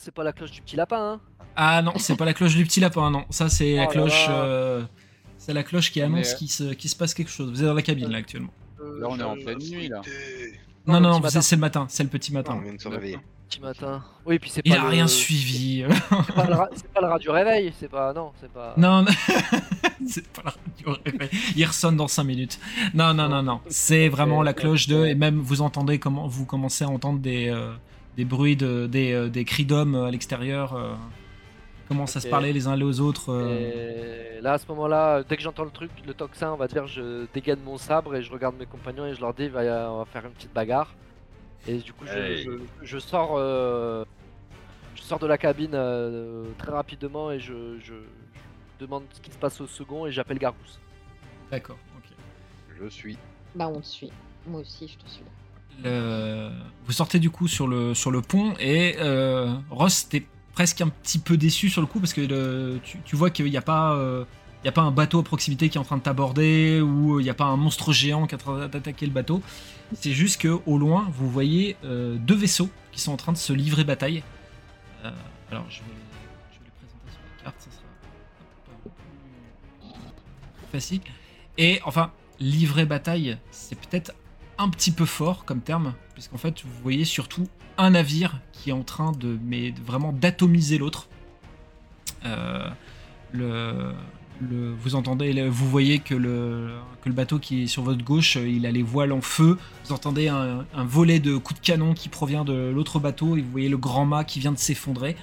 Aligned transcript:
c'est 0.00 0.12
pas 0.14 0.24
la 0.24 0.32
cloche 0.32 0.50
du 0.50 0.62
petit 0.62 0.76
lapin, 0.76 1.12
hein 1.14 1.20
Ah 1.56 1.82
non, 1.82 1.92
c'est 1.98 2.16
pas 2.16 2.24
la 2.24 2.34
cloche 2.34 2.54
du 2.56 2.64
petit 2.64 2.80
lapin, 2.80 3.10
non. 3.10 3.24
Ça, 3.30 3.48
c'est 3.48 3.76
la 3.76 3.84
Oh 3.84 3.88
cloche. 3.90 4.26
euh, 4.30 4.82
c'est 5.38 5.52
la 5.52 5.62
cloche 5.62 5.92
qui 5.92 6.00
On 6.02 6.06
annonce 6.06 6.32
est- 6.32 6.36
qu'il 6.36 6.48
se, 6.50 6.96
passe 6.96 7.14
quelque 7.14 7.30
chose. 7.30 7.50
Vous 7.50 7.60
êtes 7.60 7.66
dans 7.68 7.74
la 7.74 7.82
cabine 7.82 8.08
là 8.10 8.18
actuellement. 8.18 8.52
Euh, 8.80 9.00
Là, 9.00 9.06
on 9.10 9.18
est 9.18 9.22
en 9.22 9.34
pleine 9.34 9.58
nuit, 9.58 9.88
là. 9.88 10.00
Non, 10.86 10.94
le 10.94 11.00
non, 11.00 11.20
non, 11.20 11.28
c'est 11.28 11.54
le 11.56 11.60
matin. 11.60 11.86
C'est 11.90 12.02
le 12.02 12.08
petit 12.08 12.32
matin. 12.32 12.54
on 12.58 12.62
vient 12.62 12.74
de 12.74 12.80
se 12.80 12.88
réveiller. 12.88 13.18
Petit 13.48 13.60
matin. 13.60 14.02
Oui, 14.24 14.38
puis 14.38 14.48
c'est 14.48 14.62
Il 14.64 14.72
pas 14.72 14.80
a 14.80 14.84
le- 14.84 14.88
rien 14.90 15.06
suivi. 15.08 15.84
C'est 15.88 16.34
pas, 16.34 16.46
le 16.46 16.54
ra- 16.54 16.68
pas 16.94 17.00
le 17.00 17.06
radio 17.08 17.32
réveil, 17.32 17.72
c'est 17.78 17.88
pas. 17.90 18.12
Non, 18.14 18.32
c'est 18.40 18.50
pas. 18.52 18.74
non, 18.76 19.02
non. 19.02 19.10
c'est 20.08 20.26
pas 20.28 20.42
la 20.44 20.50
radio 20.52 21.02
réveil. 21.04 21.28
Il 21.56 21.64
ressonne 21.66 21.96
dans 21.96 22.08
5 22.08 22.24
minutes. 22.24 22.58
Non, 22.94 23.12
non, 23.12 23.28
non, 23.28 23.42
non. 23.42 23.60
C'est 23.68 24.08
vraiment 24.08 24.42
la 24.42 24.54
cloche 24.54 24.86
de. 24.88 25.04
Et 25.06 25.14
même 25.14 25.40
vous 25.40 25.60
entendez 25.62 25.98
comment 25.98 26.26
vous 26.28 26.46
commencez 26.46 26.84
à 26.84 26.88
entendre 26.88 27.18
des, 27.18 27.48
euh, 27.48 27.72
des 28.16 28.24
bruits, 28.24 28.56
de, 28.56 28.86
des, 28.86 29.12
euh, 29.12 29.28
des 29.28 29.44
cris 29.44 29.64
d'hommes 29.64 29.94
à 29.94 30.10
l'extérieur. 30.10 30.74
euh, 30.74 30.94
ils 31.84 31.88
commencent 31.88 32.16
à 32.16 32.20
se 32.20 32.28
parler 32.28 32.52
les 32.52 32.68
uns 32.68 32.76
les 32.76 33.00
autres. 33.00 33.30
euh. 33.32 34.36
Et 34.38 34.40
là, 34.40 34.52
à 34.54 34.58
ce 34.58 34.66
moment-là, 34.68 35.24
dès 35.24 35.36
que 35.36 35.42
j'entends 35.42 35.64
le 35.64 35.70
truc, 35.70 35.90
le 36.06 36.14
tocsin, 36.14 36.52
on 36.52 36.56
va 36.56 36.68
dire, 36.68 36.86
je 36.86 37.26
dégaine 37.34 37.58
mon 37.64 37.78
sabre 37.78 38.14
et 38.14 38.22
je 38.22 38.30
regarde 38.32 38.54
mes 38.58 38.66
compagnons 38.66 39.06
et 39.06 39.14
je 39.14 39.20
leur 39.20 39.34
dis, 39.34 39.48
va 39.48 39.90
on 39.92 39.98
va 39.98 40.04
faire 40.04 40.24
une 40.24 40.30
petite 40.32 40.52
bagarre. 40.52 40.94
Et 41.66 41.78
du 41.78 41.92
coup, 41.92 42.04
je, 42.06 42.12
Hey. 42.16 42.44
je- 42.44 42.60
je 42.86 42.98
sors, 42.98 43.32
euh, 43.36 44.04
je 44.94 45.02
sors 45.02 45.18
de 45.18 45.26
la 45.26 45.36
cabine 45.36 45.72
euh, 45.74 46.44
très 46.58 46.70
rapidement 46.70 47.30
et 47.32 47.40
je, 47.40 47.78
je- 47.80 47.94
je 47.94 48.84
demande 48.86 49.02
ce 49.12 49.20
qui 49.20 49.30
se 49.32 49.36
passe 49.38 49.60
au 49.60 49.66
second 49.66 50.06
et 50.06 50.12
j'appelle 50.12 50.38
Garousse. 50.38 50.78
D'accord, 51.50 51.76
ok. 51.98 52.14
Je 52.80 52.88
suis. 52.88 53.18
Bah, 53.56 53.66
on 53.68 53.80
te 53.80 53.86
suit. 53.86 54.12
Moi 54.46 54.60
aussi, 54.60 54.86
je 54.86 54.96
te 54.96 55.10
suis. 55.10 55.24
Le- 55.84 56.50
Vous 56.86 56.92
sortez 56.92 57.18
du 57.18 57.30
coup 57.30 57.48
sur 57.48 57.66
le, 57.68 57.94
sur 57.94 58.10
le 58.10 58.20
pont 58.22 58.54
et 58.58 58.96
euh, 58.98 59.54
Ross, 59.70 60.08
t'es 60.08 60.26
presque 60.54 60.80
un 60.80 60.88
petit 60.88 61.18
peu 61.18 61.36
déçu 61.36 61.68
sur 61.70 61.80
le 61.80 61.86
coup 61.86 62.00
parce 62.00 62.12
que 62.12 62.20
le- 62.20 62.80
tu, 63.04 63.16
vois 63.16 63.30
qu'il 63.30 63.46
n'y 63.46 63.56
a 63.56 63.62
pas. 63.62 63.94
euh, 63.94 64.24
a 64.66 64.72
pas 64.72 64.82
un 64.82 64.90
bateau 64.90 65.20
à 65.20 65.22
proximité 65.22 65.70
qui 65.70 65.78
est 65.78 65.80
en 65.80 65.84
train 65.84 65.96
de 65.96 66.02
t'aborder 66.02 66.82
ou 66.82 67.18
il 67.18 67.22
n'y 67.22 67.30
a 67.30 67.34
pas 67.34 67.46
un 67.46 67.56
monstre 67.56 67.92
géant 67.94 68.26
qui 68.26 68.34
est 68.34 68.36
en 68.36 68.38
train 68.38 68.68
d'attaquer 68.68 69.06
le 69.06 69.12
bateau. 69.12 69.40
C'est 69.94 70.12
juste 70.12 70.38
que 70.40 70.60
au 70.66 70.76
loin, 70.76 71.08
vous 71.14 71.30
voyez 71.30 71.76
euh, 71.84 72.16
deux 72.18 72.34
vaisseaux 72.34 72.68
qui 72.92 73.00
sont 73.00 73.12
en 73.12 73.16
train 73.16 73.32
de 73.32 73.38
se 73.38 73.54
livrer 73.54 73.84
bataille. 73.84 74.22
Euh, 75.04 75.10
alors, 75.50 75.64
je 75.70 75.78
vais, 75.78 75.84
les 76.62 76.70
présenter 76.78 77.10
sur 77.10 77.20
la 77.38 77.42
carte, 77.44 77.56
ça 77.58 77.70
sera 77.70 77.82
facile. 80.70 81.00
Et 81.56 81.80
enfin, 81.84 82.12
livrer 82.38 82.84
bataille, 82.84 83.38
c'est 83.50 83.78
peut-être 83.78 84.12
un 84.60 84.68
petit 84.68 84.90
peu 84.90 85.06
fort 85.06 85.44
comme 85.44 85.60
terme, 85.60 85.94
puisqu'en 86.12 86.36
fait, 86.36 86.62
vous 86.62 86.82
voyez 86.82 87.04
surtout 87.04 87.48
un 87.78 87.90
navire 87.90 88.40
qui 88.52 88.70
est 88.70 88.74
en 88.74 88.82
train 88.82 89.12
de, 89.12 89.38
mais 89.42 89.72
vraiment 89.84 90.12
d'atomiser 90.12 90.76
l'autre. 90.76 91.08
Euh, 92.26 92.68
vous 94.42 94.94
entendez, 94.94 95.48
vous 95.48 95.68
voyez 95.68 95.98
que 95.98 96.14
le, 96.14 96.70
bateau 97.06 97.38
qui 97.38 97.62
est 97.62 97.66
sur 97.66 97.82
votre 97.82 98.04
gauche, 98.04 98.36
euh, 98.36 98.48
il 98.48 98.66
a 98.66 98.70
les 98.70 98.82
voiles 98.82 99.12
en 99.12 99.22
feu. 99.22 99.56
Vous 99.84 99.92
entendez 99.92 100.28
un, 100.28 100.66
volet 100.84 101.20
de 101.20 101.36
coups 101.38 101.60
de 101.60 101.64
canon 101.64 101.94
qui 101.94 102.10
provient 102.10 102.44
de 102.44 102.70
l'autre 102.70 102.98
bateau, 102.98 103.36
et 103.36 103.40
vous 103.40 103.50
voyez 103.50 103.70
le 103.70 103.78
grand 103.78 104.04
mât 104.04 104.24
qui 104.24 104.40
vient 104.40 104.52
de 104.52 104.58
s'effondrer. 104.58 105.16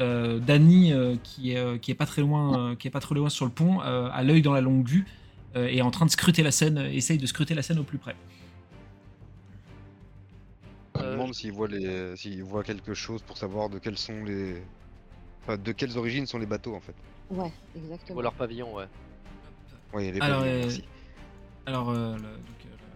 Euh, 0.00 0.40
Danny, 0.40 0.92
qui, 1.22 1.52
est, 1.52 1.94
pas 1.94 2.06
très 2.06 2.22
loin, 2.22 2.74
qui 2.74 2.88
est 2.88 2.90
pas 2.90 3.00
loin 3.12 3.28
sur 3.28 3.44
le 3.44 3.52
pont, 3.52 3.78
a 3.80 4.22
l'œil 4.24 4.42
dans 4.42 4.52
la 4.52 4.60
longue 4.60 4.88
vue, 4.88 5.06
est 5.54 5.82
en 5.82 5.90
train 5.92 6.06
de 6.06 6.10
scruter 6.10 6.42
la 6.42 6.52
scène, 6.52 6.78
essaye 6.78 7.18
de 7.18 7.26
scruter 7.26 7.54
la 7.54 7.62
scène 7.62 7.78
au 7.78 7.84
plus 7.84 7.98
près. 7.98 8.16
Je 11.00 11.06
me 11.06 11.08
Euh, 11.08 11.12
demande 11.12 11.34
s'il 11.34 11.52
voit, 11.52 11.68
les... 11.68 12.16
s'il 12.16 12.42
voit 12.44 12.62
quelque 12.64 12.94
chose 12.94 13.22
pour 13.22 13.38
savoir 13.38 13.70
de 13.70 13.78
quels 13.78 13.98
sont 13.98 14.24
les. 14.24 14.68
Enfin, 15.42 15.58
de 15.58 15.72
quelles 15.72 15.98
origines 15.98 16.26
sont 16.26 16.38
les 16.38 16.46
bateaux 16.46 16.74
en 16.76 16.80
fait. 16.80 16.96
Ouais, 17.30 17.52
Ou 17.74 17.78
exactement. 17.78 18.20
leur 18.20 18.34
pavillon, 18.34 18.74
ouais. 18.74 18.86
Oui, 19.92 20.10
les 20.12 20.20
Alors, 20.20 20.42
pavillons, 20.42 20.44
euh, 20.44 20.58
merci. 20.58 20.84
Alors, 21.66 21.90
euh, 21.90 22.16
le- 22.16 22.22
donc, 22.22 22.66
euh, 22.66 22.76
le- 22.78 22.86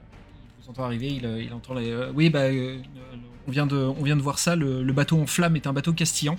il 0.59 0.65
vous 0.65 0.71
entend 0.71 0.85
arriver, 0.85 1.09
il, 1.15 1.27
euh, 1.27 1.43
il 1.43 1.53
entend 1.55 1.75
les. 1.75 1.91
euh, 1.91 2.13
oui, 2.15 2.31
bah, 2.31 2.43
euh, 2.45 2.83
on, 3.47 3.51
vient 3.51 3.67
de, 3.67 3.77
on 3.77 4.03
vient 4.03 4.17
de 4.17 4.23
voir 4.23 4.39
ça. 4.39 4.57
Le, 4.57 4.83
le 4.83 4.93
bateau 4.93 5.21
en 5.21 5.27
flamme 5.27 5.57
est 5.57 5.67
un 5.67 5.73
bateau 5.73 5.93
castillan. 5.95 6.37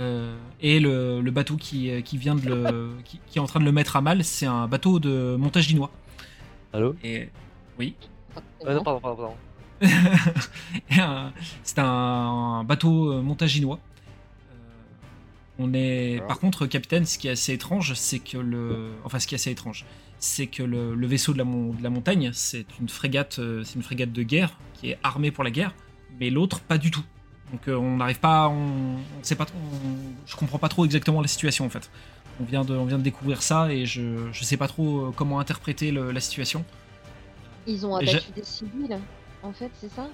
Euh, 0.00 0.38
et 0.60 0.80
le, 0.80 1.20
le 1.20 1.30
bateau 1.30 1.56
qui, 1.56 1.90
euh, 1.90 2.02
qui 2.02 2.18
vient 2.18 2.34
de 2.36 2.46
le, 2.46 3.02
qui, 3.04 3.20
qui 3.26 3.38
est 3.38 3.40
en 3.42 3.46
train 3.46 3.60
de 3.60 3.64
le 3.66 3.72
mettre 3.72 3.96
à 3.96 4.00
mal, 4.02 4.24
c'est 4.24 4.46
un 4.46 4.68
bateau 4.68 5.00
de 5.00 5.36
montaginois. 5.38 5.90
Allô? 6.72 6.96
Et 7.02 7.32
oui. 7.78 7.96
Euh, 8.66 8.74
non, 8.74 8.82
pardon, 8.84 9.00
pardon, 9.00 9.16
pardon. 9.22 9.40
Et 10.90 11.00
un- 11.00 11.32
c'est 11.62 11.78
un, 11.78 12.64
bateau 12.64 13.12
euh, 13.12 13.22
montaginois. 13.22 13.78
Euh, 14.50 14.54
on 15.58 15.72
est, 15.74 16.20
par 16.28 16.38
contre, 16.38 16.66
capitaine, 16.66 17.04
ce 17.06 17.18
qui 17.18 17.28
est 17.28 17.32
assez 17.32 17.52
étrange, 17.52 17.94
c'est 17.94 18.18
que 18.18 18.38
le, 18.38 18.90
enfin, 19.04 19.18
ce 19.18 19.26
qui 19.26 19.34
est 19.34 19.38
assez 19.38 19.50
étrange, 19.50 19.84
c'est 20.18 20.46
que 20.46 20.62
le, 20.62 20.94
le 20.94 21.06
vaisseau 21.06 21.32
de 21.32 21.38
la, 21.38 21.44
mon- 21.44 21.72
de 21.72 21.82
la 21.82 21.90
montagne, 21.90 22.30
c'est 22.34 22.66
une 22.80 22.88
frégate, 22.88 23.38
euh, 23.38 23.62
c'est 23.64 23.74
une 23.76 23.82
frégate 23.82 24.12
de 24.12 24.22
guerre 24.22 24.56
qui 24.74 24.90
est 24.90 24.98
armée 25.02 25.30
pour 25.30 25.44
la 25.44 25.50
guerre, 25.50 25.74
mais 26.18 26.30
l'autre 26.30 26.60
pas 26.60 26.78
du 26.78 26.90
tout. 26.90 27.04
Donc 27.52 27.66
euh, 27.68 27.74
on 27.74 27.96
n'arrive 27.96 28.20
pas, 28.20 28.48
on, 28.48 28.94
on 28.96 29.22
sait 29.22 29.34
pas, 29.34 29.46
on- 29.54 30.26
je 30.26 30.36
comprends 30.36 30.58
pas 30.58 30.68
trop 30.68 30.84
exactement 30.84 31.20
la 31.22 31.28
situation 31.28 31.64
en 31.66 31.70
fait. 31.70 31.90
On 32.40 32.44
vient 32.44 32.64
de, 32.64 32.74
on 32.74 32.84
vient 32.84 32.98
de 32.98 33.02
découvrir 33.02 33.42
ça 33.42 33.72
et 33.72 33.86
je, 33.86 34.28
je 34.32 34.44
sais 34.44 34.56
pas 34.56 34.68
trop 34.68 35.06
euh, 35.06 35.12
comment 35.14 35.40
interpréter 35.40 35.90
le- 35.90 36.10
la 36.12 36.20
situation. 36.20 36.64
Ils 37.66 37.84
ont 37.86 37.96
abattu 37.96 38.32
des 38.34 38.44
civils, 38.44 38.98
en 39.42 39.52
fait, 39.52 39.70
c'est 39.80 39.90
ça? 39.92 40.08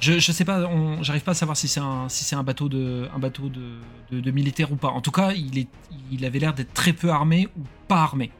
Je, 0.00 0.18
je 0.18 0.32
sais 0.32 0.44
pas, 0.44 0.68
j'arrive 1.02 1.22
pas 1.22 1.30
à 1.30 1.34
savoir 1.34 1.56
si 1.56 1.68
c'est 1.68 1.78
un, 1.80 2.08
si 2.08 2.24
c'est 2.24 2.34
un 2.34 2.42
bateau 2.42 2.68
de, 2.68 3.08
un 3.14 3.18
bateau 3.20 3.48
de, 3.48 3.78
de, 4.10 4.20
de 4.20 4.30
militaire 4.32 4.72
ou 4.72 4.76
pas. 4.76 4.88
En 4.88 5.00
tout 5.00 5.12
cas, 5.12 5.30
il 5.32 5.58
est, 5.58 5.68
il 6.10 6.24
avait 6.24 6.40
l'air 6.40 6.54
d'être 6.54 6.74
très 6.74 6.92
peu 6.92 7.10
armé 7.10 7.48
ou 7.56 7.62
pas 7.86 8.02
armé. 8.02 8.32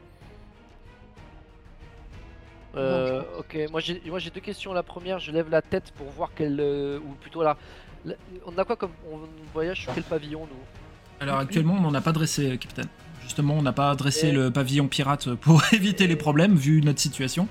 Euh, 2.75 3.21
ok, 3.37 3.57
moi 3.71 3.79
j'ai 3.81 4.01
moi 4.07 4.17
j'ai 4.19 4.31
deux 4.31 4.39
questions. 4.41 4.73
La 4.73 4.81
première, 4.83 5.19
je 5.19 5.31
lève 5.31 5.49
la 5.49 5.61
tête 5.61 5.93
pour 5.95 6.09
voir 6.09 6.31
quelle. 6.35 6.59
euh, 6.59 6.97
ou 6.99 7.13
plutôt 7.21 7.43
là. 7.43 7.55
la- 8.03 8.15
on 8.47 8.57
a 8.57 8.65
quoi 8.65 8.75
comme. 8.75 8.91
On 9.11 9.19
voyage 9.53 9.81
sur 9.83 9.93
quel 9.93 10.03
pavillon 10.03 10.41
nous? 10.41 11.21
Alors 11.25 11.37
actuellement, 11.37 11.75
on 11.77 11.81
n'en 11.81 11.93
a 11.93 12.01
pas 12.01 12.11
dressé, 12.11 12.57
capitaine. 12.57 12.87
Justement, 13.21 13.53
on 13.53 13.61
n'a 13.61 13.73
pas 13.73 13.95
dressé 13.95 14.29
Et- 14.29 14.31
le 14.31 14.49
pavillon 14.51 14.87
pirate 14.87 15.35
pour 15.35 15.61
éviter 15.73 16.07
les 16.07 16.15
problèmes 16.15 16.55
vu 16.55 16.81
notre 16.81 16.99
situation. 16.99 17.47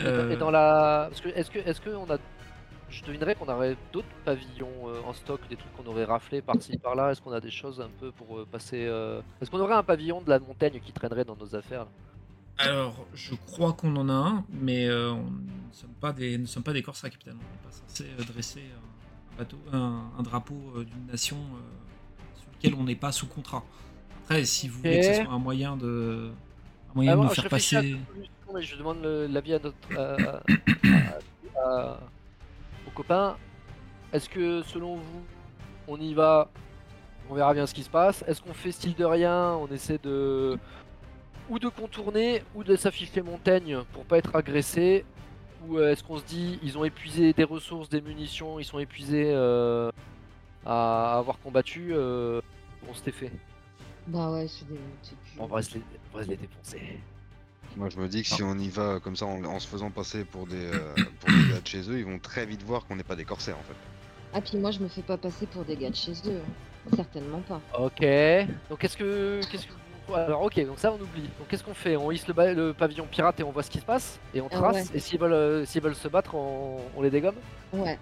Euh, 0.00 0.30
Et 0.30 0.36
dans 0.36 0.50
la. 0.50 1.06
Parce 1.10 1.20
que 1.20 1.28
est-ce 1.30 1.50
que 1.50 1.58
est-ce 1.58 1.80
que 1.80 1.90
on 1.90 2.08
a. 2.10 2.18
Je 2.90 3.04
devinerais 3.04 3.34
qu'on 3.34 3.48
aurait 3.48 3.76
d'autres 3.92 4.06
pavillons 4.24 4.88
euh, 4.88 5.00
en 5.06 5.12
stock, 5.12 5.40
des 5.50 5.56
trucs 5.56 5.72
qu'on 5.76 5.86
aurait 5.90 6.04
raflés 6.06 6.40
par-ci 6.40 6.78
par-là? 6.82 7.10
Est-ce 7.10 7.20
qu'on 7.20 7.32
a 7.32 7.40
des 7.40 7.50
choses 7.50 7.80
un 7.80 7.90
peu 8.00 8.12
pour 8.12 8.38
euh, 8.38 8.46
passer. 8.50 8.86
euh, 8.86 9.20
Est-ce 9.42 9.50
qu'on 9.50 9.60
aurait 9.60 9.74
un 9.74 9.82
pavillon 9.82 10.22
de 10.22 10.30
la 10.30 10.38
montagne 10.38 10.80
qui 10.82 10.92
traînerait 10.92 11.24
dans 11.24 11.36
nos 11.36 11.54
affaires 11.54 11.86
Alors, 12.56 13.06
je 13.12 13.34
crois 13.34 13.74
qu'on 13.74 13.94
en 13.96 14.08
a 14.08 14.12
un, 14.14 14.44
mais 14.50 14.86
euh, 14.88 15.10
on 15.12 15.24
ne 15.24 15.72
sommes 15.72 15.92
pas 16.00 16.12
des, 16.14 16.38
ne 16.38 16.46
sommes 16.46 16.62
pas 16.62 16.72
des 16.72 16.82
Corsaires, 16.82 17.10
capitaine. 17.10 17.36
On 17.36 17.52
n'est 17.52 17.70
pas 17.70 17.70
censé 17.72 18.04
euh, 18.18 18.24
dresser 18.24 18.62
un, 19.34 19.38
bateau, 19.38 19.58
un, 19.72 20.04
un 20.18 20.22
drapeau 20.22 20.56
euh, 20.76 20.84
d'une 20.84 21.06
nation 21.06 21.36
euh, 21.36 22.38
sur 22.40 22.48
lequel 22.56 22.74
on 22.80 22.84
n'est 22.84 22.96
pas 22.96 23.12
sous 23.12 23.26
contrat. 23.26 23.64
Après, 24.24 24.44
si 24.46 24.66
vous 24.68 24.78
voulez 24.78 25.00
que 25.00 25.06
ce 25.06 25.24
soit 25.24 25.32
un 25.32 25.38
moyen 25.38 25.76
de, 25.76 26.30
moyen 26.94 27.12
Ah, 27.12 27.16
de 27.16 27.20
nous 27.22 27.28
je 27.28 27.34
faire 27.40 27.50
passer. 27.50 27.96
mais 28.54 28.62
je 28.62 28.76
demande 28.76 29.02
l'avis 29.04 29.54
à 29.54 29.58
notre. 29.58 29.76
à- 29.96 30.40
à- 31.58 31.62
à- 31.64 32.00
aux 32.86 32.90
copains. 32.90 33.36
Est-ce 34.12 34.28
que 34.28 34.62
selon 34.62 34.96
vous, 34.96 35.22
on 35.86 36.00
y 36.00 36.14
va? 36.14 36.48
On 37.30 37.34
verra 37.34 37.52
bien 37.52 37.66
ce 37.66 37.74
qui 37.74 37.82
se 37.82 37.90
passe. 37.90 38.24
Est-ce 38.26 38.40
qu'on 38.40 38.54
fait 38.54 38.72
style 38.72 38.94
de 38.94 39.04
rien? 39.04 39.52
On 39.54 39.66
essaie 39.68 39.98
de. 40.02 40.58
Ou 41.50 41.58
de 41.58 41.68
contourner, 41.68 42.42
ou 42.54 42.62
de 42.64 42.76
s'afficher 42.76 43.20
montagne 43.22 43.78
pour 43.92 44.04
pas 44.04 44.18
être 44.18 44.34
agressé? 44.36 45.04
Ou 45.66 45.78
euh, 45.78 45.90
est-ce 45.92 46.02
qu'on 46.04 46.18
se 46.18 46.24
dit, 46.24 46.58
ils 46.62 46.78
ont 46.78 46.84
épuisé 46.84 47.32
des 47.32 47.44
ressources, 47.44 47.88
des 47.88 48.00
munitions, 48.00 48.58
ils 48.58 48.64
sont 48.64 48.78
épuisés 48.78 49.30
euh, 49.34 49.90
à 50.64 51.18
avoir 51.18 51.38
combattu 51.40 51.88
euh, 51.92 52.40
On 52.88 52.94
s'était 52.94 53.12
fait. 53.12 53.32
Bah 54.08 54.30
ouais, 54.30 54.46
c'est 54.48 54.66
des. 54.68 54.78
On 55.38 55.46
va 55.46 55.62
se 55.62 55.74
les, 55.74 55.82
on 56.12 56.18
va 56.18 56.24
se 56.24 56.28
les 56.30 56.36
défoncer. 56.36 56.80
Moi 57.76 57.88
je 57.90 57.98
me 57.98 58.08
dis 58.08 58.22
que 58.22 58.28
Ah. 58.32 58.36
si 58.36 58.42
on 58.42 58.56
y 58.58 58.68
va 58.68 58.98
comme 59.00 59.14
ça 59.16 59.26
en, 59.26 59.44
en 59.44 59.60
se 59.60 59.68
faisant 59.68 59.90
passer 59.90 60.24
pour 60.24 60.46
des, 60.46 60.56
euh, 60.56 60.94
pour 61.20 61.28
des 61.30 61.52
gars 61.52 61.60
de 61.60 61.66
chez 61.66 61.80
eux, 61.90 61.98
ils 61.98 62.04
vont 62.04 62.18
très 62.18 62.46
vite 62.46 62.62
voir 62.62 62.86
qu'on 62.86 62.96
n'est 62.96 63.02
pas 63.02 63.16
des 63.16 63.24
corsaires 63.24 63.56
en 63.58 63.62
fait. 63.62 63.74
Ah, 64.34 64.40
puis 64.40 64.58
moi, 64.58 64.70
je 64.70 64.80
me 64.80 64.88
fais 64.88 65.02
pas 65.02 65.16
passer 65.16 65.46
pour 65.46 65.64
des 65.64 65.76
gars 65.76 65.90
de 65.90 65.94
chez 65.96 66.12
eux. 66.26 66.40
hein. 66.44 66.90
Certainement 66.96 67.40
pas. 67.40 67.60
Ok. 67.78 68.00
Donc 68.70 68.78
qu'est-ce 68.78 68.96
que 68.96 69.40
qu'est-ce 69.50 69.66
que 69.66 69.72
vous- 69.72 70.14
alors 70.14 70.40
ok 70.42 70.64
donc 70.64 70.78
ça 70.78 70.90
on 70.90 70.94
oublie. 71.02 71.28
Donc 71.38 71.48
qu'est-ce 71.48 71.62
qu'on 71.62 71.74
fait? 71.74 71.96
On 71.96 72.10
hisse 72.10 72.26
le, 72.26 72.32
ba- 72.32 72.54
le 72.54 72.72
pavillon 72.72 73.06
pirate 73.10 73.38
et 73.40 73.42
on 73.42 73.50
voit 73.50 73.62
ce 73.62 73.68
qui 73.70 73.78
se 73.78 73.84
passe 73.84 74.18
et 74.32 74.40
on 74.40 74.46
Ah 74.50 74.56
trace. 74.56 74.76
ouais. 74.90 74.96
Et 74.96 75.00
s'ils 75.00 75.18
veulent 75.20 75.32
euh, 75.34 75.66
s'ils 75.66 75.82
veulent 75.82 75.94
se 75.94 76.08
battre 76.08 76.34
on, 76.34 76.78
on 76.96 77.02
les 77.02 77.10
dégomme? 77.10 77.34
Ouais. 77.74 77.98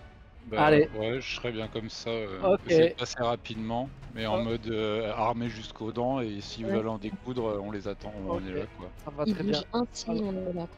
Bah, 0.51 0.65
Allez. 0.67 0.89
Ouais, 0.97 1.21
je 1.21 1.35
serais 1.37 1.51
bien 1.53 1.67
comme 1.69 1.89
ça. 1.91 2.11
euh, 2.11 2.57
passer 2.97 3.17
rapidement, 3.19 3.89
mais 4.15 4.27
en 4.27 4.39
Oh. 4.41 4.45
mode 4.45 4.67
euh, 4.69 5.13
armé 5.13 5.49
jusqu'aux 5.49 5.91
dents. 5.93 6.21
Et 6.21 6.41
s'ils 6.41 6.67
Ouais. 6.67 6.73
veulent 6.77 6.89
en 6.89 6.99
découdre, 6.99 7.61
on 7.63 7.73
les 7.73 7.89
attend, 7.89 8.13
on 8.29 8.39
est 8.39 8.53
là 8.53 8.65
quoi. 8.79 8.89
Ça 9.05 9.11
va 9.11 9.25
très 9.25 9.43
bien. 9.43 9.59
bougent 9.59 9.67
un 9.73 9.85
signe, 9.93 10.23
on 10.25 10.33
est 10.51 10.53
là. 10.55 10.67
quoi. 10.67 10.69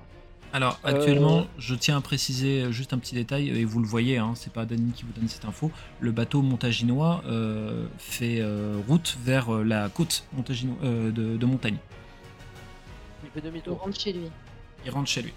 Alors 0.54 0.80
Euh, 0.86 0.88
actuellement, 0.88 1.46
je 1.58 1.74
tiens 1.74 1.98
à 1.98 2.00
préciser 2.00 2.72
juste 2.72 2.94
un 2.94 2.98
petit 2.98 3.14
détail, 3.14 3.50
et 3.50 3.66
vous 3.66 3.80
le 3.80 3.86
voyez, 3.86 4.16
hein, 4.16 4.32
c'est 4.34 4.50
pas 4.50 4.64
Dany 4.64 4.92
qui 4.92 5.02
vous 5.02 5.12
donne 5.12 5.28
cette 5.28 5.44
info. 5.44 5.70
Le 6.00 6.10
bateau 6.12 6.40
montaginois 6.40 7.20
euh, 7.26 7.86
fait 7.98 8.38
euh, 8.40 8.80
route 8.88 9.18
vers 9.22 9.54
euh, 9.54 9.62
la 9.62 9.90
côte 9.90 10.24
montagino- 10.34 10.78
euh, 10.82 11.10
de, 11.10 11.36
de 11.36 11.46
montagne. 11.46 11.76
Il 13.22 13.28
fait 13.30 13.42
demi-tour. 13.42 13.78
rentre 13.78 14.00
chez 14.00 14.14
lui. 14.14 14.30
Il 14.86 14.90
rentre 14.90 15.08
chez 15.10 15.20
lui. 15.20 15.34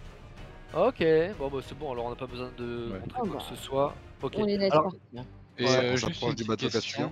Ok, 0.74 1.04
bon 1.38 1.50
bah 1.50 1.57
c'est 1.68 1.77
bon, 1.77 1.92
alors 1.92 2.06
on 2.06 2.10
n'a 2.12 2.16
pas 2.16 2.27
besoin 2.27 2.50
de 2.57 2.63
Ouais. 2.94 3.00
montrer 3.00 3.19
Ah 3.22 3.27
quoi 3.27 3.30
bah. 3.34 3.44
que 3.50 3.57
ce 3.57 3.62
soit. 3.62 3.94
Ok. 4.21 4.33
On. 4.38 4.47
Et 4.47 5.65
Ouais, 5.65 5.69
euh, 5.77 5.95
juste 5.97 6.21
une 6.21 6.33
du 6.33 6.44
bateau 6.45 6.69
question. 6.69 7.12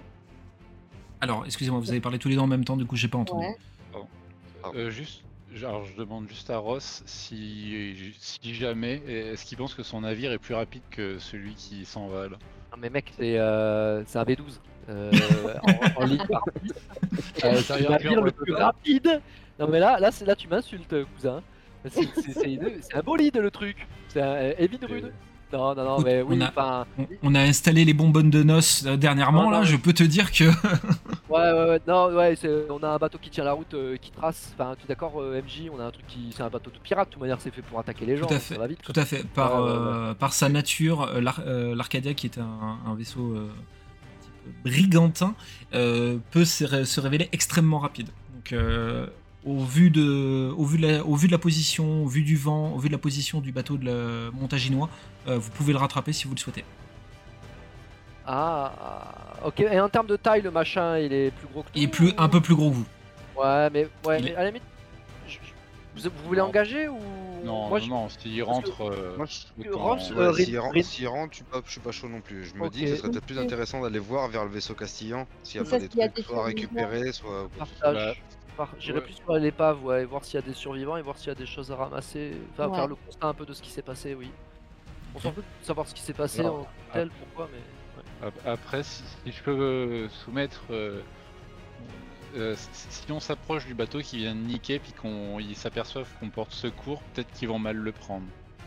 Alors, 1.21 1.45
excusez-moi, 1.45 1.79
vous 1.79 1.91
avez 1.91 1.99
parlé 1.99 2.17
tous 2.19 2.29
les 2.29 2.35
deux 2.35 2.41
en 2.41 2.47
même 2.47 2.63
temps, 2.63 2.77
du 2.77 2.85
coup 2.85 2.95
j'ai 2.95 3.07
pas 3.09 3.17
entendu. 3.17 3.45
Ouais. 3.45 3.57
Euh, 4.75 4.89
juste, 4.89 5.23
alors 5.57 5.85
je 5.85 5.95
demande 5.95 6.27
juste 6.29 6.49
à 6.49 6.57
Ross 6.57 7.01
si, 7.05 7.95
si 8.19 8.53
jamais, 8.53 9.01
est-ce 9.07 9.45
qu'il 9.45 9.57
pense 9.57 9.73
que 9.73 9.83
son 9.83 10.01
navire 10.01 10.31
est 10.33 10.37
plus 10.37 10.53
rapide 10.53 10.81
que 10.91 11.17
celui 11.19 11.53
qui 11.55 11.85
s'en 11.85 12.07
va 12.07 12.27
là 12.27 12.37
Ah, 12.71 12.75
mais 12.77 12.89
mec, 12.89 13.13
c'est 13.17 13.37
euh, 13.39 14.03
c'est 14.05 14.19
un 14.19 14.23
V12. 14.23 14.59
Euh, 14.89 15.11
en, 15.97 16.01
en 16.01 16.05
ligne 16.05 16.25
partie. 16.27 16.71
Euh, 17.43 17.51
le 17.53 17.85
est, 17.85 17.89
navire 17.89 18.21
le 18.21 18.31
plus 18.31 18.53
rapide. 18.53 19.21
Non 19.59 19.67
mais 19.67 19.79
là, 19.79 19.99
là, 19.99 20.11
c'est- 20.11 20.25
là 20.25 20.35
tu 20.35 20.47
m'insultes, 20.47 20.95
cousin. 21.15 21.41
C'est 21.85 22.93
un 22.95 23.01
bolide 23.01 23.37
le 23.37 23.51
truc. 23.51 23.87
C'est 24.09 24.21
un 24.21 24.35
Heavy 24.57 24.79
Rune. 24.81 25.11
Non, 25.51 25.73
non, 25.75 25.83
non, 25.83 25.99
mais 26.01 26.21
on 26.21 26.27
oui, 26.27 26.41
a- 26.43 26.49
enfin. 26.49 26.85
On, 26.97 27.05
on 27.23 27.35
a 27.35 27.41
installé 27.41 27.83
les 27.85 27.93
bonbonnes 27.93 28.29
de 28.29 28.43
noces 28.43 28.85
euh, 28.85 28.97
dernièrement, 28.97 29.43
Non, 29.45 29.49
là, 29.49 29.57
non, 29.59 29.63
je 29.63 29.75
peux 29.77 29.93
te 29.93 30.03
dire 30.03 30.31
que. 30.31 30.43
Ouais, 30.45 30.51
ouais, 31.29 31.69
ouais, 31.69 31.81
non, 31.87 32.13
ouais, 32.13 32.35
on 32.69 32.83
a 32.83 32.89
un 32.89 32.97
bateau 32.97 33.17
qui 33.19 33.29
tient 33.29 33.43
la 33.43 33.53
route, 33.53 33.73
euh, 33.73 33.97
qui 33.97 34.11
trace. 34.11 34.53
Enfin, 34.53 34.75
tu 34.77 34.85
es 34.85 34.87
d'accord, 34.87 35.13
euh, 35.21 35.41
MJ, 35.41 35.69
on 35.75 35.79
a 35.79 35.85
un 35.85 35.91
truc 35.91 36.05
qui. 36.07 36.29
C'est 36.35 36.43
un 36.43 36.49
bateau 36.49 36.69
de 36.71 36.77
pirate, 36.77 37.07
de 37.09 37.13
toute 37.13 37.21
manière, 37.21 37.39
c'est 37.41 37.51
fait 37.53 37.61
pour 37.61 37.79
attaquer 37.79 38.05
les 38.05 38.17
gens. 38.17 38.25
Tout 38.27 38.33
à 38.33 38.39
fait, 38.39 38.53
Ça 38.55 38.59
va 38.59 38.67
vite. 38.67 38.79
tout 38.83 38.93
à 38.95 39.05
fait. 39.05 39.25
Par, 39.27 39.55
euh, 39.63 40.13
par 40.13 40.33
sa 40.33 40.49
nature, 40.49 41.07
l'Ar- 41.19 41.41
l'Arcadia, 41.45 42.13
qui 42.13 42.27
est 42.27 42.37
un, 42.37 42.77
un 42.87 42.95
vaisseau 42.95 43.35
un 43.35 44.19
petit 44.21 44.29
peu 44.45 44.69
brigantin, 44.69 45.33
peut 45.71 46.45
se, 46.45 46.63
ré- 46.63 46.85
se 46.85 46.99
révéler 46.99 47.29
extrêmement 47.31 47.79
rapide. 47.79 48.09
Donc, 48.35 48.53
euh, 48.53 49.07
au, 49.45 49.59
vu 49.63 49.89
de, 49.89 50.51
au, 50.57 50.65
vu 50.65 50.77
de 50.79 50.87
la, 50.87 51.03
au 51.05 51.15
vu 51.15 51.27
de 51.27 51.31
la 51.31 51.37
position, 51.37 52.03
au 52.03 52.07
vu 52.07 52.23
du 52.23 52.35
vent, 52.35 52.73
au 52.73 52.77
vu 52.79 52.89
de 52.89 52.93
la 52.93 52.97
position 52.99 53.39
du 53.41 53.51
bateau 53.51 53.77
de 53.77 53.85
la 53.85 54.31
montaginois, 54.31 54.89
euh, 55.27 55.37
vous 55.37 55.49
pouvez 55.51 55.73
le 55.73 55.79
rattraper 55.79 56.13
si 56.13 56.25
vous 56.27 56.33
le 56.35 56.39
souhaitez. 56.39 56.65
Ah, 58.25 59.39
ok. 59.43 59.59
Et 59.61 59.79
en 59.79 59.89
termes 59.89 60.07
de 60.07 60.15
taille, 60.15 60.41
le 60.41 60.51
machin, 60.51 60.97
il 60.99 61.11
est 61.13 61.31
plus 61.31 61.47
gros 61.47 61.63
que 61.63 61.67
Il 61.75 61.83
est 61.83 61.87
plus, 61.87 62.09
ou- 62.09 62.13
un 62.17 62.29
peu 62.29 62.41
plus 62.41 62.55
gros 62.55 62.69
que 62.69 62.75
vous. 62.75 62.85
Ouais, 63.37 63.69
mais, 63.71 63.87
ouais, 64.05 64.21
mais 64.21 64.29
est- 64.29 64.35
à 64.35 64.39
la 64.43 64.47
limite. 64.47 64.63
je- 65.27 65.33
je- 65.33 65.49
Vous, 65.95 66.09
vous 66.21 66.27
voulez 66.27 66.39
Non. 66.41 66.47
engager 66.47 66.87
ou. 66.87 66.99
Non, 67.43 67.69
Moi, 67.69 67.79
non, 67.79 67.85
je- 67.85 67.89
non, 67.89 68.09
s'il 68.09 68.43
rentre. 68.43 68.81
euh, 68.81 69.15
Moi, 69.17 69.25
je- 69.25 69.63
Ouais, 69.63 69.67
Euh, 70.17 70.33
s'il 70.83 71.07
rentre, 71.07 71.31
je 71.31 71.35
suis 71.37 71.43
pas, 71.45 71.61
je 71.65 71.71
suis 71.71 71.79
pas 71.79 71.91
chaud 71.91 72.07
non 72.09 72.21
plus. 72.21 72.45
Je 72.45 72.53
me 72.55 72.69
dis 72.69 72.81
que 72.83 72.87
ce 72.91 72.95
serait 72.97 73.09
peut-être 73.09 73.25
plus 73.25 73.39
intéressant 73.39 73.81
d'aller 73.81 73.99
voir 73.99 74.27
vers 74.29 74.43
le 74.43 74.51
vaisseau 74.51 74.75
castillan 74.75 75.25
s'il 75.43 75.59
y 75.61 75.63
a 75.65 75.67
pas 75.67 75.79
des 75.79 75.87
s'il 75.89 75.99
y 75.99 76.03
a 76.03 76.09
trucs 76.09 76.25
des 76.27 76.31
soit 76.31 76.43
récupérer, 76.43 77.11
soit. 77.13 77.49
Partage. 77.57 78.21
J'irai 78.79 78.99
Ouais. 78.99 79.03
plus 79.05 79.13
sur 79.13 79.33
l'épave, 79.33 79.83
ouais, 79.85 80.05
voir 80.05 80.23
s'il 80.25 80.35
y 80.35 80.43
a 80.43 80.45
des 80.45 80.53
survivants 80.53 80.97
et 80.97 81.01
voir 81.01 81.17
s'il 81.17 81.27
y 81.27 81.31
a 81.31 81.35
des 81.35 81.45
choses 81.45 81.71
à 81.71 81.75
ramasser. 81.75 82.33
Enfin, 82.53 82.67
Ouais. 82.67 82.75
faire 82.75 82.87
le 82.87 82.95
constat 82.95 83.27
un 83.27 83.33
peu 83.33 83.45
de 83.45 83.53
ce 83.53 83.61
qui 83.61 83.69
s'est 83.69 83.81
passé, 83.81 84.15
oui. 84.15 84.29
On 85.15 85.19
s'en 85.19 85.31
fout 85.31 85.43
de 85.61 85.65
savoir 85.65 85.87
ce 85.87 85.93
qui 85.95 86.01
s'est 86.01 86.13
passé 86.13 86.45
en 86.45 86.67
tel, 86.93 87.09
pourquoi, 87.09 87.49
mais. 87.51 88.25
ouais. 88.27 88.31
Après, 88.45 88.83
si, 88.83 89.03
si 89.25 89.31
je 89.31 89.43
peux 89.43 89.51
euh, 89.59 90.09
soumettre. 90.09 90.61
euh, 90.71 91.01
euh, 92.35 92.55
si 92.73 93.11
on 93.11 93.19
s'approche 93.19 93.65
du 93.65 93.73
bateau 93.73 93.99
qui 94.01 94.17
vient 94.17 94.35
de 94.35 94.39
niquer, 94.41 94.77
puis 94.79 94.93
qu'ils 94.93 95.55
s'aperçoivent 95.55 96.07
qu'on 96.19 96.29
porte 96.29 96.51
secours, 96.53 97.01
peut-être 97.13 97.31
qu'ils 97.33 97.47
vont 97.47 97.57
mal 97.57 97.75
le 97.75 97.91
prendre. 97.91 98.25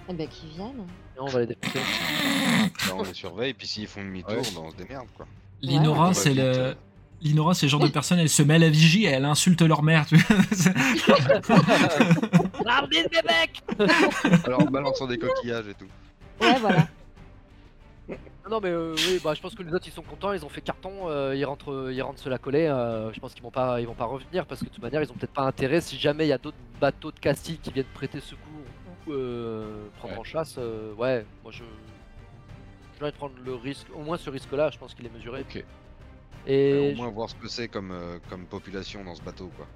Eh 0.09 0.15
ben, 0.15 0.27
qu'ils 0.27 0.49
viennent. 0.49 0.85
Et 1.17 1.21
on 1.21 1.27
va 1.27 1.41
les 1.41 1.47
défoncer. 1.47 1.79
Là, 1.79 2.95
on 2.97 3.03
les 3.05 3.15
surveille, 3.15 3.55
puis 3.55 3.69
s'ils 3.69 3.87
font 3.87 4.01
demi-tour, 4.03 4.33
Ouais. 4.33 4.43
bah, 4.55 4.61
on 4.65 4.71
se 4.73 4.77
démerde 4.77 5.07
quoi. 5.17 5.27
Linora, 5.61 6.09
Ouais, 6.09 6.15
c'est 6.15 6.31
vite, 6.31 6.39
le. 6.41 6.77
Euh. 7.23 7.29
Linora, 7.29 7.55
c'est 7.55 7.67
le 7.67 7.71
genre 7.71 7.81
de 7.81 7.89
personne, 7.89 8.19
elle 8.19 8.29
se 8.29 8.43
met 8.43 8.55
à 8.55 8.59
la 8.59 8.69
vigie 8.71 9.05
et 9.05 9.09
elle 9.09 9.25
insulte 9.25 9.63
leur 9.63 9.83
mère. 9.83 10.07
Tu 10.07 10.17
Alors, 14.45 14.63
en 14.63 14.65
balançant 14.71 15.07
des 15.07 15.19
coquillages 15.19 15.69
et 15.69 15.75
tout. 15.75 15.87
Ouais, 16.41 16.59
voilà. 16.61 16.87
Non, 18.51 18.61
mais 18.61 18.71
euh, 18.71 18.95
oui, 18.97 19.21
bah, 19.23 19.35
je 19.35 19.41
pense 19.41 19.55
que 19.55 19.63
les 19.63 19.73
autres 19.73 19.87
ils 19.87 19.93
sont 19.93 20.03
contents, 20.03 20.33
ils 20.33 20.45
ont 20.45 20.49
fait 20.49 20.61
carton, 20.61 21.09
euh, 21.09 21.35
ils 21.37 21.45
rentrent, 21.45 21.91
ils 21.93 22.03
rentrent 22.03 22.21
se 22.21 22.29
la 22.29 22.39
coller. 22.39 22.67
euh, 22.67 23.13
je 23.13 23.21
pense 23.21 23.33
qu'ils 23.35 23.43
vont 23.43 23.53
pas, 23.53 23.81
ils 23.81 23.87
vont 23.87 23.95
pas 23.95 24.05
revenir 24.05 24.45
parce 24.47 24.61
que 24.61 24.67
de 24.67 24.71
toute 24.71 24.83
manière 24.83 25.01
ils 25.01 25.11
ont 25.11 25.15
peut-être 25.15 25.33
pas 25.33 25.43
intérêt. 25.45 25.81
Si 25.81 25.97
jamais 25.97 26.25
il 26.27 26.29
y 26.29 26.33
a 26.33 26.39
d'autres 26.39 26.57
bateaux 26.81 27.13
de 27.13 27.19
Castille 27.21 27.59
qui 27.63 27.71
viennent 27.73 27.87
prêter 27.95 28.19
secours 28.21 28.43
ou 29.07 29.13
euh, 29.13 29.87
prendre 29.99 30.15
Ouais. 30.15 30.21
en 30.21 30.25
chasse, 30.25 30.57
euh, 30.59 30.93
ouais, 30.95 31.25
moi 31.45 31.53
je, 31.53 31.63
je 32.99 33.05
vais 33.05 33.13
prendre 33.13 33.35
le 33.45 33.55
risque, 33.55 33.87
au 33.95 34.03
moins 34.03 34.17
ce 34.19 34.29
risque-là, 34.29 34.71
je 34.71 34.79
pense 34.79 34.93
qu'il 34.95 35.07
est 35.07 35.15
mesuré. 35.15 35.43
Ok. 35.49 35.65
Et 36.47 36.93
au 36.93 36.97
moins 36.97 37.09
voir 37.11 37.31
ce 37.31 37.35
que 37.37 37.49
c'est 37.49 37.69
comme, 37.69 37.91
euh, 37.93 38.19
comme 38.29 38.45
population 38.47 39.05
dans 39.05 39.15
ce 39.15 39.23
bateau 39.23 39.51
quoi. 39.57 39.67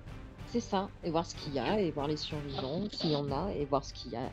C'est 0.48 0.60
ça. 0.60 0.88
Et 1.04 1.10
voir 1.10 1.26
ce 1.26 1.34
qu'il 1.34 1.54
y 1.54 1.58
a, 1.58 1.78
et 1.80 1.90
voir 1.90 2.06
les 2.08 2.16
survivants, 2.16 2.84
s'il 2.92 3.10
y 3.12 3.16
en 3.16 3.30
a, 3.30 3.50
et 3.52 3.64
voir 3.64 3.84
ce 3.84 3.92
qu'il 3.92 4.12
y 4.12 4.16
a. 4.16 4.30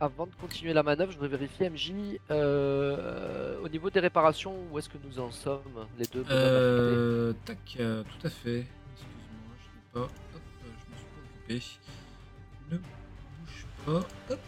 avant 0.00 0.26
de 0.26 0.34
continuer 0.40 0.72
la 0.72 0.82
manœuvre, 0.82 1.10
je 1.12 1.16
voudrais 1.18 1.36
vérifier 1.38 1.70
MJ 1.70 1.92
euh, 2.30 3.58
au 3.62 3.68
niveau 3.68 3.88
des 3.90 4.00
réparations, 4.00 4.54
où 4.70 4.78
est-ce 4.78 4.88
que 4.88 4.98
nous 5.04 5.18
en 5.18 5.30
sommes 5.30 5.86
les 5.98 6.06
deux 6.06 6.24
Euh, 6.30 7.32
tac, 7.44 7.58
euh, 7.80 8.02
tout 8.04 8.26
à 8.26 8.30
fait. 8.30 8.66
Excuse-moi, 8.94 9.54
je 9.58 9.66
n'ai 9.76 9.82
pas. 9.92 10.00
Hop, 10.00 10.10
je 10.64 10.92
me 10.92 10.96
suis 10.96 11.06
pas 11.06 11.20
occupé. 11.54 11.62
Ne 12.70 12.78
bouge 12.78 13.66
pas. 13.84 14.32
Hop. 14.34 14.40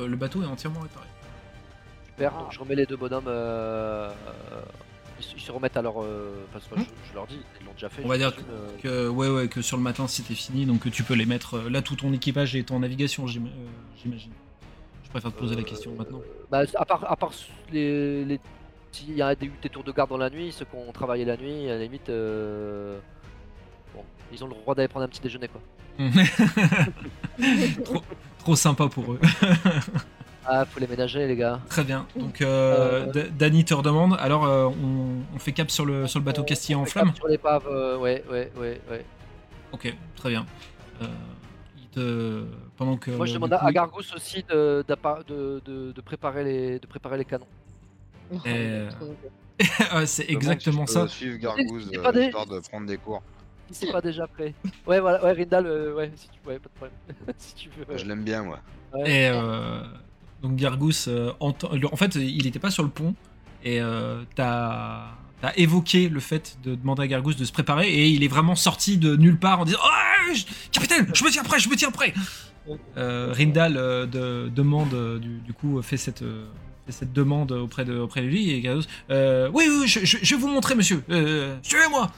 Euh, 0.00 0.06
le 0.08 0.16
bateau 0.16 0.42
est 0.42 0.46
entièrement 0.46 0.80
réparé. 0.80 1.06
Super, 2.20 2.38
donc 2.38 2.52
je 2.52 2.58
remets 2.60 2.74
les 2.74 2.84
deux 2.84 2.96
bonhommes. 2.96 3.24
euh, 3.28 4.10
euh, 4.10 4.60
ils, 5.18 5.24
se- 5.24 5.34
ils 5.36 5.40
se 5.40 5.50
remettent 5.52 5.76
à 5.78 5.82
leur. 5.82 6.02
euh, 6.02 6.44
parce 6.52 6.66
que 6.66 6.76
je, 6.78 6.82
je 7.08 7.14
leur 7.14 7.26
dis, 7.26 7.40
ils 7.60 7.64
l'ont 7.66 7.72
déjà 7.72 7.88
fait. 7.88 8.02
On 8.04 8.08
va 8.08 8.18
dire 8.18 8.32
euh, 8.50 8.68
Que, 8.82 9.08
ouais, 9.08 9.28
ouais, 9.30 9.48
que 9.48 9.62
sur 9.62 9.78
le 9.78 9.82
matin 9.82 10.06
c'était 10.06 10.34
fini, 10.34 10.66
donc 10.66 10.80
que 10.80 10.90
tu 10.90 11.02
peux 11.02 11.14
les 11.14 11.24
mettre. 11.24 11.54
euh, 11.54 11.70
Là, 11.70 11.80
tout 11.80 11.96
ton 11.96 12.12
équipage 12.12 12.54
est 12.56 12.70
en 12.72 12.80
navigation, 12.80 13.26
j'im- 13.26 13.48
j'imagine. 14.02 14.32
Je 15.04 15.08
préfère 15.10 15.32
te 15.32 15.38
poser 15.38 15.56
la 15.56 15.62
question 15.62 15.92
maintenant. 15.96 16.20
Bah, 16.50 16.62
à 16.74 16.84
part, 16.84 17.10
à 17.10 17.16
part 17.16 17.32
les. 17.72 18.24
les- 18.26 18.40
S'il 18.92 19.14
y 19.14 19.22
a 19.22 19.34
des, 19.34 19.50
des 19.62 19.68
tours 19.70 19.84
de 19.84 19.92
garde 19.92 20.10
dans 20.10 20.18
la 20.18 20.28
nuit, 20.30 20.52
ceux 20.52 20.64
qui 20.66 20.74
ont 20.76 20.92
travaillé 20.92 21.24
la 21.24 21.36
nuit, 21.38 21.70
à 21.70 21.76
la 21.76 21.82
limite. 21.84 22.08
euh, 22.10 22.98
Bon, 23.94 24.04
ils 24.32 24.44
ont 24.44 24.48
le 24.48 24.54
droit 24.54 24.74
d'aller 24.74 24.88
prendre 24.88 25.06
un 25.06 25.08
petit 25.08 25.20
déjeuner 25.22 25.48
quoi. 25.48 25.60
trop, 27.84 28.02
trop 28.40 28.56
sympa 28.56 28.88
pour 28.88 29.12
eux. 29.14 29.20
Ah, 30.46 30.64
faut 30.64 30.80
les 30.80 30.86
ménager 30.86 31.26
les 31.26 31.36
gars. 31.36 31.60
Très 31.68 31.84
bien. 31.84 32.06
Donc, 32.16 32.40
euh, 32.40 33.06
Euh, 33.14 33.28
Dany 33.38 33.64
te 33.64 33.74
redemande. 33.74 34.16
Alors, 34.18 34.44
euh, 34.44 34.66
on, 34.66 35.22
on 35.34 35.38
fait 35.38 35.52
cap 35.52 35.70
sur 35.70 35.84
le, 35.84 36.06
sur 36.06 36.18
le 36.18 36.24
bateau 36.24 36.42
Castillan 36.42 36.80
en 36.80 36.82
On 36.82 36.84
fait 36.86 36.92
flamme 36.92 37.08
cap 37.08 37.16
Sur 37.16 37.28
l'épave, 37.28 37.66
euh, 37.68 37.98
ouais, 37.98 38.24
ouais, 38.30 38.50
ouais, 38.56 38.80
ouais. 38.90 39.04
Ok, 39.72 39.94
très 40.16 40.30
bien. 40.30 40.46
Euh, 41.02 41.06
il 41.78 41.86
te... 41.88 42.44
Pendant 42.76 42.96
que. 42.96 43.10
Moi 43.10 43.26
je 43.26 43.34
demande 43.34 43.52
à 43.52 43.58
coup, 43.58 43.66
à 43.66 43.72
Gargousse 43.72 44.14
aussi 44.14 44.42
de, 44.48 44.82
de, 44.88 45.60
de, 45.64 45.92
de 45.92 46.00
préparer 46.00 46.42
les, 46.44 46.78
de 46.78 46.86
préparer 46.86 47.18
les 47.18 47.24
canons. 47.26 47.46
Oh, 48.32 48.38
Ouais, 49.94 50.06
c'est 50.06 50.30
exactement 50.30 50.86
si 50.86 50.94
ça. 50.94 51.06
Suivre 51.06 51.36
Gargouze 51.38 51.90
euh, 51.94 52.02
pas 52.02 52.12
des- 52.12 52.24
histoire 52.24 52.46
de 52.46 52.60
prendre 52.60 52.86
des 52.86 52.96
cours. 52.96 53.22
Si 53.70 53.86
c'est 53.86 53.92
pas 53.92 54.00
déjà 54.00 54.26
prêt. 54.26 54.54
Ouais, 54.86 54.98
voilà, 55.00 55.22
ouais, 55.22 55.32
Rindal, 55.32 55.66
euh, 55.66 55.94
ouais, 55.94 56.10
si 56.16 56.28
tu... 56.30 56.38
ouais, 56.48 56.58
pas 56.58 56.68
de 56.68 56.74
problème. 56.74 56.96
si 57.38 57.54
tu 57.54 57.68
veux. 57.70 57.96
Je 57.96 58.04
l'aime 58.06 58.24
bien 58.24 58.42
moi. 58.42 58.58
ouais. 58.94 59.10
Et 59.10 59.28
euh, 59.28 59.82
donc 60.42 60.56
Gargousse, 60.56 61.06
euh, 61.08 61.32
en 61.40 61.52
fait, 61.96 62.14
il 62.16 62.44
n'était 62.44 62.58
pas 62.58 62.70
sur 62.70 62.82
le 62.82 62.88
pont 62.88 63.14
et 63.64 63.80
euh, 63.80 64.22
t'as 64.34 65.06
as 65.42 65.58
évoqué 65.58 66.08
le 66.10 66.20
fait 66.20 66.58
de 66.64 66.74
demander 66.74 67.02
à 67.02 67.06
Gargousse 67.06 67.36
de 67.36 67.44
se 67.46 67.52
préparer 67.52 67.88
et 67.88 68.08
il 68.08 68.22
est 68.24 68.28
vraiment 68.28 68.54
sorti 68.54 68.98
de 68.98 69.16
nulle 69.16 69.38
part 69.38 69.60
en 69.60 69.64
disant 69.64 69.78
oh, 69.82 70.34
je- 70.34 70.44
Capitaine, 70.70 71.08
je 71.14 71.24
me 71.24 71.30
tiens 71.30 71.42
prêt, 71.44 71.58
je 71.58 71.68
me 71.68 71.76
tiens 71.76 71.90
prêt. 71.90 72.12
Euh, 72.96 73.32
Rindal 73.32 73.76
euh, 73.76 74.06
de- 74.06 74.50
demande, 74.54 75.18
du, 75.20 75.38
du 75.40 75.52
coup, 75.54 75.80
fait 75.82 75.96
cette, 75.96 76.20
fait 76.86 76.92
cette 76.92 77.12
demande 77.12 77.52
auprès 77.52 77.84
de, 77.86 77.96
auprès 77.98 78.20
de 78.22 78.26
lui 78.26 78.50
et 78.50 78.60
Gargousse 78.60 78.86
Oui, 79.08 79.64
oui, 79.68 79.86
je, 79.86 80.00
je- 80.04 80.18
je 80.22 80.34
vais 80.34 80.40
vous 80.40 80.48
montrer, 80.48 80.74
monsieur, 80.74 81.02
suivez-moi. 81.62 82.10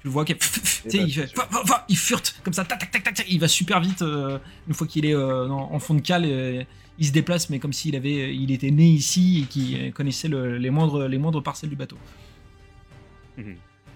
Tu 0.00 0.06
le 0.06 0.10
vois 0.12 0.24
qu'il 0.24 0.36
tu 0.38 0.48
sais, 0.90 0.98
il, 0.98 1.12
fait, 1.12 1.34
va, 1.36 1.48
va, 1.50 1.62
va, 1.64 1.84
il 1.88 1.96
furte 1.96 2.36
comme 2.44 2.52
ça, 2.52 2.64
tac, 2.64 2.78
tac, 2.78 2.90
tac, 2.92 3.02
tac, 3.02 3.14
tac, 3.14 3.26
il 3.28 3.40
va 3.40 3.48
super 3.48 3.80
vite 3.80 4.02
euh, 4.02 4.38
une 4.68 4.74
fois 4.74 4.86
qu'il 4.86 5.04
est 5.04 5.14
euh, 5.14 5.48
en, 5.48 5.72
en 5.74 5.78
fond 5.80 5.94
de 5.94 6.00
cale, 6.00 6.22
euh, 6.26 6.62
il 6.98 7.06
se 7.06 7.12
déplace, 7.12 7.48
mais 7.50 7.58
comme 7.58 7.72
s'il 7.72 7.94
avait, 7.96 8.34
il 8.34 8.50
était 8.50 8.70
né 8.70 8.84
ici 8.86 9.42
et 9.42 9.46
qu'il 9.46 9.92
connaissait 9.92 10.28
le- 10.28 10.58
les, 10.58 10.70
moindres, 10.70 11.06
les 11.06 11.18
moindres 11.18 11.42
parcelles 11.42 11.70
du 11.70 11.76
bateau. 11.76 11.96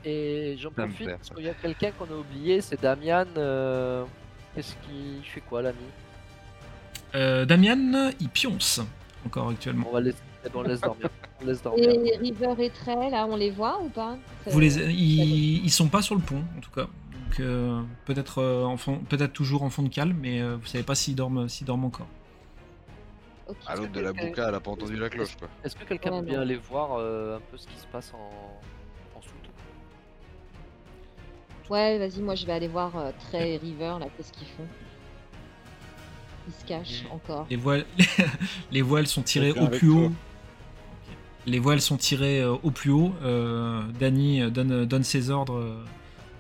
Et 0.04 0.56
j'en 0.61 0.71
profite 0.71 1.09
parce 1.11 1.30
qu'il 1.30 1.44
y 1.44 1.49
a 1.49 1.54
quelqu'un 1.54 1.90
qu'on 1.92 2.04
a 2.06 2.16
oublié, 2.18 2.61
c'est 2.61 2.80
Damian. 2.80 3.25
euh, 3.37 4.04
Qu'est-ce 4.54 4.75
qu'il 4.87 5.23
fait 5.25 5.40
quoi 5.40 5.62
l'ami? 5.62 5.78
Euh, 7.14 7.44
Damian, 7.47 8.11
il 8.21 8.28
pionce 8.28 8.80
encore 9.25 9.49
actuellement. 9.49 9.87
On 9.88 9.92
va 9.94 10.00
laisser, 10.00 10.18
eh 10.44 10.49
ben, 10.49 10.54
on 10.56 10.62
laisse 10.62 10.80
dormir. 10.80 11.09
On 11.42 11.47
laisse 11.47 11.62
dormir. 11.62 11.88
Et 11.90 11.97
les 11.99 12.16
River 12.18 12.54
et 12.61 12.71
Trey, 12.71 13.11
là, 13.11 13.26
on 13.28 13.35
les 13.35 13.50
voit 13.50 13.82
ou 13.82 13.88
pas? 13.88 14.16
Vous 14.47 14.61
les, 14.61 14.76
ils, 14.92 15.64
ils 15.64 15.71
sont 15.73 15.88
pas 15.88 16.00
sur 16.02 16.14
le 16.14 16.21
pont, 16.21 16.42
en 16.56 16.61
tout 16.61 16.71
cas. 16.71 16.82
donc 16.82 17.40
euh, 17.40 17.80
peut-être 18.04 18.38
euh, 18.40 18.62
en 18.64 18.76
fond- 18.76 19.00
peut-être 19.09 19.32
toujours 19.32 19.64
en 19.64 19.71
fond 19.71 19.82
de 19.82 19.88
cale, 19.88 20.14
mais 20.14 20.40
euh, 20.40 20.54
vous 20.56 20.66
savez 20.66 20.85
pas 20.85 20.94
s'ils 20.94 21.16
dorment, 21.16 21.49
s'ils 21.49 21.66
dorment 21.66 21.87
encore. 21.87 22.06
À 23.66 23.76
l'autre 23.76 23.92
de 23.92 24.00
la 24.00 24.12
bouca, 24.12 24.49
elle 24.49 24.54
a 24.54 24.61
pas 24.61 24.71
entendu 24.71 24.97
la 24.97 25.09
cloche 25.09 25.37
quoi. 25.37 25.49
Est-ce 25.64 25.76
que 25.76 25.85
quelqu'un 25.85 26.11
Ouais, 26.12 26.21
peut 26.21 26.26
bien 26.26 26.40
aller 26.42 26.56
voir 26.56 26.94
euh, 26.99 27.37
un 27.37 27.40
peu 27.50 27.56
ce 27.56 27.66
qui 27.66 27.76
se 27.76 27.87
passe 27.87 28.12
en, 28.14 28.30
en 29.18 29.23
soute 29.23 29.50
Ouais, 31.71 31.99
vas-y, 31.99 32.21
moi 32.21 32.35
je 32.35 32.44
vais 32.47 32.52
aller 32.52 32.68
voir 32.68 32.97
euh, 32.97 33.11
Trey 33.28 33.54
et 33.54 33.56
River 33.56 33.97
là, 34.00 34.06
qu'est-ce 34.16 34.32
qu'ils 34.32 34.47
font. 34.49 34.66
Ils 36.49 36.52
se 36.54 36.64
cachent 36.64 37.04
encore. 37.11 37.47
Les 37.50 37.56
voiles, 37.56 37.87
les 38.73 38.82
voiles 38.82 39.06
sont 39.06 39.23
tirées 39.23 39.52
au 39.52 39.68
plus 39.68 39.88
toi. 39.88 40.02
haut. 40.06 40.12
Les 41.47 41.59
voiles 41.59 41.80
sont 41.80 41.97
tirées 41.97 42.40
euh, 42.40 42.52
au 42.62 42.71
plus 42.71 42.90
haut. 42.90 43.14
Euh, 43.23 43.82
Danny 43.99 44.42
euh, 44.42 44.50
donne, 44.50 44.85
donne 44.85 45.02
ses 45.04 45.30
ordres, 45.30 45.54
euh, 45.56 45.85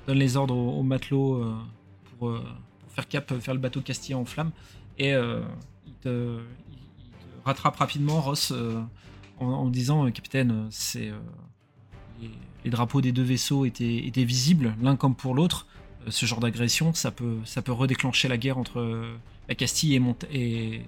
donne 0.06 0.18
les 0.18 0.36
ordres 0.36 0.54
aux, 0.56 0.78
aux 0.78 0.82
matelots 0.82 1.36
euh, 1.42 1.54
pour, 2.18 2.28
euh, 2.30 2.42
pour 2.80 2.90
faire 2.92 3.08
cap, 3.08 3.32
faire 3.40 3.54
le 3.54 3.60
bateau 3.60 3.80
castillan 3.80 4.20
en 4.20 4.24
flammes. 4.24 4.50
Et 4.98 5.14
euh, 5.14 5.40
il 5.86 5.94
te 5.94 6.38
rattrape 7.44 7.76
rapidement, 7.76 8.20
Ross, 8.20 8.52
euh, 8.52 8.80
en, 9.38 9.68
disant 9.68 10.06
euh, 10.06 10.10
Capitaine, 10.10 10.50
euh, 10.50 10.66
c'est 10.70 11.12
les, 12.64 12.70
drapeaux 12.70 13.00
des 13.00 13.12
deux 13.12 13.22
vaisseaux 13.22 13.64
étaient, 13.64 14.06
étaient 14.06 14.24
visibles, 14.24 14.74
l'un 14.80 14.96
comme 14.96 15.14
pour 15.14 15.34
l'autre. 15.34 15.66
Ce 16.08 16.26
genre 16.26 16.40
d'agression, 16.40 16.94
ça 16.94 17.12
peut, 17.12 17.38
ça 17.44 17.62
peut 17.62 17.72
redéclencher 17.72 18.26
la 18.26 18.36
guerre 18.36 18.58
entre 18.58 19.06
la 19.48 19.54
Castille 19.54 19.94
et, 20.32 20.82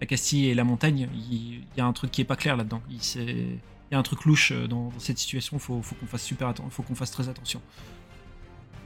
la 0.00 0.06
Castille 0.06 0.46
et 0.46 0.54
la 0.54 0.64
montagne. 0.64 1.08
Il, 1.30 1.62
y 1.76 1.80
a 1.82 1.84
un 1.84 1.92
truc 1.92 2.10
qui 2.10 2.22
est 2.22 2.24
pas 2.24 2.36
clair 2.36 2.56
là-dedans. 2.56 2.80
Il, 2.88 3.58
y 3.92 3.94
a 3.94 3.98
un 3.98 4.02
truc 4.02 4.24
louche 4.24 4.52
dans, 4.52 4.90
cette 4.98 5.18
situation. 5.18 5.58
Faut, 5.58 5.82
faut 5.82 5.94
qu'on 5.96 6.06
fasse 6.06 6.22
super 6.22 6.54
faut 6.70 6.82
qu'on 6.82 6.94
fasse 6.94 7.10
très 7.10 7.28
attention. 7.28 7.60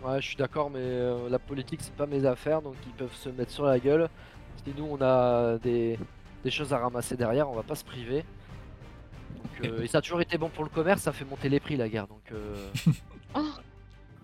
Ouais, 0.04 0.20
je 0.20 0.28
suis 0.28 0.36
d'accord, 0.36 0.68
mais 0.68 1.28
la 1.30 1.38
politique, 1.38 1.80
c'est 1.80 1.94
pas 1.94 2.06
mes 2.06 2.24
affaires, 2.26 2.60
donc 2.60 2.74
ils 2.84 2.92
peuvent 2.94 3.14
se 3.14 3.28
mettre 3.28 3.52
sur 3.52 3.64
la 3.64 3.78
gueule. 3.78 4.08
Si 4.64 4.72
nous, 4.76 4.88
on 4.90 5.00
a 5.00 5.58
des, 5.58 5.96
des 6.44 6.50
choses 6.50 6.72
à 6.72 6.78
ramasser 6.78 7.16
derrière, 7.16 7.48
on 7.50 7.54
va 7.54 7.62
pas 7.62 7.74
se 7.74 7.84
priver. 7.84 8.24
Donc, 9.60 9.70
euh, 9.70 9.82
et 9.82 9.86
ça 9.88 9.98
a 9.98 10.00
toujours 10.00 10.20
été 10.20 10.38
bon 10.38 10.48
pour 10.48 10.64
le 10.64 10.70
commerce, 10.70 11.02
ça 11.02 11.12
fait 11.12 11.24
monter 11.24 11.48
les 11.48 11.60
prix 11.60 11.76
la 11.76 11.88
guerre. 11.88 12.06
Donc, 12.06 12.22
euh, 12.32 12.68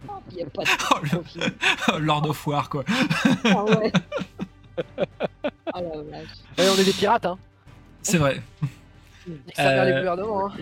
Oh, 0.06 0.12
Il 0.33 0.37
y 0.38 0.42
a 0.42 0.47
pas 0.47 0.62
de 0.64 0.68
Oh, 0.90 1.99
le-. 1.99 1.99
Lord 2.04 2.28
of 2.28 2.47
War 2.47 2.68
quoi. 2.68 2.85
Ah 3.44 3.64
ouais. 3.64 3.92
Oh 5.75 5.80
la 5.80 6.18
vache. 6.18 6.28
on 6.59 6.78
est 6.80 6.85
des 6.85 6.92
pirates, 6.92 7.25
hein. 7.26 7.38
C'est 8.02 8.18
vrai. 8.18 8.42
Nique 9.26 9.38
sa 9.56 9.62
mère 9.64 9.85
les 9.87 9.92
Euh, 9.92 9.99
gouvernements, 10.00 10.47
hein. 10.49 10.52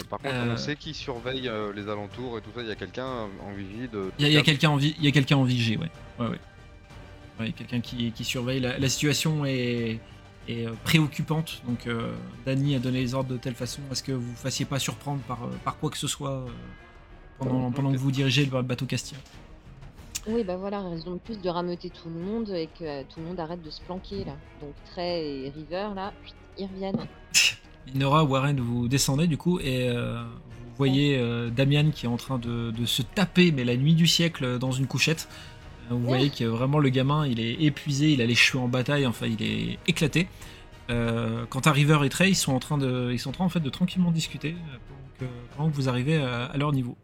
Et 0.00 0.04
Par 0.04 0.18
contre, 0.18 0.34
Euh. 0.34 0.52
on 0.52 0.56
sait 0.56 0.76
qui 0.76 0.92
surveille 0.94 1.48
euh, 1.48 1.72
les 1.72 1.88
alentours 1.88 2.38
et 2.38 2.40
tout 2.40 2.50
ça. 2.54 2.62
Il 2.62 2.68
y 2.68 2.72
a 2.72 2.74
quelqu'un 2.76 3.06
en 3.06 3.52
vigie 3.56 3.88
de. 3.88 4.10
Il 4.18 4.28
y 4.28 4.36
a, 4.36 4.42
quelqu'un 4.42 4.70
en 4.70 4.76
vi- 4.76 4.94
il 4.98 5.04
y 5.04 5.08
a 5.08 5.12
quelqu'un 5.12 5.36
en 5.36 5.44
vigie, 5.44 5.76
ouais. 5.76 5.90
Ouais, 6.18 6.28
ouais. 6.28 6.38
Ouais, 7.38 7.46
il 7.46 7.46
y 7.46 7.50
a 7.50 7.52
quelqu'un 7.52 7.80
qui, 7.80 8.12
qui 8.12 8.24
surveille. 8.24 8.60
La, 8.60 8.78
la 8.78 8.88
situation 8.88 9.44
est, 9.44 10.00
est, 10.48 10.66
euh, 10.66 10.72
préoccupante, 10.84 11.62
donc 11.66 11.86
euh, 11.86 12.12
Danny 12.46 12.74
a 12.74 12.78
donné 12.78 13.00
les 13.00 13.14
ordres 13.14 13.30
de 13.30 13.36
telle 13.36 13.54
façon 13.54 13.80
à 13.90 13.94
ce 13.94 14.02
que 14.02 14.12
vous 14.12 14.30
ne 14.30 14.36
fassiez 14.36 14.64
pas 14.64 14.78
surprendre 14.78 15.20
par, 15.22 15.44
euh, 15.44 15.50
par 15.64 15.78
quoi 15.78 15.90
que 15.90 15.98
ce 15.98 16.08
soit 16.08 16.30
euh, 16.30 16.46
pendant, 17.38 17.70
pendant 17.70 17.92
que 17.92 17.98
vous 17.98 18.10
dirigez 18.10 18.44
le 18.44 18.62
bateau 18.62 18.86
castillan. 18.86 19.20
Oui, 20.30 20.44
bah 20.44 20.56
voilà, 20.56 20.82
raison 20.82 21.14
de 21.14 21.18
plus 21.18 21.40
de 21.40 21.48
rameuter 21.48 21.88
tout 21.88 22.08
le 22.08 22.20
monde 22.20 22.50
et 22.50 22.68
que 22.78 22.84
euh, 22.84 23.02
tout 23.08 23.20
le 23.20 23.26
monde 23.26 23.40
arrête 23.40 23.62
de 23.62 23.70
se 23.70 23.80
planquer 23.80 24.24
là. 24.24 24.36
Donc 24.60 24.74
Trey 24.90 25.24
et 25.26 25.50
River 25.50 25.88
là, 25.94 26.12
ils 26.58 26.66
reviennent. 26.66 27.06
Nora, 27.94 28.24
Warren, 28.24 28.60
vous 28.60 28.88
descendez 28.88 29.26
du 29.26 29.38
coup 29.38 29.58
et 29.60 29.88
euh, 29.88 30.22
vous 30.22 30.74
voyez 30.76 31.16
euh, 31.18 31.48
Damian 31.48 31.90
qui 31.90 32.04
est 32.04 32.08
en 32.08 32.18
train 32.18 32.38
de, 32.38 32.70
de 32.70 32.84
se 32.84 33.00
taper, 33.00 33.52
mais 33.52 33.64
la 33.64 33.76
nuit 33.76 33.94
du 33.94 34.06
siècle 34.06 34.58
dans 34.58 34.72
une 34.72 34.86
couchette. 34.86 35.28
Euh, 35.90 35.94
Vous 35.94 36.00
voyez 36.00 36.30
que 36.30 36.44
vraiment 36.44 36.78
le 36.78 36.88
gamin, 36.88 37.26
il 37.26 37.40
est 37.40 37.54
épuisé, 37.62 38.12
il 38.12 38.20
a 38.22 38.26
les 38.26 38.34
cheveux 38.34 38.62
en 38.62 38.68
bataille, 38.68 39.06
enfin 39.06 39.26
il 39.26 39.42
est 39.42 39.78
éclaté. 39.86 40.28
Euh, 40.90 41.44
quant 41.50 41.60
à 41.60 41.72
River 41.72 41.98
et 42.04 42.08
Trey, 42.08 42.30
ils 42.30 42.34
sont 42.34 42.52
en 42.52 42.60
train 42.60 42.78
de, 42.78 43.10
ils 43.12 43.18
sont 43.18 43.30
en 43.30 43.32
train 43.32 43.44
en 43.44 43.48
fait 43.50 43.60
de 43.60 43.70
tranquillement 43.70 44.10
discuter 44.10 44.52
euh, 44.52 44.76
pendant 44.88 45.08
que, 45.32 45.56
pendant 45.56 45.70
que 45.70 45.74
vous 45.76 45.88
arrivez 45.88 46.16
à, 46.16 46.44
à 46.46 46.56
leur 46.56 46.72
niveau. 46.72 46.96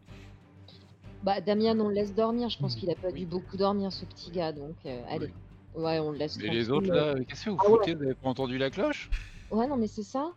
Bah 1.23 1.41
Damien, 1.41 1.79
on 1.79 1.87
le 1.89 1.93
laisse 1.95 2.13
dormir. 2.13 2.49
Je 2.49 2.57
pense 2.59 2.75
qu'il 2.75 2.89
a 2.89 2.95
pas 2.95 3.11
dû 3.11 3.25
beaucoup 3.25 3.57
dormir 3.57 3.91
ce 3.91 4.05
petit 4.05 4.31
gars, 4.31 4.51
donc 4.51 4.75
euh, 4.85 5.01
allez. 5.09 5.31
Ouais, 5.75 5.99
on 5.99 6.11
le 6.11 6.17
laisse. 6.17 6.37
Mais 6.37 6.49
les 6.49 6.69
autres 6.69 6.87
là, 6.91 7.15
qu'est-ce 7.27 7.45
que 7.45 7.49
vous 7.49 7.57
Ah 7.59 7.69
ouais. 7.69 7.77
foutez? 7.79 7.93
Vous 7.95 8.03
avez 8.03 8.13
pas 8.13 8.29
entendu 8.29 8.57
la 8.57 8.69
cloche? 8.69 9.09
Ouais, 9.51 9.67
non, 9.67 9.75
mais 9.77 9.87
c'est 9.87 10.03
ça. 10.03 10.31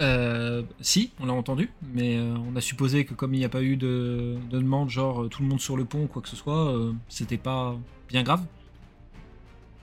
Euh, 0.00 0.62
si, 0.80 1.12
on 1.20 1.26
l'a 1.26 1.34
entendu, 1.34 1.70
mais 1.92 2.16
euh, 2.16 2.34
on 2.50 2.56
a 2.56 2.60
supposé 2.62 3.04
que 3.04 3.12
comme 3.12 3.34
il 3.34 3.38
n'y 3.38 3.44
a 3.44 3.50
pas 3.50 3.62
eu 3.62 3.76
de, 3.76 4.36
de 4.50 4.58
demande, 4.58 4.88
genre 4.88 5.24
euh, 5.24 5.28
tout 5.28 5.42
le 5.42 5.48
monde 5.48 5.60
sur 5.60 5.76
le 5.76 5.84
pont 5.84 6.04
ou 6.04 6.06
quoi 6.06 6.22
que 6.22 6.28
ce 6.28 6.36
soit, 6.36 6.74
euh, 6.74 6.92
c'était 7.08 7.36
pas 7.36 7.76
bien 8.08 8.22
grave. 8.22 8.42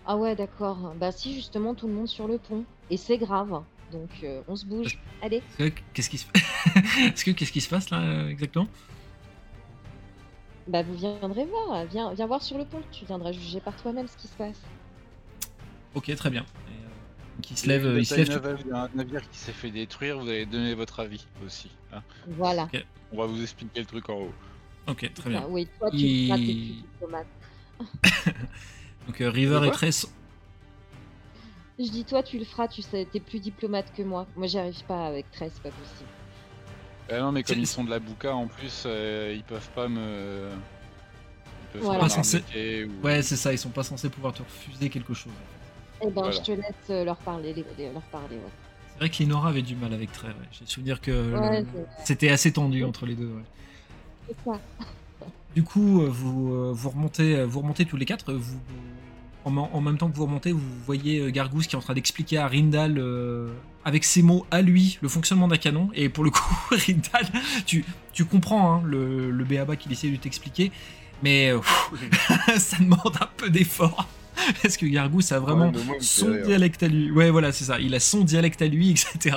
Ah 0.07 0.17
ouais, 0.17 0.35
d'accord. 0.35 0.93
Bah 0.99 1.11
si, 1.11 1.35
justement, 1.35 1.75
tout 1.75 1.87
le 1.87 1.93
monde 1.93 2.07
sur 2.07 2.27
le 2.27 2.37
pont. 2.39 2.63
Et 2.89 2.97
c'est 2.97 3.17
grave. 3.17 3.61
Donc 3.91 4.09
on 4.47 4.55
se 4.55 4.65
bouge. 4.65 4.99
Allez. 5.21 5.37
Est-ce 5.59 5.69
que- 5.69 5.81
Qu'est-ce 5.93 6.09
qui 6.09 6.17
se 6.17 6.25
Est-ce 7.05 7.23
que 7.23 7.31
qu'est-ce 7.31 7.51
qui 7.51 7.61
se 7.61 7.69
passe 7.69 7.89
là 7.89 8.27
exactement? 8.29 8.67
Bah 10.67 10.83
vous 10.83 10.95
viendrez 10.95 11.45
voir. 11.45 11.85
Viens, 11.85 12.13
viens 12.13 12.25
voir 12.27 12.41
sur 12.41 12.57
le 12.57 12.65
pont. 12.65 12.81
Tu 12.91 13.05
viendras 13.05 13.31
juger 13.31 13.59
par 13.61 13.75
toi-même 13.75 14.07
ce 14.07 14.17
qui 14.17 14.27
se 14.27 14.35
passe. 14.35 14.61
Ok, 15.95 16.13
très 16.15 16.29
bien. 16.29 16.45
Il 17.49 17.57
se 17.57 17.67
lève, 17.67 17.95
il 17.97 18.05
se 18.05 18.15
lève. 18.15 18.63
un 18.73 18.89
navire 18.95 19.21
qui 19.29 19.37
s'est 19.37 19.51
fait 19.51 19.69
détruire, 19.71 20.19
vous 20.19 20.27
allez 20.27 20.45
donner 20.45 20.73
votre 20.73 20.99
avis 20.99 21.25
aussi. 21.45 21.69
hein. 21.93 22.01
Voilà. 22.27 22.67
On 23.11 23.17
va 23.17 23.25
vous 23.25 23.41
expliquer 23.41 23.79
le 23.81 23.85
truc 23.85 24.09
en 24.09 24.15
haut. 24.21 24.33
Ok, 24.87 25.11
très 25.13 25.29
bien. 25.29 25.39
Enfin, 25.39 25.47
oui, 25.51 25.67
toi 25.79 25.91
tu 25.91 25.97
Il-. 25.97 26.83
Donc 29.07 29.21
euh, 29.21 29.29
River 29.29 29.61
et 29.67 29.71
Trey 29.71 29.91
sont- 29.91 30.09
Je 31.79 31.89
dis 31.89 32.03
toi 32.05 32.23
tu 32.23 32.39
le 32.39 32.45
feras. 32.45 32.67
Tu 32.67 32.81
sais, 32.81 33.07
t'es 33.11 33.19
plus 33.19 33.39
diplomate 33.39 33.93
que 33.95 34.01
moi. 34.01 34.27
Moi 34.35 34.47
j'y 34.47 34.57
arrive 34.57 34.83
pas 34.85 35.07
avec 35.07 35.29
13, 35.31 35.51
c'est 35.53 35.61
pas 35.63 35.69
possible. 35.69 36.09
Ah 37.09 37.19
non, 37.19 37.31
mais 37.31 37.43
comme 37.43 37.59
ils 37.59 37.67
sont 37.67 37.83
de 37.85 37.89
la 37.89 37.99
bouca 37.99 38.33
en 38.35 38.47
plus, 38.47 38.83
euh, 38.85 39.33
ils 39.35 39.43
peuvent 39.43 39.69
pas 39.69 39.87
me. 39.87 40.49
Ils 40.49 41.73
peuvent 41.73 41.81
Voilà. 41.83 41.99
pas 41.99 42.05
Pas 42.07 42.09
censé- 42.15 42.39
m'arnaquer 42.39 42.85
ou- 42.85 43.05
Ouais, 43.05 43.21
c'est 43.21 43.35
ça. 43.37 43.53
Ils 43.53 43.57
sont 43.59 43.69
pas 43.69 43.83
censés 43.83 44.09
pouvoir 44.09 44.33
te 44.33 44.41
refuser 44.41 44.89
quelque 44.89 45.13
chose. 45.13 45.31
Eh 46.01 46.05
ben 46.05 46.11
Voilà. 46.13 46.31
je 46.31 46.41
te 46.41 46.51
laisse 46.51 46.63
euh, 46.89 47.03
leur 47.05 47.17
parler. 47.17 47.53
les- 47.53 47.65
les- 47.77 47.91
leur 47.91 48.01
parler. 48.03 48.35
Ouais. 48.35 48.51
C'est 48.93 48.99
vrai 48.99 49.09
que 49.09 49.17
Linora 49.19 49.49
avait 49.49 49.61
du 49.61 49.75
mal 49.75 49.93
avec 49.93 50.11
Trey. 50.11 50.27
ouais. 50.29 50.33
J'ai 50.51 50.65
souvenir 50.65 51.01
que 51.01 51.35
Ouais, 51.35 51.65
c'était 52.03 52.29
assez 52.29 52.51
tendu 52.51 52.83
entre 52.83 53.05
les 53.05 53.15
deux. 53.15 53.27
ouais. 53.27 53.43
c'est 54.27 54.35
ça. 54.51 54.59
Du 55.55 55.63
coup, 55.63 56.01
euh, 56.01 56.09
vous, 56.09 56.53
euh, 56.53 56.71
vous, 56.75 56.89
remontez, 56.89 57.43
vous 57.45 57.61
remontez 57.61 57.85
tous 57.85 57.97
les 57.97 58.05
quatre. 58.05 58.33
Vous, 58.33 58.59
en, 59.45 59.49
me- 59.51 59.61
en 59.61 59.81
même 59.81 59.97
temps 59.97 60.09
que 60.09 60.15
vous 60.15 60.25
remontez, 60.25 60.51
vous 60.51 60.61
voyez 60.85 61.31
Gargousse 61.31 61.67
qui 61.67 61.75
est 61.75 61.77
en 61.79 61.81
train 61.81 61.93
d'expliquer 61.95 62.37
à 62.37 62.47
Rindal, 62.47 62.97
euh, 62.99 63.49
avec 63.85 64.03
ses 64.03 64.21
mots 64.21 64.45
à 64.51 64.61
lui, 64.61 64.99
le 65.01 65.07
fonctionnement 65.09 65.47
d'un 65.47 65.57
canon. 65.57 65.89
Et 65.95 66.09
pour 66.09 66.23
le 66.23 66.29
coup, 66.31 66.43
Rindal, 66.71 67.27
tu, 67.65 67.85
tu 68.13 68.25
comprends 68.25 68.73
hein, 68.75 68.81
le, 68.85 69.31
le 69.31 69.43
béaba 69.45 69.75
qu'il 69.77 69.91
essaie 69.91 70.09
de 70.09 70.17
t'expliquer. 70.17 70.71
Mais 71.23 71.51
ça 72.57 72.77
demande 72.77 73.15
un 73.19 73.29
peu 73.37 73.49
d'effort. 73.49 74.07
Parce 74.61 74.77
que 74.77 74.85
Gargousse 74.85 75.31
a 75.31 75.39
vraiment 75.39 75.71
Ouais, 75.71 75.97
son 75.99 76.27
rire. 76.31 76.45
dialecte 76.45 76.83
à 76.83 76.87
lui. 76.87 77.11
Ouais, 77.11 77.29
voilà, 77.29 77.51
c'est 77.51 77.65
ça. 77.65 77.79
Il 77.79 77.93
a 77.95 77.99
son 77.99 78.21
dialecte 78.23 78.61
à 78.61 78.67
lui, 78.67 78.91
etc. 78.91 79.35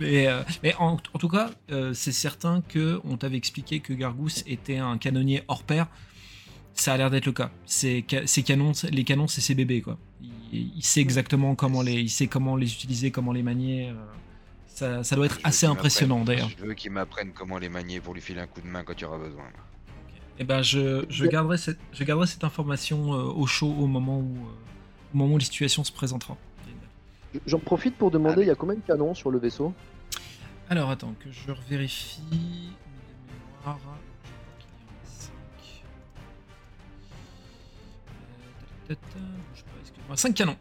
Mais, 0.00 0.26
euh, 0.28 0.42
mais 0.62 0.74
en, 0.78 0.92
en 1.12 1.18
tout 1.18 1.28
cas, 1.28 1.50
euh, 1.70 1.92
c'est 1.94 2.12
certain 2.12 2.62
que 2.68 3.00
on 3.04 3.16
t'avait 3.16 3.36
expliqué 3.36 3.80
que 3.80 3.92
Gargousse 3.92 4.44
était 4.46 4.78
un 4.78 4.96
canonnier 4.98 5.42
hors 5.48 5.62
pair. 5.64 5.88
Ça 6.74 6.92
a 6.92 6.96
l'air 6.96 7.10
d'être 7.10 7.26
le 7.26 7.32
cas. 7.32 7.50
Ses 7.66 8.02
canons, 8.02 8.72
les 8.90 9.04
canons, 9.04 9.26
c'est 9.26 9.40
ses 9.40 9.54
bébés, 9.56 9.82
quoi. 9.82 9.98
Il, 10.52 10.70
il 10.76 10.84
sait 10.84 11.00
exactement 11.00 11.54
comment 11.56 11.82
les, 11.82 11.94
il 11.94 12.08
sait 12.10 12.28
comment 12.28 12.54
les 12.56 12.72
utiliser, 12.72 13.10
comment 13.10 13.32
les 13.32 13.42
manier. 13.42 13.88
euh, 13.88 13.94
ça, 14.68 15.02
ça 15.02 15.16
doit 15.16 15.26
être 15.26 15.40
Je 15.40 15.46
assez 15.48 15.66
impressionnant, 15.66 16.22
d'ailleurs. 16.24 16.48
Je 16.56 16.64
veux 16.64 16.74
qu'il 16.74 16.92
m'apprenne 16.92 17.32
comment 17.34 17.58
les 17.58 17.68
manier 17.68 18.00
pour 18.00 18.14
lui 18.14 18.20
filer 18.20 18.40
un 18.40 18.46
coup 18.46 18.60
de 18.60 18.68
main 18.68 18.84
quand 18.84 18.92
il 18.96 19.02
y 19.02 19.04
aura 19.04 19.18
besoin. 19.18 19.42
Et 20.38 20.44
ben, 20.44 20.62
je, 20.62 21.04
je 21.08 21.26
garderai 21.26 21.58
cette, 21.58 21.78
je 21.92 22.04
garderai 22.04 22.26
cette 22.26 22.44
information 22.44 23.12
euh, 23.12 23.24
au 23.24 23.46
chaud 23.46 23.74
au 23.78 23.86
moment 23.86 24.18
où, 24.18 24.36
euh, 24.36 25.14
au 25.14 25.16
moment 25.16 25.34
où 25.34 25.38
la 25.38 25.44
situation 25.44 25.82
se 25.82 25.92
présentera. 25.92 26.36
J'en 27.46 27.58
profite 27.58 27.96
pour 27.96 28.10
demander, 28.10 28.42
il 28.42 28.48
y 28.48 28.50
a 28.50 28.54
combien 28.54 28.76
de 28.76 28.80
canons 28.80 29.14
sur 29.14 29.30
le 29.30 29.38
vaisseau? 29.38 29.74
Alors 30.70 30.90
attends 30.90 31.14
que 31.18 31.30
je 31.30 31.52
vérifie 31.68 32.20
mémoire. 33.60 33.78
Je 34.08 34.54
crois 34.54 34.56
qu'il 34.58 34.70
y 40.00 40.10
en 40.10 40.12
a 40.12 40.16
5. 40.16 40.16
Euh, 40.16 40.16
5 40.16 40.34
canons. 40.34 40.56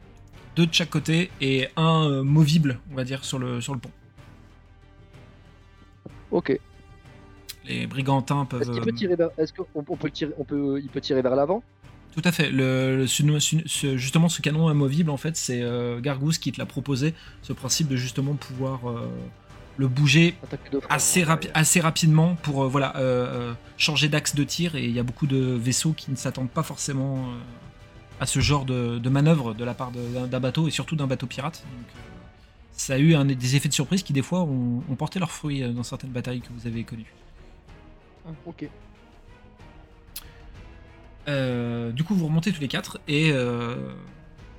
Deux 0.56 0.66
de 0.66 0.74
chaque 0.74 0.90
côté 0.90 1.30
et 1.40 1.68
un 1.76 2.10
euh, 2.10 2.24
movible, 2.24 2.80
on 2.92 2.96
va 2.96 3.04
dire, 3.04 3.24
sur 3.24 3.38
le, 3.38 3.62
sur 3.62 3.74
le 3.74 3.80
pont. 3.80 3.92
Ok. 6.32 6.60
Les 7.68 7.88
brigantins 7.88 8.46
peuvent. 8.46 8.62
Est-ce 8.62 8.72
qu'il 8.72 8.82
peut 8.82 8.90
euh, 8.90 8.94
tirer 8.94 9.16
vers... 9.16 9.30
Est-ce 9.38 9.54
qu'on 9.54 9.66
on 9.76 9.96
peut 9.98 10.10
tirer... 10.10 10.32
on 10.38 10.44
peut... 10.44 10.80
il 10.82 10.90
peut 10.90 11.02
tirer 11.02 11.22
vers 11.22 11.36
l'avant? 11.36 11.64
Tout 12.14 12.22
à 12.24 12.32
fait. 12.32 12.50
Le, 12.50 12.98
le- 12.98 13.08
ce- 13.08 13.40
ce- 13.40 13.56
ce- 13.68 13.98
justement, 13.98 14.30
ce 14.30 14.42
canon 14.42 14.68
amovible, 14.70 15.10
en 15.12 15.18
fait, 15.18 15.38
c'est 15.38 15.62
euh, 15.62 16.00
Gargousse 16.00 16.38
qui 16.40 16.52
te 16.52 16.60
l'a 16.60 16.66
proposé, 16.66 17.14
ce 17.44 17.54
principe 17.54 17.88
de 17.90 17.96
justement 17.96 18.34
pouvoir 18.34 18.90
euh, 18.90 19.08
le 19.78 19.88
bouger 19.88 20.34
assez, 20.90 21.24
rapi- 21.24 21.50
assez 21.54 21.80
rapidement 21.80 22.36
pour 22.42 22.64
euh, 22.64 22.68
voilà, 22.68 22.96
changer 23.78 24.08
d'axe 24.10 24.34
de 24.34 24.44
tir. 24.44 24.76
Et 24.76 24.86
il 24.86 24.92
y 24.92 25.00
a 25.00 25.04
beaucoup 25.04 25.28
de 25.28 25.38
vaisseaux 25.38 25.94
qui 25.94 26.10
ne 26.10 26.16
s'attendent 26.16 26.50
pas 26.50 26.64
forcément 26.64 27.26
à 28.20 28.26
ce 28.26 28.40
genre 28.40 28.66
de, 28.66 28.98
de 28.98 29.10
manœuvre 29.10 29.54
de 29.54 29.64
la 29.64 29.76
part 29.76 29.92
d'un 29.92 30.40
bateau 30.40 30.68
et 30.68 30.72
surtout 30.72 30.96
d'un 30.96 31.06
bateau 31.06 31.28
pirate. 31.28 31.64
Donc, 31.72 31.86
ça 32.72 32.94
a 32.96 32.98
eu 32.98 33.14
un, 33.14 33.26
des 33.26 33.56
effets 33.56 33.70
de 33.70 33.74
surprise 33.74 34.02
qui, 34.02 34.14
des 34.14 34.24
fois, 34.24 34.42
ont, 34.42 34.82
ont 34.90 34.96
porté 34.96 35.20
leurs 35.20 35.32
fruits 35.32 35.62
dans 35.72 35.84
certaines 35.84 36.10
batailles 36.12 36.42
que 36.42 36.50
vous 36.58 36.66
avez 36.66 36.84
connues. 36.84 37.14
Ok. 38.46 38.70
Euh, 41.28 41.92
du 41.92 42.04
coup, 42.04 42.16
vous 42.16 42.28
remontez 42.28 42.52
tous 42.52 42.62
les 42.62 42.68
quatre 42.68 43.00
et 43.08 43.32
euh, 43.32 43.76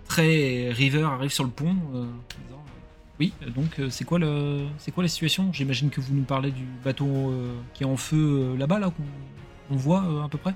Trey 0.07 0.35
et 0.35 0.73
River 0.73 1.03
arrivent 1.05 1.33
sur 1.33 1.45
le 1.45 1.51
pont. 1.51 1.77
euh, 1.95 2.03
en 2.03 2.45
disant, 2.47 2.65
euh, 2.67 3.17
oui, 3.19 3.33
donc 3.55 3.79
euh, 3.79 3.89
c'est 3.91 4.05
quoi 4.05 4.19
le, 4.19 4.67
c'est 4.79 4.93
quoi 4.93 5.03
la 5.03 5.09
situation? 5.09 5.53
J'imagine 5.53 5.91
que 5.91 6.01
vous 6.01 6.15
nous 6.15 6.25
parlez 6.25 6.51
du 6.51 6.65
bateau 6.85 7.07
euh, 7.07 7.55
qui 7.75 7.85
est 7.85 7.87
en 7.87 7.97
feu 7.97 8.53
euh, 8.53 8.57
là-bas, 8.57 8.79
là 8.79 8.91
qu'on 8.91 9.75
on 9.75 9.77
voit 9.77 10.05
euh, 10.05 10.23
à 10.23 10.29
peu 10.29 10.39
près. 10.39 10.55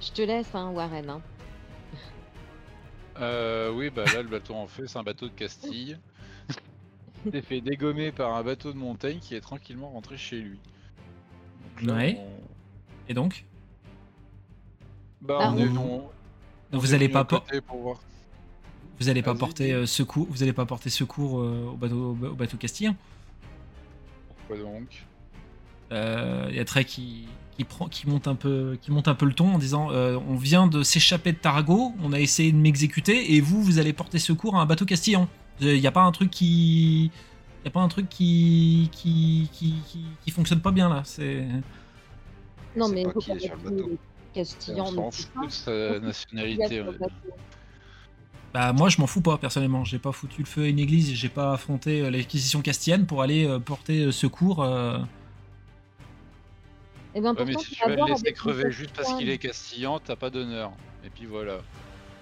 Je 0.00 0.12
te 0.12 0.22
laisse, 0.22 0.54
hein, 0.54 0.70
Warren. 0.70 1.10
Hein. 1.10 1.20
Euh, 3.18 3.72
oui, 3.72 3.90
bah 3.90 4.04
là, 4.12 4.22
le 4.22 4.28
bateau 4.28 4.54
en 4.54 4.66
feu, 4.66 4.86
c'est 4.86 4.98
un 4.98 5.02
bateau 5.02 5.26
de 5.26 5.32
Castille. 5.32 5.98
Il 7.26 7.32
s'est 7.32 7.42
fait 7.42 7.60
dégommer 7.60 8.12
par 8.12 8.34
un 8.36 8.42
bateau 8.42 8.72
de 8.72 8.78
montagne 8.78 9.18
qui 9.20 9.34
est 9.34 9.40
tranquillement 9.40 9.90
rentré 9.90 10.16
chez 10.16 10.38
lui. 10.40 10.58
Donc 11.78 11.86
là, 11.88 11.94
Ouais. 11.94 12.16
on- 12.20 13.10
Et 13.10 13.14
donc, 13.14 13.44
Bah, 15.20 15.38
Ah, 15.40 15.52
on 15.52 15.58
est, 15.58 15.68
on- 15.68 15.72
on- 15.72 15.98
donc 15.98 16.10
on 16.74 16.78
vous 16.78 16.94
allez 16.94 17.08
pas, 17.08 17.20
à 17.20 17.24
por- 17.24 17.44
côté 17.44 17.60
pour 17.60 17.78
voir. 17.80 18.00
vous 19.00 19.08
allez 19.08 19.22
pas 19.22 19.34
porter 19.34 19.72
euh, 19.72 19.86
secours, 19.86 20.26
vous 20.30 20.42
allez 20.42 20.52
pas 20.52 20.66
porter 20.66 20.90
secours 20.90 21.40
euh, 21.40 21.70
au 21.72 21.76
bateau, 21.76 22.10
au 22.10 22.34
bateau 22.34 22.56
castillan. 22.56 22.94
Pourquoi 24.46 24.58
donc? 24.64 25.04
Euh, 25.92 26.46
Il 26.50 26.56
y 26.56 26.60
a 26.60 26.64
Trey 26.64 26.84
qui, 26.84 27.26
qui, 27.56 27.64
prend, 27.64 27.88
qui, 27.88 28.08
monte 28.08 28.28
un 28.28 28.34
peu, 28.34 28.76
qui 28.82 28.90
monte 28.92 29.08
un 29.08 29.14
peu 29.14 29.26
le 29.26 29.32
ton 29.32 29.54
en 29.54 29.58
disant 29.58 29.90
euh, 29.90 30.18
On 30.28 30.36
vient 30.36 30.66
de 30.66 30.82
s'échapper 30.82 31.32
de 31.32 31.38
Tarago, 31.38 31.92
on 32.02 32.12
a 32.12 32.20
essayé 32.20 32.52
de 32.52 32.56
m'exécuter, 32.58 33.34
et 33.34 33.40
vous, 33.40 33.62
vous 33.62 33.78
allez 33.78 33.92
porter 33.92 34.18
secours 34.18 34.56
à 34.56 34.60
un 34.60 34.66
bateau 34.66 34.84
castillan. 34.84 35.28
Il 35.60 35.80
n'y 35.80 35.86
a 35.86 35.92
pas 35.92 36.02
un 36.02 36.12
truc 36.12 36.30
qui. 36.30 37.12
Il 37.64 37.68
a 37.68 37.70
pas 37.70 37.80
un 37.80 37.88
truc 37.88 38.08
qui 38.08 38.88
qui, 38.92 39.48
qui, 39.52 39.82
qui, 39.86 40.18
qui 40.20 40.30
fonctionne 40.30 40.60
pas 40.62 40.72
bien 40.72 40.88
là. 40.88 41.02
C'est 41.04 41.46
Non, 42.76 42.88
mais 42.88 43.02
pas 43.02 43.08
il 43.08 43.12
faut 43.12 43.20
qui 43.20 43.30
est 43.32 43.34
pas 43.34 43.38
sur 43.40 43.56
le 43.56 43.62
mettre 43.62 43.62
bateau. 43.62 43.88
les 43.88 43.98
Castillans, 44.34 44.92
On 44.96 45.10
fout 45.10 45.46
de 45.46 45.48
sa 45.50 45.98
y 45.98 46.00
nationalité. 46.00 46.82
ouais. 46.82 46.98
bah 48.52 48.72
moi 48.72 48.88
je 48.88 49.00
m'en 49.00 49.06
fous 49.06 49.20
pas 49.22 49.38
personnellement. 49.38 49.84
J'ai 49.84 49.98
pas 49.98 50.12
foutu 50.12 50.42
le 50.42 50.46
feu 50.46 50.62
à 50.64 50.66
une 50.68 50.78
église, 50.78 51.10
et 51.10 51.14
j'ai 51.14 51.28
pas 51.28 51.52
affronté 51.52 52.00
euh, 52.02 52.10
l'acquisition 52.10 52.62
castillane 52.62 53.06
pour 53.06 53.22
aller 53.22 53.46
euh, 53.46 53.58
porter 53.60 54.04
euh, 54.04 54.12
secours. 54.12 54.62
euh, 54.62 54.98
Eh 57.14 57.20
ben, 57.20 57.34
Ouais, 57.34 57.44
mais 57.44 57.52
pourtant, 57.52 57.60
si 57.60 57.74
tu 57.74 57.84
vas 57.88 57.96
le 57.96 58.04
laisser 58.04 58.32
crever 58.32 58.70
juste 58.70 58.94
parce 58.94 59.14
qu'il 59.14 59.28
est 59.30 59.38
castillan, 59.38 60.00
t'as 60.00 60.16
pas 60.16 60.30
d'honneur. 60.30 60.72
Et 61.04 61.10
puis 61.10 61.26
voilà. 61.26 61.58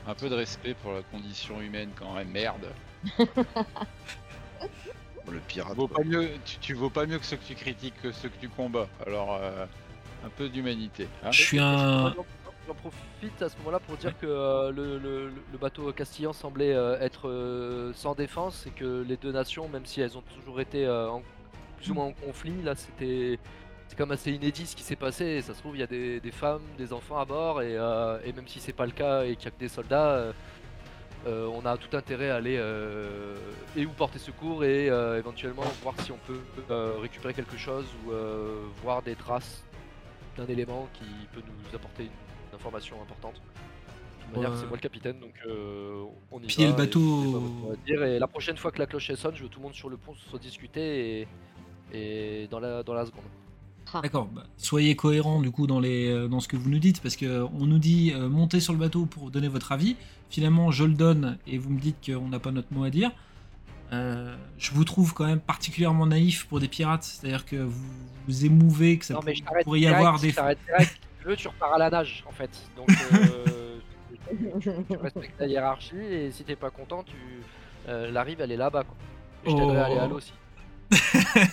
Un 0.06 0.14
peu 0.14 0.28
de 0.28 0.34
respect 0.34 0.74
pour 0.74 0.92
la 0.92 1.02
condition 1.02 1.60
humaine 1.60 1.90
quand 1.96 2.14
même, 2.14 2.28
merde. 2.30 2.74
Le 5.30 5.38
pirate. 5.48 5.74
Vaut 5.76 5.88
pas 5.88 6.02
mieux, 6.04 6.28
tu, 6.44 6.58
tu 6.58 6.74
vaux 6.74 6.90
pas 6.90 7.06
mieux 7.06 7.18
que 7.18 7.24
ceux 7.24 7.36
que 7.36 7.44
tu 7.44 7.54
critiques 7.54 7.94
que 8.02 8.12
ceux 8.12 8.28
que 8.28 8.38
tu 8.40 8.48
combats. 8.48 8.88
Alors, 9.06 9.38
euh, 9.40 9.66
un 10.24 10.28
peu 10.28 10.48
d'humanité. 10.48 11.08
hein. 11.24 11.30
Je 11.32 11.42
suis 11.42 11.58
un. 11.58 12.14
J'en- 12.14 12.24
profite 12.76 13.42
à 13.42 13.50
ce 13.50 13.58
moment-là 13.58 13.78
pour 13.78 13.94
dire 13.98 14.18
que 14.18 14.24
euh, 14.26 14.70
le, 14.72 14.96
le- 14.98 15.30
le 15.52 15.58
bateau 15.58 15.92
castillan 15.92 16.32
semblait 16.32 16.72
euh, 16.72 16.98
être 16.98 17.28
euh, 17.28 17.92
sans 17.94 18.14
défense 18.14 18.66
et 18.66 18.70
que 18.70 19.04
les 19.06 19.18
deux 19.18 19.32
nations, 19.32 19.68
même 19.68 19.84
si 19.84 20.00
elles 20.00 20.16
ont 20.16 20.22
toujours 20.34 20.60
été 20.62 20.86
euh, 20.86 21.10
en- 21.10 21.22
plus 21.76 21.90
ou 21.90 21.94
moins 21.94 22.06
en 22.06 22.12
conflit, 22.12 22.62
là 22.62 22.74
c'était 22.74 23.38
c'est 23.86 23.98
comme 23.98 24.12
assez 24.12 24.32
inédit 24.32 24.66
ce 24.66 24.74
qui 24.74 24.82
s'est 24.82 24.96
passé. 24.96 25.24
Et 25.26 25.42
ça 25.42 25.52
se 25.52 25.58
trouve, 25.58 25.76
il 25.76 25.80
y 25.80 25.82
a 25.82 25.86
des, 25.86 26.20
des 26.20 26.30
femmes, 26.32 26.62
des 26.78 26.94
enfants 26.94 27.18
à 27.18 27.26
bord 27.26 27.60
et, 27.60 27.76
euh, 27.76 28.18
et 28.24 28.32
même 28.32 28.48
si 28.48 28.60
c'est 28.60 28.72
pas 28.72 28.86
le 28.86 28.92
cas 28.92 29.24
et 29.24 29.36
qu'il 29.36 29.44
y 29.44 29.48
a 29.48 29.50
que 29.50 29.60
des 29.60 29.68
soldats, 29.68 30.32
euh, 31.26 31.46
on 31.46 31.64
a 31.64 31.76
tout 31.78 31.96
intérêt 31.96 32.28
à 32.30 32.36
aller 32.36 32.56
euh, 32.58 33.34
et 33.76 33.86
ou 33.86 33.90
porter 33.90 34.18
secours 34.18 34.62
et 34.62 34.90
euh, 34.90 35.18
éventuellement 35.18 35.64
voir 35.82 35.98
si 36.00 36.12
on 36.12 36.18
peut 36.26 36.40
récupérer 37.00 37.32
quelque 37.32 37.56
chose 37.56 37.86
ou 38.06 38.12
voir 38.82 39.02
des 39.02 39.14
traces 39.14 39.64
d'un 40.36 40.46
élément 40.46 40.88
qui 40.94 41.04
peut 41.32 41.40
nous 41.46 41.76
apporter 41.76 42.04
une, 42.04 42.10
information 42.54 43.02
importante. 43.02 43.34
De 43.34 44.38
Ouais. 44.38 44.46
c'est 44.56 44.66
moi 44.66 44.76
le 44.76 44.80
capitaine, 44.80 45.18
donc 45.20 45.34
on 46.30 46.40
y 46.40 46.46
Piller 46.46 46.66
va. 46.66 46.72
le 46.72 46.76
bateau. 46.76 47.74
dire. 47.84 48.02
Et 48.04 48.18
la 48.18 48.26
prochaine 48.26 48.56
fois 48.56 48.70
que 48.72 48.78
la 48.78 48.86
cloche 48.86 49.12
sonne, 49.14 49.34
je 49.34 49.42
veux 49.42 49.48
tout 49.48 49.58
le 49.60 49.64
monde 49.64 49.74
sur 49.74 49.88
le 49.88 49.96
pont 49.96 50.14
se 50.14 50.36
discuter 50.38 51.20
et, 51.20 51.28
et 51.92 52.48
dans, 52.48 52.58
la, 52.60 52.82
dans 52.82 52.94
la 52.94 53.06
seconde. 53.06 53.24
Ah. 53.92 54.00
D'accord, 54.02 54.26
bah, 54.26 54.44
soyez 54.56 54.96
cohérents 54.96 55.40
du 55.40 55.50
coup 55.52 55.66
dans, 55.66 55.78
les, 55.80 56.08
euh, 56.10 56.26
dans 56.28 56.40
ce 56.40 56.48
que 56.48 56.56
vous 56.56 56.68
nous 56.70 56.78
dites, 56.80 57.00
parce 57.00 57.14
que 57.16 57.42
on 57.58 57.66
nous 57.66 57.78
dit 57.78 58.12
euh, 58.14 58.28
montez 58.28 58.58
sur 58.60 58.72
le 58.72 58.78
bateau 58.78 59.06
pour 59.06 59.30
donner 59.30 59.48
votre 59.48 59.70
avis. 59.72 59.96
Finalement, 60.30 60.70
je 60.72 60.84
le 60.84 60.94
donne 60.94 61.38
et 61.46 61.58
vous 61.58 61.70
me 61.70 61.78
dites 61.78 61.96
qu'on 62.04 62.28
n'a 62.28 62.38
pas 62.40 62.50
notre 62.50 62.72
mot 62.72 62.82
à 62.84 62.90
dire. 62.90 63.12
Euh, 63.92 64.34
je 64.58 64.72
vous 64.72 64.82
trouve 64.84 65.14
quand 65.14 65.26
même 65.26 65.38
particulièrement 65.38 66.06
naïf 66.06 66.46
pour 66.46 66.58
des 66.58 66.66
pirates, 66.68 67.04
c'est-à-dire 67.04 67.44
que 67.44 67.56
vous 67.56 67.84
vous 68.26 68.44
émouvez 68.46 68.98
que 68.98 69.04
ça 69.04 69.14
non, 69.14 69.20
mais 69.24 69.34
pour- 69.44 69.56
pourrait 69.62 69.78
y 69.78 69.82
direct, 69.82 69.98
avoir 69.98 70.16
je 70.16 70.22
des. 70.22 70.32
t'arrête 70.32 70.58
direct. 70.66 71.00
Si 71.24 71.26
tu 71.26 71.30
veux, 71.30 71.36
tu 71.36 71.48
repars 71.48 71.72
à 71.74 71.78
la 71.78 71.88
nage 71.90 72.22
en 72.26 72.32
fait. 72.32 72.50
Donc 72.76 72.88
euh, 72.90 73.78
tu, 74.60 74.70
tu 74.90 74.96
respectes 74.96 75.38
la 75.40 75.46
hiérarchie 75.46 75.96
et 75.96 76.30
si 76.32 76.44
t'es 76.44 76.56
pas 76.56 76.70
content, 76.70 77.02
tu 77.02 77.14
euh, 77.88 78.10
la 78.10 78.22
rive 78.22 78.40
elle 78.40 78.52
est 78.52 78.56
là-bas. 78.56 78.84
quoi. 78.84 78.94
Et 79.46 79.50
je 79.50 79.56
t'aiderai 79.56 79.76
à 79.78 79.84
aller 79.86 79.98
à 79.98 80.04
Oh. 80.06 80.10
l'eau 80.10 80.16
aussi. 80.16 80.32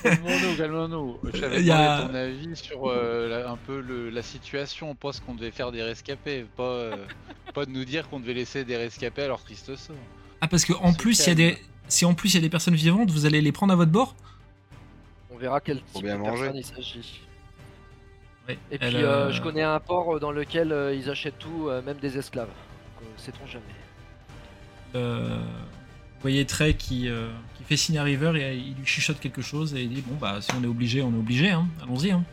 Calmons-nous, 0.03 0.57
calmons-nous. 0.57 1.17
J'avais 1.33 1.69
a- 1.71 2.07
ton 2.07 2.13
avis 2.15 2.55
sur 2.55 2.89
euh, 2.89 3.27
la- 3.29 3.49
un 3.51 3.57
peu 3.57 3.79
le- 3.81 4.09
la 4.09 4.21
situation. 4.21 4.89
On 4.91 4.95
pense 4.95 5.19
qu'on 5.19 5.35
devait 5.35 5.51
faire 5.51 5.71
des 5.71 5.83
rescapés, 5.83 6.45
pas, 6.55 6.63
euh, 6.63 6.95
pas 7.53 7.65
de 7.65 7.71
nous 7.71 7.85
dire 7.85 8.09
qu'on 8.09 8.19
devait 8.19 8.33
laisser 8.33 8.63
des 8.65 8.77
rescapés 8.77 9.23
à 9.23 9.27
leur 9.27 9.43
triste 9.43 9.75
sort. 9.75 9.95
Ah, 10.41 10.47
parce 10.47 10.65
que 10.65 10.73
en 10.73 10.93
plus, 10.93 11.19
il 11.25 11.27
y 11.27 11.31
a 11.31 11.35
des. 11.35 11.57
Si 11.87 12.05
en 12.05 12.13
plus 12.13 12.29
il 12.33 12.35
y 12.35 12.37
a 12.37 12.41
des 12.41 12.49
personnes 12.49 12.75
vivantes, 12.75 13.09
vous 13.11 13.25
allez 13.25 13.41
les 13.41 13.51
prendre 13.51 13.73
à 13.73 13.75
votre 13.75 13.91
bord? 13.91 14.15
On 15.29 15.37
verra 15.37 15.59
quel 15.59 15.81
type 15.81 16.03
bien 16.03 16.15
de 16.15 16.19
manger. 16.21 16.41
personne 16.43 16.57
il 16.57 16.65
s'agit. 16.65 17.21
Ouais. 18.47 18.57
Et 18.71 18.77
Elle, 18.81 18.93
puis 18.93 19.03
euh, 19.03 19.27
euh, 19.27 19.31
je 19.31 19.41
connais 19.41 19.61
un 19.61 19.79
port 19.79 20.19
dans 20.19 20.31
lequel 20.31 20.71
euh, 20.71 20.95
ils 20.95 21.09
achètent 21.09 21.37
tout, 21.39 21.67
euh, 21.69 21.81
même 21.81 21.97
des 21.97 22.17
esclaves. 22.17 22.47
Donc, 22.47 23.09
Sait-on 23.17 23.45
jamais. 23.45 23.63
euh, 24.95 25.37
Vous 26.21 26.29
voyez 26.29 26.45
Trey 26.45 26.75
qui, 26.75 27.09
euh, 27.09 27.29
qui 27.57 27.63
fait 27.63 27.77
signe 27.77 27.97
à 27.97 28.03
River 28.03 28.33
et 28.39 28.55
il 28.55 28.75
lui 28.75 28.85
chuchote 28.85 29.19
quelque 29.19 29.41
chose 29.41 29.73
et 29.73 29.81
il 29.81 29.89
dit 29.89 30.03
Bon, 30.05 30.15
bah, 30.21 30.37
si 30.39 30.49
on 30.59 30.63
est 30.63 30.67
obligé, 30.67 31.01
on 31.01 31.11
est 31.11 31.17
obligé, 31.17 31.49
hein. 31.49 31.67
allons-y. 31.81 32.11
Hein. 32.11 32.23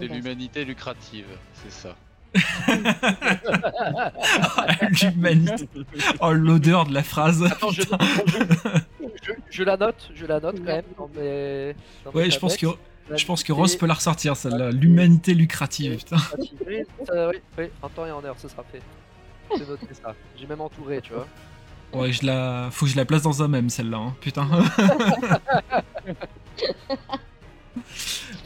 C'est 0.00 0.08
l'humanité 0.08 0.64
lucrative, 0.64 1.26
c'est 1.54 1.70
ça. 1.72 1.94
L'humanité. 5.02 5.68
Oh, 6.20 6.32
l'odeur 6.32 6.86
de 6.86 6.94
la 6.94 7.02
phrase. 7.02 7.42
Attends, 7.44 7.70
je, 7.70 7.82
je- 7.82 8.38
je- 9.22 9.32
je 9.50 9.62
la 9.62 9.76
note, 9.76 10.10
je 10.14 10.26
la 10.26 10.40
note 10.40 10.56
quand 10.58 10.64
même 10.64 10.84
dans 10.98 11.08
mes. 11.16 11.74
dans 12.04 12.12
mes 12.12 12.16
Ouais, 12.18 12.30
je 12.30 12.38
pense 12.38 12.56
que, 12.56 12.66
je 13.14 13.24
pense 13.24 13.42
que 13.44 13.52
Ross 13.52 13.76
peut 13.76 13.86
la 13.86 13.94
ressortir, 13.94 14.36
celle-là. 14.36 14.70
L'humanité 14.70 15.34
lucrative, 15.34 15.96
putain. 15.96 16.16
lucrative. 16.16 16.58
Oui, 16.66 16.76
ça- 17.06 17.28
oui, 17.28 17.36
oui, 17.58 17.64
en 17.82 17.88
temps 17.88 18.06
et 18.06 18.10
en 18.10 18.24
heure, 18.24 18.36
ce 18.38 18.48
sera 18.48 18.64
fait. 18.70 18.80
J'ai 19.56 19.64
noté 19.66 19.86
ça. 19.92 20.14
J'ai 20.38 20.46
même 20.46 20.60
entouré, 20.60 21.00
tu 21.02 21.12
vois. 21.12 21.26
Ouais, 21.92 22.12
je 22.12 22.26
la... 22.26 22.68
faut 22.70 22.86
que 22.86 22.92
je 22.92 22.96
la 22.96 23.04
place 23.04 23.22
dans 23.22 23.42
un 23.42 23.48
même, 23.48 23.70
celle-là, 23.70 23.98
hein, 23.98 24.16
putain. 24.20 24.48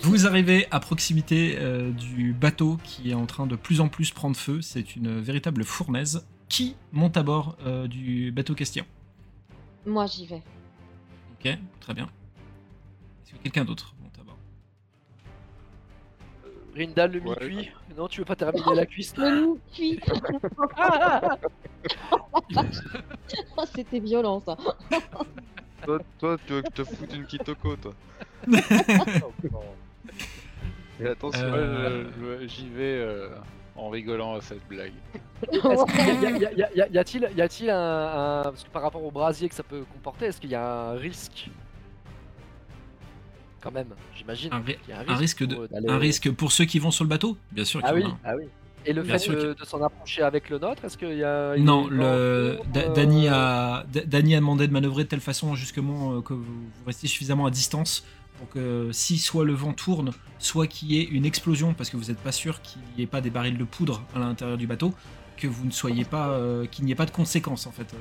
Vous 0.03 0.27
arrivez 0.27 0.67
à 0.71 0.81
proximité 0.81 1.57
euh, 1.59 1.91
du 1.91 2.33
bateau 2.33 2.79
qui 2.85 3.11
est 3.11 3.15
en 3.15 3.27
train 3.27 3.47
de 3.47 3.57
plus 3.57 3.81
en 3.81 3.89
plus 3.89 4.11
prendre 4.11 4.37
feu. 4.37 4.61
C'est 4.63 4.97
une 4.97 5.21
véritable 5.21 5.65
fournaise. 5.65 6.27
Qui 6.49 6.75
monte 6.91 7.17
à 7.17 7.23
bord 7.23 7.57
euh, 7.65 7.87
du 7.87 8.33
bateau 8.33 8.55
question 8.55 8.85
Moi, 9.87 10.07
j'y 10.07 10.27
vais. 10.27 10.43
Ok, 11.33 11.57
très 11.81 11.95
bien. 11.95 12.09
Est-ce 13.25 13.33
que 13.35 13.39
quelqu'un 13.43 13.65
d'autre? 13.65 13.95
Rindal, 16.77 17.13
le 17.13 17.21
Ouais. 17.21 17.37
mi-cuit. 17.49 17.71
Non, 17.97 18.07
tu 18.09 18.21
veux 18.21 18.25
pas 18.25 18.37
terminer 18.37 18.75
la 18.75 18.87
cuisse 18.87 19.17
Le 19.17 19.57
cuit. 19.75 20.01
Oh, 23.57 23.63
C'était 23.75 24.01
violent, 24.01 24.41
ça. 24.41 24.57
Toi, 25.85 25.99
toi, 26.19 26.37
tu 26.47 26.53
veux 26.55 26.63
que 26.63 26.69
je 26.77 26.83
te 26.83 26.89
foute 26.95 27.15
une 27.15 27.27
kitoko, 27.27 27.77
toi. 27.77 27.93
Et 31.01 31.07
attention. 31.07 31.41
Euh, 31.47 32.47
J'y 32.47 32.69
vais 32.69 32.99
euh, 33.01 33.29
en 33.77 33.89
rigolant 33.89 34.35
à 34.37 34.41
cette 34.43 34.67
blague. 34.69 34.93
Est-ce 35.51 35.85
qu'il 35.87 36.23
y 36.23 36.27
a- 36.27 36.31
y 36.39 36.45
a- 36.47 36.53
y 36.53 36.63
a- 36.65 36.73
y 36.75 36.81
a- 36.83 36.89
y 36.89 36.99
a-t-il 36.99 37.31
y 37.35 37.41
a-t-il 37.43 37.71
un, 37.71 38.41
un- 38.41 38.43
Parce 38.43 38.65
que 38.65 38.69
par 38.71 38.83
rapport 38.83 39.03
au 39.03 39.11
brasier 39.11 39.49
que 39.49 39.55
ça 39.55 39.63
peut 39.63 39.85
comporter, 39.93 40.27
est-ce 40.27 40.41
qu'il 40.41 40.51
y 40.51 40.55
a 40.55 40.91
un 40.91 40.93
risque 40.93 41.49
Quand 43.61 43.73
même, 43.73 43.89
j'imagine. 44.17 44.51
Un 44.53 45.15
risque, 45.15 45.45
de... 45.45 45.55
pour, 45.55 45.65
euh, 45.65 45.89
un 45.89 45.99
risque 45.99 46.31
pour 46.33 46.53
ceux 46.53 46.65
qui 46.65 46.79
vont 46.79 46.91
sur 46.91 47.05
le 47.05 47.11
bateau 47.11 47.37
Bien 47.53 47.65
sûr 47.65 47.81
qu'il 47.81 47.91
Ah 47.91 47.99
y 47.99 48.03
oui, 48.03 48.05
en 48.05 48.11
a 48.11 48.19
ah 48.25 48.37
oui. 48.37 48.45
Et 48.87 48.95
le 48.95 49.03
Bien 49.03 49.19
fait 49.19 49.35
de, 49.35 49.53
de 49.53 49.65
s'en 49.67 49.83
approcher 49.83 50.23
avec 50.23 50.49
le 50.49 50.59
nôtre, 50.59 50.85
est-ce 50.87 50.97
qu'il 50.97 51.13
y 51.13 51.25
a. 51.25 51.55
Non, 51.59 51.87
le, 51.87 52.01
euh, 52.03 52.57
Dany, 52.95 53.29
a, 53.29 53.81
a 53.81 53.85
demandé 53.85 54.67
de 54.67 54.73
manœuvrer 54.73 55.05
de 55.05 55.09
telle 55.09 55.21
façon 55.21 55.55
justement 55.55 56.15
euh, 56.15 56.21
que 56.23 56.33
vous, 56.33 56.45
vous 56.45 56.85
restiez 56.87 57.09
suffisamment 57.09 57.45
à 57.45 57.51
distance 57.51 58.05
pour 58.39 58.49
que 58.49 58.89
si 58.91 59.19
soit 59.19 59.45
le 59.45 59.53
vent 59.53 59.75
tourne, 59.75 60.13
soit 60.39 60.67
qu'il 60.67 60.93
y 60.93 60.99
ait 60.99 61.05
une 61.05 61.27
explosion, 61.27 61.75
parce 61.75 61.91
que 61.91 61.99
vous 61.99 62.07
n'êtes 62.07 62.21
pas 62.21 62.33
sûr 62.33 62.63
qu'il 62.63 62.81
n'y 62.97 63.03
ait 63.03 63.07
pas 63.07 63.21
des 63.21 63.29
barils 63.29 63.59
de 63.59 63.65
poudre 63.65 64.03
à 64.17 64.19
l'intérieur 64.19 64.57
du 64.57 64.67
bateau, 64.67 64.95
que 65.37 65.47
vous 65.47 65.67
ne 65.67 65.71
soyez 65.71 66.07
pas, 66.07 66.31
euh, 66.31 66.65
qu'il 66.65 66.87
n'y 66.87 66.93
ait 66.93 66.97
pas 66.97 67.05
de 67.05 67.11
conséquences 67.11 67.67
en 67.67 67.73
fait. 67.73 67.95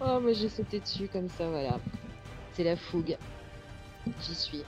Oh, 0.00 0.18
mais 0.20 0.34
j'ai 0.34 0.48
sauté 0.48 0.80
dessus 0.80 1.08
comme 1.12 1.28
ça, 1.28 1.48
voilà. 1.48 1.78
C'est 2.52 2.64
la 2.64 2.76
fougue. 2.76 3.16
J'y 4.22 4.34
suis. 4.34 4.64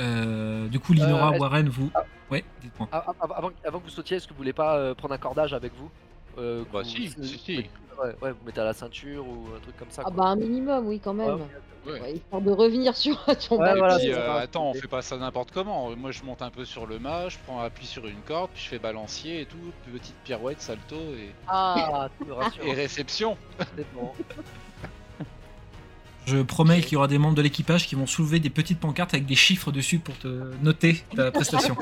euh, 0.00 0.68
du 0.68 0.78
coup, 0.80 0.92
Linora, 0.92 1.34
Euh, 1.34 1.38
Warren, 1.38 1.68
vous. 1.68 1.90
Ah. 1.94 2.04
Ouais, 2.30 2.44
dites-moi. 2.60 2.88
Ah, 2.92 3.04
ah, 3.06 3.12
Avant, 3.36 3.50
avant 3.64 3.78
que 3.78 3.84
vous 3.84 3.90
sautiez, 3.90 4.16
est-ce 4.16 4.26
que 4.26 4.32
vous 4.32 4.38
voulez 4.38 4.52
pas 4.52 4.76
euh, 4.76 4.94
prendre 4.94 5.14
un 5.14 5.18
cordage 5.18 5.52
avec 5.54 5.72
vous? 5.76 5.90
Euh, 6.38 6.64
Bah 6.72 6.80
vous- 6.82 6.88
si, 6.88 7.06
vous- 7.08 7.22
si, 7.24 7.38
si. 7.38 7.56
Ouais, 7.98 8.14
ouais, 8.20 8.32
vous 8.32 8.44
mettez 8.44 8.60
à 8.60 8.64
la 8.64 8.74
ceinture 8.74 9.26
ou 9.26 9.46
un 9.56 9.60
truc 9.60 9.76
comme 9.78 9.90
ça. 9.90 10.02
Ah 10.04 10.10
quoi. 10.10 10.24
bah 10.24 10.30
un 10.30 10.36
minimum, 10.36 10.86
oui, 10.86 11.00
quand 11.02 11.14
même. 11.14 11.36
Ouais, 11.36 11.42
Ouais. 11.86 12.00
Ouais, 12.00 12.12
histoire 12.14 12.42
de 12.42 12.50
revenir 12.50 12.96
sur 12.96 13.24
ton 13.48 13.58
Ouais, 13.60 13.76
voilà, 13.78 13.96
Puis, 13.98 14.12
euh, 14.12 14.38
attends, 14.40 14.70
on 14.70 14.74
fait 14.74 14.88
pas 14.88 15.02
ça 15.02 15.16
n'importe 15.18 15.52
comment. 15.52 15.94
Moi, 15.94 16.10
je 16.10 16.24
monte 16.24 16.42
un 16.42 16.50
peu 16.50 16.64
sur 16.64 16.84
le 16.84 16.98
mât, 16.98 17.28
je 17.28 17.38
prends 17.46 17.60
appui 17.60 17.86
sur 17.86 18.06
une 18.08 18.20
corde, 18.26 18.50
puis 18.52 18.64
je 18.64 18.68
fais 18.70 18.80
balancier 18.80 19.42
et 19.42 19.46
tout, 19.46 19.56
petite 19.92 20.16
pirouette, 20.24 20.60
salto 20.60 20.96
et, 20.96 21.30
Ah, 21.46 22.08
tu 22.18 22.24
me 22.26 22.32
rassures. 22.32 22.64
et 22.64 22.72
réception. 22.74 23.38
c'est 23.76 23.86
bon. 23.94 24.10
Je 26.26 26.42
promets 26.42 26.80
qu'il 26.80 26.94
y 26.94 26.96
aura 26.96 27.06
des 27.06 27.18
membres 27.18 27.36
de 27.36 27.42
l'équipage 27.42 27.86
qui 27.86 27.94
vont 27.94 28.06
soulever 28.06 28.40
des 28.40 28.50
petites 28.50 28.80
pancartes 28.80 29.14
avec 29.14 29.26
des 29.26 29.36
chiffres 29.36 29.70
dessus 29.70 30.00
pour 30.00 30.18
te 30.18 30.52
noter 30.60 31.04
ta 31.14 31.30
prestation. 31.32 31.76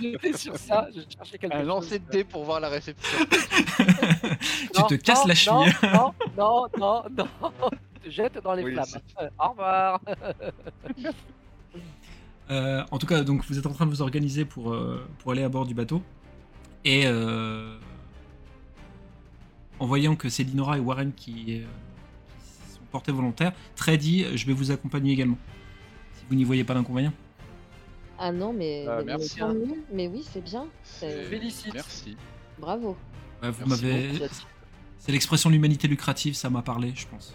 J'étais 0.00 0.32
sur 0.32 0.56
ça, 0.56 0.88
je 0.94 1.00
cherchais 1.14 1.36
quelque 1.38 1.54
Un 1.54 1.62
lancer 1.62 1.98
de 1.98 2.10
dés 2.10 2.24
pour 2.24 2.44
voir 2.44 2.60
la 2.60 2.70
réception. 2.70 3.18
tu 3.76 4.80
Non, 4.80 4.86
te 4.86 4.94
casses 4.94 5.20
non, 5.22 5.28
la 5.28 5.34
cheville. 5.34 5.74
Non, 5.82 6.14
non, 6.38 6.66
non, 6.78 7.02
non, 7.16 7.28
non. 7.40 7.70
Tu 8.02 8.08
te 8.08 8.10
jettes 8.10 8.42
dans 8.42 8.54
les 8.54 8.64
Oui, 8.64 8.72
flammes. 8.72 9.02
Euh, 9.20 9.28
Au 9.38 9.48
revoir. 9.50 10.00
Euh, 12.50 12.84
en 12.90 12.98
tout 12.98 13.06
cas, 13.06 13.22
donc 13.22 13.42
vous 13.46 13.58
êtes 13.58 13.64
en 13.64 13.72
train 13.72 13.86
de 13.86 13.90
vous 13.90 14.02
organiser 14.02 14.44
pour, 14.44 14.74
euh, 14.74 15.02
pour 15.18 15.32
aller 15.32 15.42
à 15.42 15.48
bord 15.48 15.64
du 15.64 15.72
bateau. 15.72 16.02
Et 16.84 17.04
euh, 17.06 17.78
en 19.78 19.86
voyant 19.86 20.14
que 20.14 20.28
c'est 20.28 20.42
Linora 20.44 20.76
et 20.76 20.80
Warren 20.80 21.12
qui, 21.14 21.62
volontaires, 23.08 23.52
Trey 23.76 23.96
dit 23.96 24.24
Je 24.34 24.46
vais 24.46 24.52
vous 24.52 24.70
accompagner 24.70 25.12
également. 25.12 25.38
Si 26.14 26.24
vous 26.28 26.34
n'y 26.34 26.44
voyez 26.44 26.64
pas 26.64 26.74
d'inconvénient. 26.74 27.12
Ah 28.18 28.30
non, 28.32 28.52
mais, 28.52 28.84
Ah, 28.88 28.98
mais- 28.98 29.04
merci. 29.04 29.40
mieux. 29.42 29.82
Mais 29.92 30.06
oui, 30.08 30.24
c'est 30.30 30.42
bien. 30.42 30.66
Félicite. 30.84 31.74
Merci. 31.74 32.16
Bravo. 32.58 32.96
Ouais, 33.42 33.50
vous 33.50 33.66
m'avez. 33.66 34.10
C'est 34.98 35.12
l'expression 35.12 35.50
de 35.50 35.54
l'humanité 35.54 35.86
lucrative, 35.88 36.34
ça 36.34 36.48
m'a 36.48 36.62
parlé, 36.62 36.92
je 36.94 37.06
pense. 37.08 37.34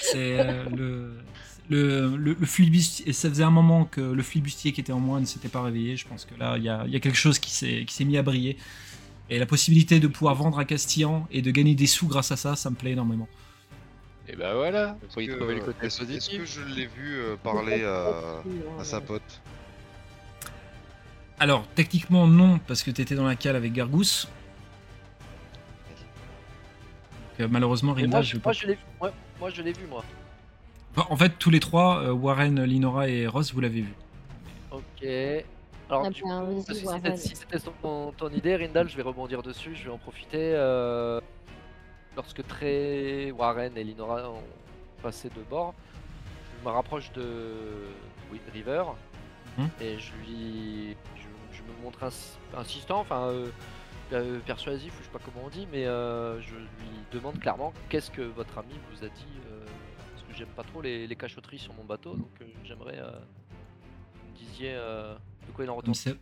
C'est- 0.00 0.40
euh, 0.40 0.64
le. 0.70 1.16
Le, 1.70 2.14
le, 2.18 2.34
le 2.38 2.46
flibustier, 2.46 3.08
et 3.08 3.14
ça 3.14 3.30
faisait 3.30 3.42
un 3.42 3.50
moment 3.50 3.86
que 3.86 4.02
le 4.02 4.22
flibustier 4.22 4.72
qui 4.72 4.82
était 4.82 4.92
en 4.92 5.00
moi 5.00 5.18
ne 5.18 5.24
s'était 5.24 5.48
pas 5.48 5.62
réveillé. 5.62 5.96
Je 5.96 6.06
pense 6.06 6.26
que 6.26 6.34
là, 6.38 6.58
il 6.58 6.62
y 6.62 6.68
a, 6.68 6.82
il 6.86 6.92
y 6.92 6.96
a 6.96 7.00
quelque 7.00 7.16
chose 7.16 7.38
qui 7.38 7.50
s'est 7.50 7.86
qui 7.86 7.94
s'est 7.94 8.04
mis 8.04 8.18
à 8.18 8.22
briller. 8.22 8.58
Et 9.30 9.38
la 9.38 9.46
possibilité 9.46 10.00
de 10.00 10.06
pouvoir 10.08 10.34
vendre 10.34 10.58
à 10.58 10.64
Castillan 10.64 11.26
et 11.30 11.40
de 11.42 11.50
gagner 11.50 11.74
des 11.74 11.86
sous 11.86 12.06
grâce 12.06 12.30
à 12.30 12.36
ça, 12.36 12.56
ça 12.56 12.68
me 12.70 12.74
plaît 12.76 12.92
énormément. 12.92 13.28
Et 14.28 14.36
bah 14.36 14.54
voilà, 14.54 14.96
Est-ce 15.04 15.14
faut 15.14 15.20
y 15.20 15.26
que- 15.26 15.32
trouver 15.32 15.54
le 15.54 15.60
côté 15.60 15.86
Est-ce 15.86 16.30
que 16.30 16.44
je 16.44 16.62
l'ai 16.62 16.86
vu 16.86 17.14
euh, 17.16 17.36
parler 17.36 17.84
à, 17.84 18.42
à 18.80 18.84
sa 18.84 19.00
pote 19.00 19.40
Alors, 21.38 21.66
techniquement, 21.74 22.26
non, 22.26 22.58
parce 22.66 22.82
que 22.82 22.90
t'étais 22.90 23.14
dans 23.14 23.26
la 23.26 23.36
cale 23.36 23.56
avec 23.56 23.72
Gargousse. 23.72 24.28
Donc, 27.38 27.40
euh, 27.40 27.48
malheureusement, 27.50 27.94
moi, 27.94 28.22
je 28.22 28.36
pas. 28.38 28.52
je 28.52 28.66
l'ai 28.66 28.78
moi, 29.00 29.12
moi, 29.40 29.50
je 29.50 29.62
l'ai 29.62 29.72
vu, 29.72 29.86
moi. 29.88 30.04
Enfin, 30.96 31.06
en 31.10 31.16
fait, 31.16 31.32
tous 31.38 31.50
les 31.50 31.60
trois, 31.60 32.02
euh, 32.04 32.12
Warren, 32.12 32.62
Linora 32.64 33.08
et 33.08 33.26
Ross, 33.26 33.52
vous 33.52 33.60
l'avez 33.60 33.80
vu. 33.82 33.92
Ok. 34.70 35.06
Alors, 35.90 36.04
Ah 36.06 36.10
du 36.10 36.22
ben, 36.22 37.16
si 37.16 37.36
c'était 37.36 37.58
ton, 37.58 38.12
ton 38.12 38.28
idée, 38.30 38.56
Rindal, 38.56 38.88
je 38.88 38.96
vais 38.96 39.02
rebondir 39.02 39.42
dessus, 39.42 39.74
je 39.74 39.84
vais 39.84 39.90
en 39.90 39.98
profiter. 39.98 40.54
euh, 40.54 41.20
lorsque 42.16 42.46
Trey, 42.46 43.30
Warren 43.32 43.76
et 43.76 43.84
Linora 43.84 44.30
ont 44.30 44.42
passé 45.02 45.28
de 45.28 45.42
bord, 45.42 45.74
je 46.60 46.64
me 46.66 46.72
rapproche 46.72 47.12
de 47.12 47.62
oui, 48.32 48.40
River 48.52 48.84
Mhm. 49.58 49.68
et 49.80 49.98
je 49.98 50.12
lui. 50.14 50.96
Je, 51.16 51.56
je 51.58 51.62
me 51.62 51.82
montre 51.84 52.02
ins- 52.02 52.38
insistant, 52.58 53.00
enfin 53.00 53.26
euh, 53.28 53.46
euh, 54.12 54.38
persuasif, 54.40 54.92
ou 54.94 54.98
je 55.00 55.04
sais 55.04 55.10
pas 55.12 55.20
comment 55.24 55.46
on 55.46 55.50
dit, 55.50 55.68
mais 55.70 55.84
euh, 55.86 56.40
je 56.40 56.54
lui 56.56 56.64
demande 57.12 57.38
clairement 57.38 57.72
qu'est-ce 57.90 58.10
que 58.10 58.22
votre 58.22 58.56
ami 58.58 58.72
vous 58.90 59.04
a 59.04 59.08
dit. 59.08 59.26
euh, 59.50 59.64
parce 60.12 60.26
que 60.26 60.34
j'aime 60.34 60.48
pas 60.56 60.64
trop 60.64 60.80
les, 60.82 61.06
les 61.06 61.16
cachotteries 61.16 61.58
sur 61.60 61.74
mon 61.74 61.84
bateau, 61.84 62.14
donc 62.14 62.30
euh, 62.40 62.46
j'aimerais 62.64 62.98
euh, 62.98 63.10
que 63.12 64.18
vous 64.24 64.30
me 64.32 64.36
disiez 64.36 64.72
euh, 64.74 65.14
de 65.46 65.52
quoi 65.52 65.64
il 65.64 65.70
en 65.70 65.74
Comme 65.74 65.78
retourne. 65.80 65.94
c'est, 65.94 66.16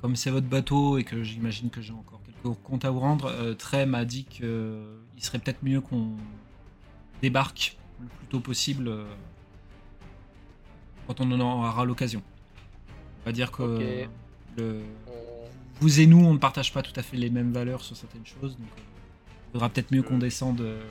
comme 0.00 0.16
c'est 0.16 0.30
votre 0.30 0.46
bateau 0.46 0.98
et 0.98 1.04
que 1.04 1.22
j'imagine 1.22 1.70
que 1.70 1.80
j'ai 1.80 1.92
encore 1.92 2.20
quelques 2.24 2.56
comptes 2.62 2.84
à 2.84 2.90
vous 2.90 3.00
rendre, 3.00 3.26
euh, 3.26 3.54
Trey 3.54 3.86
m'a 3.86 4.04
dit 4.04 4.24
qu'il 4.24 4.44
serait 5.18 5.38
peut-être 5.38 5.62
mieux 5.62 5.80
qu'on 5.80 6.12
débarque 7.22 7.76
le 8.00 8.06
plus 8.08 8.26
tôt 8.26 8.40
possible 8.40 8.88
euh, 8.88 9.04
quand 11.06 11.20
on 11.20 11.30
en 11.32 11.40
aura 11.40 11.84
l'occasion. 11.84 12.22
On 13.22 13.24
va 13.26 13.32
dire 13.32 13.50
que 13.50 14.06
le, 14.56 14.82
On- 15.06 15.12
vous 15.80 16.00
et 16.00 16.06
nous, 16.06 16.24
on 16.24 16.34
ne 16.34 16.38
partage 16.38 16.72
pas 16.72 16.82
tout 16.82 16.92
à 16.96 17.02
fait 17.02 17.16
les 17.16 17.30
mêmes 17.30 17.52
valeurs 17.52 17.82
sur 17.82 17.96
certaines 17.96 18.24
choses, 18.26 18.56
donc 18.56 18.68
euh, 18.78 18.82
il 19.48 19.52
faudra 19.52 19.68
peut-être 19.68 19.90
mieux 19.92 20.02
qu'on 20.02 20.16
Euh. 20.16 20.20
descende, 20.20 20.60
euh, 20.60 20.82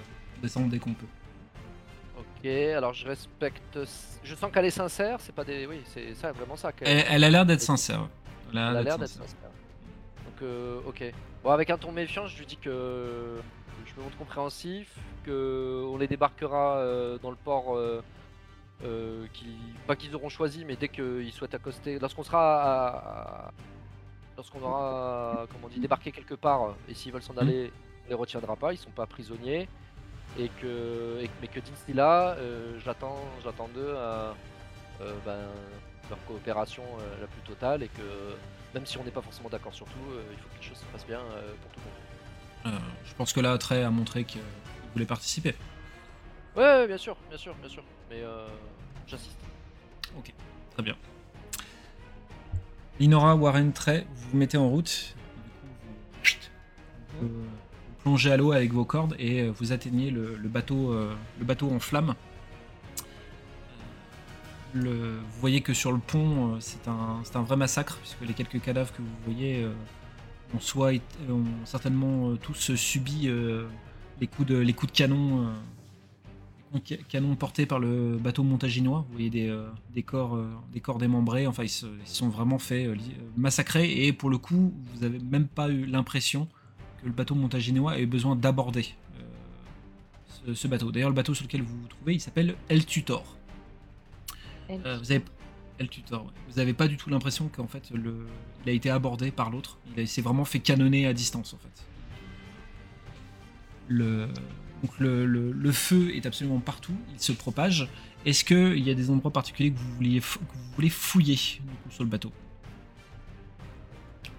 descende 0.41 0.69
dès 0.69 0.79
qu'on 0.79 0.93
peut. 0.93 1.05
Ok, 2.43 2.49
alors 2.49 2.93
je 2.93 3.07
respecte. 3.07 3.79
Je 4.23 4.35
sens 4.35 4.51
qu'elle 4.51 4.65
est 4.65 4.69
sincère, 4.69 5.19
c'est 5.21 5.33
pas 5.33 5.45
des. 5.45 5.65
Oui, 5.65 5.81
c'est 5.85 6.13
ça, 6.13 6.31
vraiment 6.33 6.57
ça. 6.57 6.71
Elle, 6.81 7.05
elle 7.09 7.23
a 7.23 7.29
l'air 7.29 7.45
d'être 7.45 7.61
sincère. 7.61 8.07
Elle 8.51 8.57
a 8.57 8.71
Elle 8.71 8.77
a 8.77 8.83
l'air 8.83 8.97
d'être 8.97 9.07
sincère. 9.09 9.23
sincère. 9.29 9.49
Donc, 10.25 10.41
euh, 10.41 10.79
ok. 10.85 11.03
Bon, 11.43 11.51
avec 11.51 11.69
un 11.69 11.77
ton 11.77 11.91
méfiant, 11.93 12.27
je 12.27 12.37
lui 12.37 12.45
dis 12.45 12.57
que 12.57 13.37
je 13.85 13.93
me 13.97 14.03
montre 14.03 14.17
compréhensif, 14.17 14.93
que 15.25 15.85
on 15.89 15.97
les 15.97 16.07
débarquera 16.07 16.77
euh, 16.77 17.17
dans 17.19 17.29
le 17.29 17.37
port, 17.37 17.77
euh, 17.77 18.03
euh, 18.83 19.25
qui, 19.33 19.45
pas 19.87 19.95
qu'ils 19.95 20.13
auront 20.15 20.29
choisi, 20.29 20.65
mais 20.65 20.75
dès 20.75 20.89
qu'ils 20.89 21.31
souhaitent 21.31 21.53
accoster, 21.55 21.97
lorsqu'on 21.99 22.23
sera, 22.23 22.61
à- 22.61 23.47
à- 23.47 23.51
lorsqu'on 24.35 24.61
aura, 24.61 25.45
comment 25.51 25.67
on 25.67 25.69
dit, 25.69 25.79
débarqué 25.79 26.11
quelque 26.11 26.35
part, 26.35 26.75
et 26.89 26.93
s'ils 26.93 27.11
veulent 27.13 27.21
s'en 27.23 27.37
aller, 27.37 27.71
on 28.05 28.09
les 28.09 28.15
retiendra 28.15 28.55
pas, 28.57 28.73
ils 28.73 28.77
sont 28.77 28.89
pas 28.89 29.05
prisonniers, 29.05 29.67
et 30.37 30.49
que, 30.61 31.19
et- 31.21 31.29
mais 31.41 31.47
que 31.47 31.59
d'ici 31.59 31.93
là, 31.93 32.35
euh, 32.37 32.79
j'attends, 32.83 33.19
j'attends 33.43 33.67
d'eux 33.69 33.81
euh, 33.95 34.31
euh, 35.01 35.13
ben, 35.25 35.37
leur 36.09 36.23
coopération 36.25 36.83
la 37.21 37.27
plus 37.27 37.41
totale, 37.41 37.83
et 37.83 37.87
que 37.87 38.35
même 38.73 38.85
si 38.85 38.97
on 38.97 39.03
n'est 39.03 39.11
pas 39.11 39.21
forcément 39.21 39.49
d'accord 39.49 39.73
sur 39.73 39.85
tout, 39.85 39.99
il 40.31 40.37
faut 40.37 40.49
que 40.49 40.61
les 40.61 40.67
choses 40.67 40.77
se 40.77 40.85
passent 40.85 41.05
bien 41.07 41.19
pour 41.19 41.71
tout 41.71 41.79
le 42.65 42.71
monde. 42.73 42.79
Je 43.05 43.13
pense 43.15 43.33
que 43.33 43.39
là, 43.39 43.57
Trey 43.57 43.83
a 43.83 43.89
montré 43.89 44.23
qu'il 44.23 44.41
voulait 44.93 45.05
participer. 45.05 45.55
Ouais, 46.55 46.63
ouais, 46.63 46.87
bien 46.87 46.97
sûr, 46.97 47.15
bien 47.29 47.37
sûr, 47.37 47.53
bien 47.55 47.69
sûr. 47.69 47.83
Mais 48.09 48.21
euh, 48.21 48.47
j'insiste. 49.07 49.37
Très 50.73 50.83
bien. 50.83 50.95
Linora, 52.99 53.35
Warren, 53.35 53.71
Trey, 53.73 54.05
vous 54.13 54.29
vous 54.31 54.37
mettez 54.37 54.57
en 54.57 54.69
route. 54.69 55.15
Plongez 58.03 58.31
à 58.31 58.37
l'eau 58.37 58.51
avec 58.51 58.71
vos 58.73 58.85
cordes 58.85 59.15
et 59.17 59.41
euh, 59.41 59.51
vous 59.57 59.71
atteignez 59.71 60.11
le, 60.11 60.37
bateau, 60.43 60.91
euh, 60.91 61.13
le 61.39 61.45
bateau 61.45 61.71
en 61.71 61.79
flammes. 61.79 62.13
Vous 64.75 64.89
voyez 65.39 65.61
que 65.61 65.73
sur 65.73 65.91
le 65.91 65.99
pont, 65.99 66.55
euh, 66.55 66.57
c'est 66.59 66.87
un, 66.87 67.21
un 67.33 67.43
vrai 67.43 67.55
massacre, 67.55 67.97
puisque 67.97 68.21
les 68.21 68.33
quelques 68.33 68.61
cadavres 68.61 68.91
que 68.91 69.01
vous 69.01 69.07
voyez 69.25 69.65
ont, 70.53 70.59
soit 70.59 70.91
ont 71.29 71.45
certainement 71.63 72.35
tous 72.37 72.75
subi 72.75 73.29
les, 74.19 74.27
coups 74.27 74.47
de, 74.47 74.57
les 74.57 74.73
coups 74.73 74.91
de 74.91 74.97
canon, 74.97 75.47
canon 77.07 77.35
portés 77.35 77.67
par 77.67 77.79
le 77.79 78.17
bateau 78.17 78.43
montaginois. 78.43 79.05
Vous 79.07 79.13
voyez 79.13 79.29
des, 79.29 79.55
des, 79.93 80.03
corps, 80.03 80.39
des 80.73 80.79
corps 80.79 80.97
démembrés, 80.97 81.45
enfin 81.45 81.63
ils 81.63 81.69
se, 81.69 81.85
sont 82.05 82.29
vraiment 82.29 82.57
fait 82.57 82.87
euh, 82.87 82.95
massacrer, 83.37 84.07
et 84.07 84.11
pour 84.11 84.31
le 84.31 84.39
coup, 84.39 84.73
vous 84.93 85.01
n'avez 85.01 85.19
même 85.19 85.47
pas 85.47 85.69
eu 85.69 85.85
l'impression 85.85 86.47
que 87.03 87.07
le 87.07 87.13
bateau 87.13 87.35
montaginois 87.35 87.99
ait 87.99 88.05
besoin 88.05 88.35
d'aborder 88.35 88.87
euh, 89.19 89.23
ce, 90.47 90.53
ce 90.53 90.67
bateau. 90.67 90.91
D'ailleurs, 90.91 91.09
le 91.09 91.15
bateau 91.15 91.33
sur 91.33 91.43
lequel 91.45 91.61
vous 91.61 91.77
vous 91.81 91.87
trouvez, 91.87 92.15
il 92.15 92.19
s'appelle 92.21 92.55
El 92.69 92.85
Tutor. 92.85 93.23
Euh, 94.69 94.97
vous 94.99 95.11
avez 95.11 95.23
El 95.79 95.89
Tutor. 95.89 96.23
ouais. 96.25 96.31
Vous 96.49 96.59
avez 96.59 96.73
pas 96.73 96.87
du 96.87 96.97
tout 96.97 97.09
l'impression 97.09 97.47
qu'en 97.49 97.67
fait 97.67 97.89
le, 97.91 98.25
il 98.65 98.69
a 98.69 98.73
été 98.73 98.89
abordé 98.89 99.29
par 99.31 99.49
l'autre. 99.49 99.77
Il 99.97 100.07
s'est 100.07 100.21
vraiment 100.21 100.45
fait 100.45 100.59
canonner 100.59 101.05
à 101.05 101.13
distance 101.13 101.53
en 101.53 101.57
fait. 101.57 101.83
Le, 103.89 104.27
donc 104.81 104.97
le, 104.99 105.25
le- 105.25 105.51
le 105.51 105.71
feu 105.71 106.15
est 106.15 106.25
absolument 106.25 106.59
partout. 106.59 106.95
Il 107.13 107.19
se 107.19 107.31
propage. 107.33 107.89
Est-ce 108.25 108.45
qu'il 108.45 108.79
y 108.79 108.89
a 108.89 108.93
des 108.93 109.09
endroits 109.09 109.31
particuliers 109.31 109.71
que 109.71 109.77
vous 109.77 109.95
vouliez 109.95 110.21
fou- 110.21 110.39
que 110.39 110.53
vous 110.53 110.73
voulez 110.75 110.89
fouiller 110.89 111.35
du 111.35 111.59
coup, 111.83 111.91
sur 111.91 112.03
le 112.03 112.09
bateau? 112.09 112.31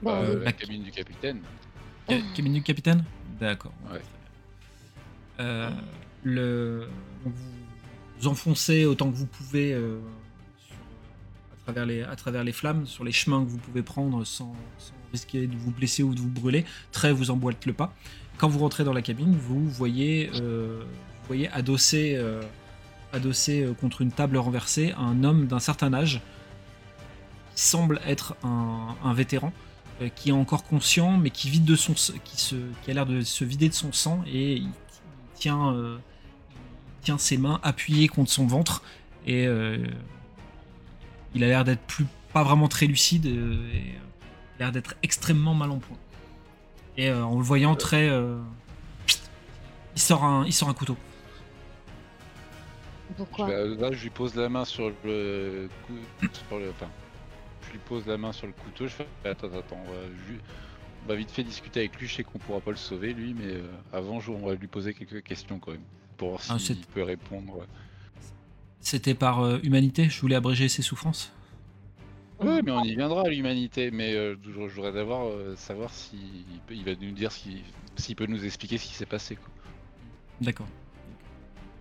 Bah, 0.02 0.20
Euh, 0.22 0.38
la 0.38 0.44
la- 0.46 0.52
cabine 0.52 0.82
du 0.82 0.90
capitaine. 0.90 1.40
Ca- 2.08 2.20
Cabine 2.34 2.52
du 2.54 2.62
capitaine? 2.62 3.04
D'accord. 3.40 3.72
Ouais. 3.92 4.00
Euh, 5.40 5.70
le... 6.22 6.88
vous 7.24 7.32
vous 8.20 8.28
enfoncez 8.28 8.84
autant 8.86 9.10
que 9.10 9.16
vous 9.16 9.26
pouvez 9.26 9.72
euh, 9.74 9.98
sur- 10.58 10.76
à, 10.76 11.56
travers 11.64 11.86
les, 11.86 12.02
à 12.02 12.14
travers 12.16 12.44
les 12.44 12.52
flammes, 12.52 12.86
sur 12.86 13.04
les 13.04 13.12
chemins 13.12 13.42
que 13.44 13.48
vous 13.50 13.58
pouvez 13.58 13.82
prendre 13.82 14.24
sans, 14.24 14.54
sans 14.78 14.92
risquer 15.12 15.46
de 15.46 15.56
vous 15.56 15.70
blesser 15.72 16.02
ou 16.02 16.14
de 16.14 16.20
vous 16.20 16.28
brûler. 16.30 16.64
Très 16.92 17.12
vous 17.12 17.30
emboîte 17.30 17.66
le 17.66 17.72
pas. 17.72 17.92
Quand 18.38 18.48
vous 18.48 18.58
rentrez 18.60 18.84
dans 18.84 18.92
la 18.92 19.02
cabine, 19.02 19.36
vous 19.36 19.68
voyez, 19.68 20.30
euh, 20.40 20.82
vous 20.84 21.26
voyez 21.26 21.48
adossé, 21.50 22.14
euh, 22.16 22.42
adossé 23.12 23.62
euh, 23.62 23.74
contre 23.74 24.00
une 24.02 24.12
table 24.12 24.36
renversée 24.36 24.92
un 24.96 25.22
homme 25.24 25.46
d'un 25.46 25.60
certain 25.60 25.92
âge 25.92 26.20
qui 27.56 27.62
semble 27.62 28.00
être 28.06 28.36
un, 28.42 28.94
un 29.04 29.14
vétéran 29.14 29.52
euh, 30.02 30.08
qui 30.08 30.30
est 30.30 30.32
encore 30.32 30.64
conscient, 30.64 31.16
mais 31.16 31.30
qui 31.30 31.48
vide 31.50 31.64
de 31.64 31.76
son, 31.76 31.92
s- 31.92 32.12
qui 32.24 32.36
se, 32.40 32.56
qui 32.82 32.90
a 32.90 32.94
l'air 32.94 33.06
de 33.06 33.20
se 33.22 33.44
vider 33.44 33.68
de 33.68 33.74
son 33.74 33.92
sang 33.92 34.22
et 34.26 34.54
il, 34.54 34.70
tient, 35.34 35.72
euh, 35.72 35.98
il 37.00 37.04
tient 37.04 37.18
ses 37.18 37.36
mains 37.38 37.60
appuyées 37.62 38.08
contre 38.08 38.30
son 38.30 38.46
ventre 38.46 38.82
et 39.26 39.46
euh, 39.46 39.78
il 41.34 41.42
a 41.44 41.46
l'air 41.48 41.64
d'être 41.64 41.82
plus, 41.82 42.06
pas 42.32 42.42
vraiment 42.44 42.68
très 42.68 42.86
lucide 42.86 43.26
euh, 43.26 43.68
et 43.72 43.76
euh, 43.78 43.80
il 44.58 44.62
a 44.62 44.66
l'air 44.66 44.72
d'être 44.72 44.94
extrêmement 45.02 45.54
mal 45.54 45.70
en 45.70 45.78
point. 45.78 45.96
Et 46.96 47.08
euh, 47.10 47.24
en 47.24 47.36
le 47.38 47.42
voyant 47.44 47.74
très, 47.74 48.08
euh, 48.08 48.38
il 49.96 50.00
sort 50.02 50.24
un, 50.24 50.44
il 50.46 50.52
sort 50.52 50.68
un 50.68 50.74
couteau. 50.74 50.96
Pourquoi? 53.16 53.48
Là, 53.48 53.92
je 53.92 54.02
lui 54.02 54.10
pose 54.10 54.34
la 54.34 54.48
main 54.48 54.64
sur 54.64 54.90
le, 55.04 55.68
cou- 55.86 56.26
sur 56.48 56.58
le, 56.58 56.70
enfin, 56.70 56.88
je 57.66 57.72
lui 57.72 57.78
pose 57.78 58.06
la 58.06 58.16
main 58.16 58.32
sur 58.32 58.46
le 58.46 58.52
couteau. 58.52 58.86
Je 58.86 58.92
fais 58.92 59.06
attends, 59.24 59.46
attends, 59.48 59.80
on 59.86 59.90
va, 59.90 60.06
ju- 60.28 60.40
on 61.04 61.08
va 61.08 61.14
vite 61.16 61.30
fait 61.30 61.42
discuter 61.44 61.80
avec 61.80 61.98
lui. 62.00 62.06
Je 62.08 62.14
sais 62.14 62.24
qu'on 62.24 62.38
pourra 62.38 62.60
pas 62.60 62.70
le 62.70 62.76
sauver 62.76 63.12
lui, 63.12 63.34
mais 63.34 63.46
euh, 63.54 63.62
avant, 63.92 64.20
je- 64.20 64.30
on 64.30 64.46
va 64.46 64.54
lui 64.54 64.66
poser 64.68 64.94
quelques 64.94 65.22
questions 65.22 65.58
quand 65.58 65.72
même 65.72 65.80
pour 66.16 66.30
voir 66.30 66.40
Ah, 66.48 66.58
s'il 66.58 66.76
peut 66.78 67.02
répondre. 67.02 67.56
ouais. 67.58 67.66
C'était 68.80 69.14
par 69.14 69.40
euh, 69.40 69.58
humanité, 69.62 70.08
je 70.10 70.20
voulais 70.20 70.36
abréger 70.36 70.68
ses 70.68 70.82
souffrances? 70.82 71.32
Oui, 72.40 72.60
mais 72.64 72.72
on 72.72 72.82
y 72.82 72.94
viendra 72.96 73.22
à 73.22 73.28
l'humanité. 73.28 73.90
Mais 73.90 74.12
euh, 74.14 74.36
je 74.44 74.50
je 74.50 74.74
voudrais 74.74 74.92
d'abord 74.92 75.28
euh, 75.28 75.54
savoir 75.56 75.90
s'il 75.90 76.18
peut- 76.66 76.74
il 76.74 76.84
va 76.84 76.92
nous 77.00 77.12
dire 77.12 77.32
si- 77.32 77.62
s'il 77.96 78.16
peut 78.16 78.26
nous 78.26 78.44
expliquer 78.44 78.76
ce 78.76 78.86
qui 78.86 78.94
s'est 78.94 79.06
passé. 79.06 79.38
D'accord. 80.40 80.66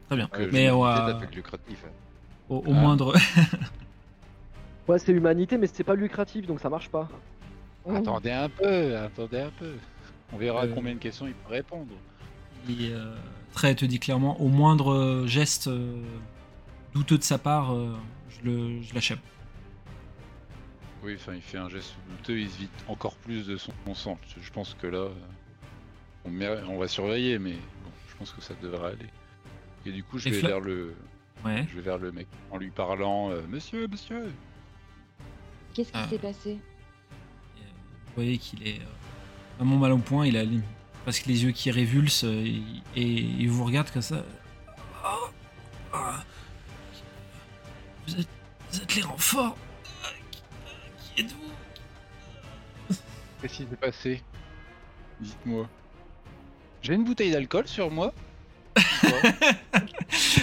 Très 0.07 0.15
bien. 0.15 0.29
Mais 0.51 0.69
on 0.69 0.81
va- 0.83 1.19
hein. 1.19 1.27
au, 2.49 2.57
au 2.57 2.63
Ah. 2.67 2.71
moindre. 2.71 3.13
Ouais, 4.87 4.99
c'est 4.99 5.11
humanité, 5.13 5.57
mais 5.57 5.67
c'est 5.67 5.83
pas 5.83 5.95
lucratif, 5.95 6.45
donc 6.45 6.59
ça 6.59 6.69
marche 6.69 6.89
pas. 6.89 7.07
Mmh. 7.85 7.95
Attendez 7.95 8.31
un 8.31 8.49
peu, 8.49 8.97
attendez 8.97 9.39
un 9.39 9.51
peu. 9.51 9.73
On 10.33 10.37
verra 10.37 10.65
Euh. 10.65 10.71
combien 10.73 10.93
de 10.93 10.99
questions 10.99 11.27
il 11.27 11.33
peut 11.33 11.51
répondre. 11.53 11.91
Il, 12.67 12.91
euh, 12.93 13.15
Trey 13.53 13.75
te 13.75 13.85
dit 13.85 13.99
clairement, 13.99 14.39
au 14.41 14.47
moindre 14.47 14.93
euh, 14.93 15.27
geste 15.27 15.67
euh, 15.67 16.01
douteux 16.93 17.17
de 17.17 17.23
sa 17.23 17.37
part, 17.37 17.73
euh, 17.73 17.93
je 18.29 18.49
le- 18.49 18.81
je 18.81 18.93
l'achève. 18.93 19.19
Oui, 21.03 21.15
enfin, 21.15 21.33
il 21.35 21.41
fait 21.41 21.57
un 21.57 21.69
geste 21.69 21.95
douteux, 22.09 22.39
il 22.39 22.49
se 22.49 22.57
vide 22.59 22.69
encore 22.87 23.15
plus 23.15 23.45
de 23.45 23.57
son, 23.57 23.73
sang. 23.93 24.17
Je- 24.41 24.49
pense 24.51 24.75
que 24.81 24.87
là, 24.87 25.07
on, 26.25 26.77
va 26.77 26.87
surveiller, 26.87 27.37
mais 27.39 27.51
bon, 27.53 27.91
je 28.09 28.15
pense 28.15 28.31
que 28.31 28.41
ça 28.41 28.53
devrait 28.61 28.91
aller. 28.93 29.09
Et 29.85 29.91
du 29.91 30.03
coup, 30.03 30.17
je 30.17 30.29
vais 30.29 30.39
fla- 30.39 30.47
vers 30.47 30.59
le, 30.61 30.93
Ouais. 31.43 31.65
je 31.69 31.75
vais 31.75 31.81
vers 31.81 31.97
le 31.97 32.13
mec 32.13 32.27
en 32.51 32.57
lui 32.57 32.69
parlant, 32.69 33.31
euh, 33.31 33.41
Monsieur, 33.49 33.87
Monsieur. 33.89 34.23
Qu'est-ce 35.73 35.89
qui 35.91 35.97
Ah. 35.97 36.07
s'est 36.09 36.17
passé? 36.19 36.49
Et, 36.51 36.53
euh, 36.53 37.63
Vous 38.07 38.13
voyez 38.15 38.37
qu'il 38.37 38.65
est 38.67 38.79
euh, 38.79 38.85
vraiment 39.57 39.77
mal 39.77 39.91
au 39.91 39.97
point, 39.97 40.27
il 40.27 40.37
a 40.37 40.43
li- 40.43 40.61
presque 41.03 41.25
les 41.25 41.43
yeux 41.43 41.51
qui 41.51 41.71
révulsent 41.71 42.25
euh, 42.25 42.45
et, 42.45 42.61
et 42.95 43.03
il 43.07 43.49
vous 43.49 43.65
regarde 43.65 43.89
comme 43.91 44.01
ça. 44.01 44.23
Ah. 45.03 46.23
Vous, 48.07 48.15
êtes, 48.19 48.27
vous 48.71 48.81
êtes 48.81 48.95
les 48.95 49.01
renforts 49.01 49.55
Qui, 50.31 50.41
qui 51.15 51.21
êtes-vous? 51.21 52.95
Qu'est-ce 53.41 53.53
qui 53.57 53.63
s'est 53.63 53.75
passé? 53.75 54.21
Dites-moi. 55.19 55.67
J'ai 56.81 56.93
une 56.95 57.03
bouteille 57.05 57.31
d'alcool 57.31 57.67
sur 57.67 57.89
moi. 57.91 58.13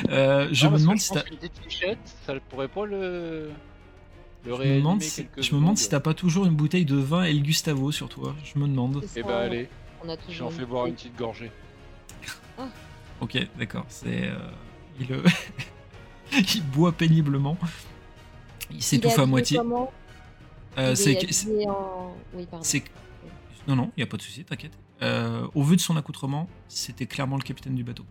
Euh, 0.09 0.49
Je 0.51 0.67
Non, 0.67 0.73
me 0.73 0.77
parce 0.77 0.83
que 0.83 0.87
demande 0.87 0.99
si 0.99 1.13
t'as. 1.13 1.23
qu'une 1.23 1.37
petite 1.37 1.59
fichette, 1.63 1.99
ça 2.27 2.35
pourrait 2.49 2.67
pas 2.69 2.85
le. 2.85 3.51
Le 4.47 4.57
Je 4.57 4.63
me 4.63 4.77
demande 4.79 5.03
si, 5.03 5.27
quelques 5.27 5.43
je 5.43 5.55
me 5.55 5.61
demande 5.61 5.77
si 5.77 5.85
secondes. 5.85 5.91
t'as 5.91 6.01
pas 6.01 6.15
toujours 6.15 6.47
une 6.47 6.55
bouteille 6.55 6.85
de 6.87 6.97
vin 6.97 7.25
El 7.25 7.43
Gustavo 7.43 7.93
sur 7.93 8.09
toi. 8.09 8.35
Je 8.43 8.59
me 8.59 8.67
demande. 8.67 9.01
Eh 9.03 9.07
ça, 9.07 9.23
bah 9.23 9.39
allez, 9.41 9.69
on 10.03 10.09
a 10.09 10.17
j'en 10.31 10.49
fais 10.51 10.63
une 10.63 10.69
boire 10.69 10.87
une 10.87 10.95
petite 10.95 11.17
gorgée. 11.17 11.51
Ok, 13.21 13.37
d'accord. 13.59 13.85
C'est 13.89 14.29
euh, 14.29 14.39
il, 14.99 15.13
euh, 15.13 15.23
il 16.33 16.63
boit 16.73 16.93
péniblement. 16.93 17.59
Il 18.71 18.83
s'étouffe 18.83 19.19
à 19.19 19.27
moitié. 19.27 19.59
Euh, 20.79 20.95
c'est 20.95 21.19
en- 21.67 22.15
Oui, 22.35 22.49
non 23.69 23.77
non, 23.77 23.93
il 23.97 24.01
y 24.01 24.03
a 24.03 24.07
pas 24.07 24.17
de 24.17 24.23
souci, 24.23 24.45
t'inquiète. 24.45 24.73
Euh, 25.03 25.47
au 25.55 25.63
vu 25.63 25.77
de 25.77 25.81
son 25.81 25.97
accoutrement, 25.97 26.49
c'était 26.69 27.07
clairement 27.07 27.37
le 27.37 27.43
capitaine 27.43 27.75
du 27.75 27.85
bateau. 27.85 28.05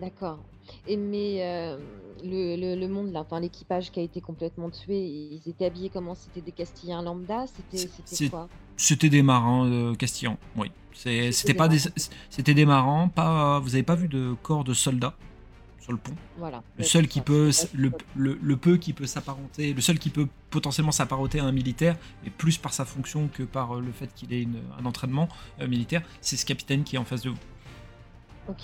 D'accord. 0.00 0.38
Et 0.86 0.96
mais 0.96 1.38
euh, 1.42 1.78
le, 2.22 2.56
le, 2.56 2.80
le 2.80 2.88
monde 2.88 3.12
là, 3.12 3.20
enfin 3.20 3.40
l'équipage 3.40 3.90
qui 3.90 4.00
a 4.00 4.02
été 4.02 4.20
complètement 4.20 4.70
tué, 4.70 4.98
ils 4.98 5.42
étaient 5.48 5.66
habillés 5.66 5.90
comment 5.90 6.14
C'était 6.14 6.40
des 6.40 6.52
Castillans 6.52 7.02
lambda 7.02 7.44
C'était 7.46 8.28
quoi? 8.28 8.48
C'était 8.76 9.08
des 9.08 9.22
marins 9.22 9.68
euh, 9.70 9.94
castillans, 9.94 10.38
oui. 10.56 10.70
C'était 10.92 11.54
pas 11.54 11.68
des, 11.68 11.76
marins. 11.78 11.90
c'était 12.30 12.54
des 12.54 12.66
marins. 12.66 13.08
Pas, 13.08 13.58
vous 13.60 13.74
avez 13.74 13.82
pas 13.82 13.94
vu 13.94 14.08
de 14.08 14.34
corps 14.42 14.64
de 14.64 14.74
soldats 14.74 15.14
sur 15.80 15.92
le 15.92 15.98
pont? 15.98 16.14
Voilà. 16.38 16.62
Le 16.76 16.82
Ouais, 16.82 16.88
seul 16.88 17.08
qui 17.08 17.18
ça, 17.18 17.24
peut, 17.24 17.50
le, 17.74 17.92
le, 18.16 18.38
le 18.40 18.56
peu 18.56 18.76
qui 18.78 18.92
peut 18.92 19.06
s'apparenter, 19.06 19.74
le 19.74 19.80
seul 19.80 19.98
qui 19.98 20.08
peut 20.10 20.28
potentiellement 20.50 20.92
s'apparenter 20.92 21.40
à 21.40 21.44
un 21.44 21.52
militaire, 21.52 21.96
et 22.24 22.30
plus 22.30 22.58
par 22.58 22.72
sa 22.72 22.84
fonction 22.84 23.28
que 23.28 23.42
par 23.42 23.76
euh, 23.76 23.80
le 23.80 23.92
fait 23.92 24.12
qu'il 24.14 24.32
ait 24.32 24.42
une- 24.42 24.62
un 24.80 24.86
entraînement 24.86 25.28
euh, 25.60 25.68
militaire, 25.68 26.02
c'est 26.20 26.36
ce 26.36 26.46
capitaine 26.46 26.84
qui 26.84 26.96
est 26.96 26.98
en 26.98 27.04
face 27.04 27.22
de 27.22 27.30
vous. 27.30 27.38
Ok, 28.48 28.56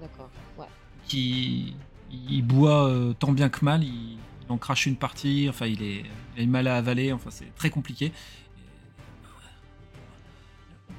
d'accord. 0.00 0.30
Ouais. 0.58 0.66
Qui 1.06 1.76
il 2.10 2.42
boit 2.42 2.88
euh, 2.88 3.12
tant 3.14 3.32
bien 3.32 3.48
que 3.48 3.64
mal, 3.64 3.82
il, 3.84 4.18
il 4.44 4.50
en 4.50 4.58
crache 4.58 4.86
une 4.86 4.96
partie, 4.96 5.46
enfin 5.48 5.66
il 5.66 5.82
est, 5.82 6.04
il 6.36 6.40
a 6.40 6.44
du 6.44 6.46
mal 6.48 6.66
à 6.68 6.76
avaler, 6.76 7.12
enfin 7.12 7.30
c'est 7.30 7.54
très 7.54 7.70
compliqué. 7.70 8.06
Et- 8.06 8.12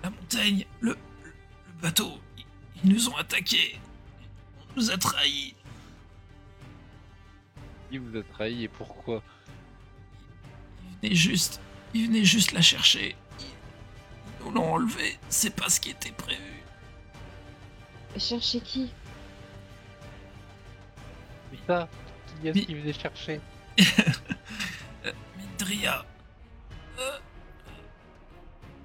La 0.03 0.09
montagne, 0.09 0.65
le, 0.81 0.91
le 0.91 1.81
bateau, 1.81 2.11
ils, 2.37 2.45
ils 2.83 2.93
nous 2.93 3.09
ont 3.09 3.15
attaqués, 3.15 3.79
on 4.71 4.79
nous 4.79 4.91
a 4.91 4.97
trahis. 4.97 5.55
Qui 7.91 7.97
vous 7.99 8.17
a 8.17 8.23
trahi 8.23 8.63
et 8.63 8.67
pourquoi? 8.67 9.21
Il 11.03 11.09
venait 11.09 11.15
juste, 11.15 11.61
il 11.93 12.07
venait 12.07 12.25
juste 12.25 12.51
la 12.53 12.61
chercher. 12.61 13.15
Ils, 13.39 13.45
ils 13.45 14.45
nous 14.45 14.51
l'ont 14.51 14.73
enlevé. 14.73 15.19
C'est 15.29 15.55
pas 15.55 15.69
ce 15.69 15.79
qui 15.79 15.91
était 15.91 16.11
prévu. 16.11 16.63
Chercher 18.17 18.61
qui? 18.61 18.91
Ça, 21.67 21.87
qui 22.41 22.47
est-ce 22.47 22.57
Mais- 22.57 22.65
qui 22.65 22.75
venait 22.75 22.93
chercher. 22.93 23.39
Mindria, 25.37 26.05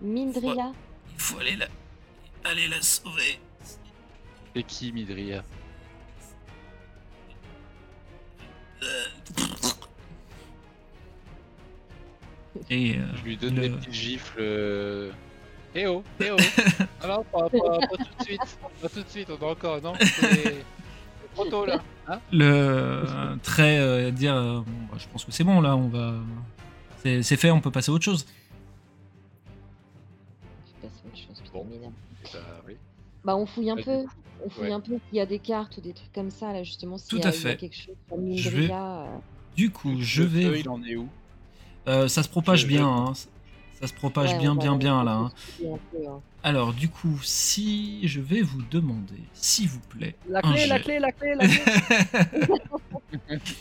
Mindria. 0.01 0.73
il 1.13 1.21
faut 1.21 1.39
aller 1.39 1.57
la, 1.57 1.67
aller 2.45 2.69
la 2.69 2.81
sauver. 2.81 3.41
C'est 4.55 4.63
qui 4.63 4.93
Midria 4.93 5.43
Et 12.71 12.97
euh, 12.97 13.03
Je 13.17 13.23
lui 13.25 13.37
donne 13.37 13.57
le- 13.57 13.63
des 13.69 13.71
petites 13.71 13.93
gifles. 13.93 14.37
euh, 14.41 15.11
Eh 15.75 15.87
oh, 15.87 16.03
eh 16.21 16.31
oh. 16.31 16.37
Non, 17.07 17.25
pas, 17.25 17.49
pas- 17.49 17.49
pas 17.51 17.87
tout 17.89 18.05
de 18.19 18.25
suite, 18.25 18.59
pas 18.83 18.89
tout 18.89 19.03
de 19.03 19.09
suite, 19.09 19.29
on 19.31 19.47
a 19.47 19.51
encore, 19.51 19.81
non 19.83 19.95
c'est 20.01 20.65
trop 21.35 21.45
tôt 21.47 21.67
là 21.67 21.81
le 22.33 23.37
très 23.43 23.79
euh, 23.79 24.11
dire, 24.11 24.35
euh, 24.35 24.61
bon, 24.61 24.73
bah, 24.91 24.97
je 24.99 25.07
pense 25.09 25.25
que 25.25 25.33
c'est 25.33 25.45
bon 25.45 25.61
là, 25.61 25.77
on 25.77 25.89
va, 25.89 26.15
c'est 27.03 27.23
c'est 27.23 27.37
fait, 27.37 27.51
on 27.51 27.61
peut 27.61 27.71
passer 27.71 27.91
à 27.91 27.95
autre 27.95 28.05
chose. 28.05 28.27
Autre 30.83 30.93
putain, 31.43 31.53
Bon. 31.53 31.67
Bah 32.33 32.39
oui. 32.67 32.77
Bah 33.25 33.37
on 33.37 33.47
fouille 33.47 33.71
un 33.71 33.77
Bah, 33.77 33.83
peu. 33.85 34.05
On 34.45 34.49
fouille 34.51 34.67
ouais. 34.67 34.73
un 34.73 34.81
peu 34.81 34.99
s'il 35.09 35.19
y 35.19 35.21
a 35.21 35.27
des 35.27 35.39
cartes 35.41 35.77
ou 35.79 35.81
des 35.81 35.93
trucs 35.93 36.13
comme 36.13 36.31
ça 36.31 36.53
là 36.53 36.63
justement. 36.63 36.97
s'il 36.99 37.09
Tout 37.09 37.17
y 37.19 37.23
a- 37.25 37.29
à 37.29 37.35
il 37.35 37.43
y 37.43 37.47
a 37.47 37.51
fait. 37.51 37.57
quelque 37.57 37.77
chose 37.77 37.97
sur 38.07 38.37
Je 38.37 38.51
vais- 38.51 38.69
euh, 38.73 39.05
Du 39.57 39.71
coup, 39.71 39.97
je 39.99 40.23
vais, 40.23 40.61
il 40.61 40.69
en 40.69 40.83
est 40.85 40.95
où? 40.97 41.09
Euh, 41.89 42.07
ça 42.07 42.23
se 42.23 42.29
propage 42.29 42.67
bien, 42.67 42.87
hein, 42.87 43.13
ça 43.81 43.87
se 43.87 43.93
propage 43.95 44.33
ouais, 44.33 44.39
bien, 44.39 44.55
bien, 44.57 44.77
bien 44.77 45.05
là. 45.05 45.13
hein. 45.13 45.33
peu, 45.59 45.99
hein. 46.09 46.21
Alors, 46.43 46.73
du 46.73 46.89
coup, 46.89 47.19
si 47.23 48.07
je 48.09 48.21
vais 48.21 48.43
vous 48.43 48.63
demander, 48.71 49.23
s'il 49.35 49.69
vous 49.69 49.81
plaît, 49.81 50.17
La 50.29 50.41
clé, 50.43 50.67
la 50.67 50.79
clé, 50.81 50.99
la 50.99 51.13
clé, 51.13 51.35
la 51.35 51.47
clé. 53.39 53.57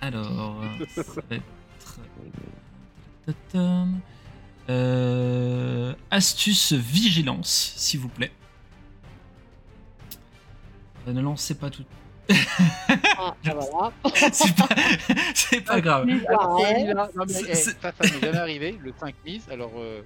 Alors, 0.00 0.62
ça 0.94 1.02
va 1.02 1.36
être. 1.36 1.44
Tatam. 3.26 4.00
Euh, 4.70 5.94
astuce 6.10 6.72
vigilance, 6.74 7.72
s'il 7.76 8.00
vous 8.00 8.08
plaît. 8.08 8.32
Euh, 11.06 11.12
ne 11.12 11.20
lancez 11.22 11.54
pas 11.54 11.70
tout. 11.70 11.84
Ah, 12.30 13.34
voilà. 13.44 13.92
c'est 14.32 14.54
pas, 14.54 14.68
c'est 15.34 15.60
pas 15.60 15.80
grave. 15.80 16.06
Ça, 17.54 17.92
ça 17.92 17.92
m'est 18.02 18.20
jamais 18.20 18.38
arrivé, 18.38 18.78
le 18.82 18.92
5 18.98 19.14
mise, 19.24 19.46
alors 19.50 19.72
euh, 19.76 20.02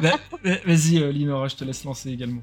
Bah, 0.00 0.12
bah, 0.44 0.50
Vas-y, 0.64 1.02
euh, 1.02 1.10
Linora, 1.12 1.48
je 1.48 1.56
te 1.56 1.64
laisse 1.64 1.84
lancer 1.84 2.10
également. 2.10 2.42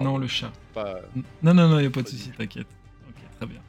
Non, 0.00 0.18
le 0.18 0.28
chat. 0.28 0.52
pas. 0.74 1.00
Non, 1.42 1.54
non, 1.54 1.68
non, 1.68 1.80
il 1.80 1.86
a 1.86 1.90
pas 1.90 2.02
de 2.02 2.08
souci, 2.08 2.30
t'inquiète. 2.36 2.68
Ok, 3.08 3.22
très 3.36 3.46
bien. 3.46 3.60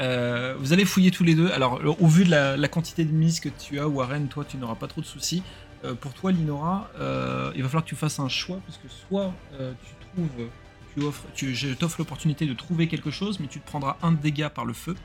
Euh, 0.00 0.54
vous 0.58 0.72
allez 0.72 0.84
fouiller 0.84 1.10
tous 1.10 1.24
les 1.24 1.34
deux. 1.34 1.50
Alors, 1.50 1.80
au 1.98 2.06
vu 2.06 2.24
de 2.24 2.30
la, 2.30 2.56
la 2.56 2.68
quantité 2.68 3.04
de 3.04 3.12
mises 3.12 3.40
que 3.40 3.48
tu 3.48 3.80
as, 3.80 3.88
Warren, 3.88 4.28
toi, 4.28 4.44
tu 4.48 4.56
n'auras 4.56 4.76
pas 4.76 4.86
trop 4.86 5.00
de 5.00 5.06
soucis. 5.06 5.42
Euh, 5.84 5.94
pour 5.94 6.12
toi, 6.12 6.30
Linora, 6.30 6.90
euh, 6.98 7.52
il 7.54 7.62
va 7.62 7.68
falloir 7.68 7.84
que 7.84 7.88
tu 7.88 7.96
fasses 7.96 8.18
un 8.20 8.28
choix, 8.28 8.60
parce 8.66 8.78
que 8.78 8.88
soit 8.88 9.32
euh, 9.58 9.72
tu 9.84 10.06
trouves, 10.06 10.48
tu 10.94 11.02
offres, 11.02 11.24
tu, 11.34 11.54
je 11.54 11.68
t'offre 11.74 11.96
l'opportunité 11.98 12.46
de 12.46 12.54
trouver 12.54 12.88
quelque 12.88 13.10
chose, 13.10 13.40
mais 13.40 13.46
tu 13.46 13.60
te 13.60 13.66
prendras 13.66 13.96
un 14.02 14.12
dégât 14.12 14.50
par 14.50 14.64
le 14.64 14.72
feu. 14.72 14.96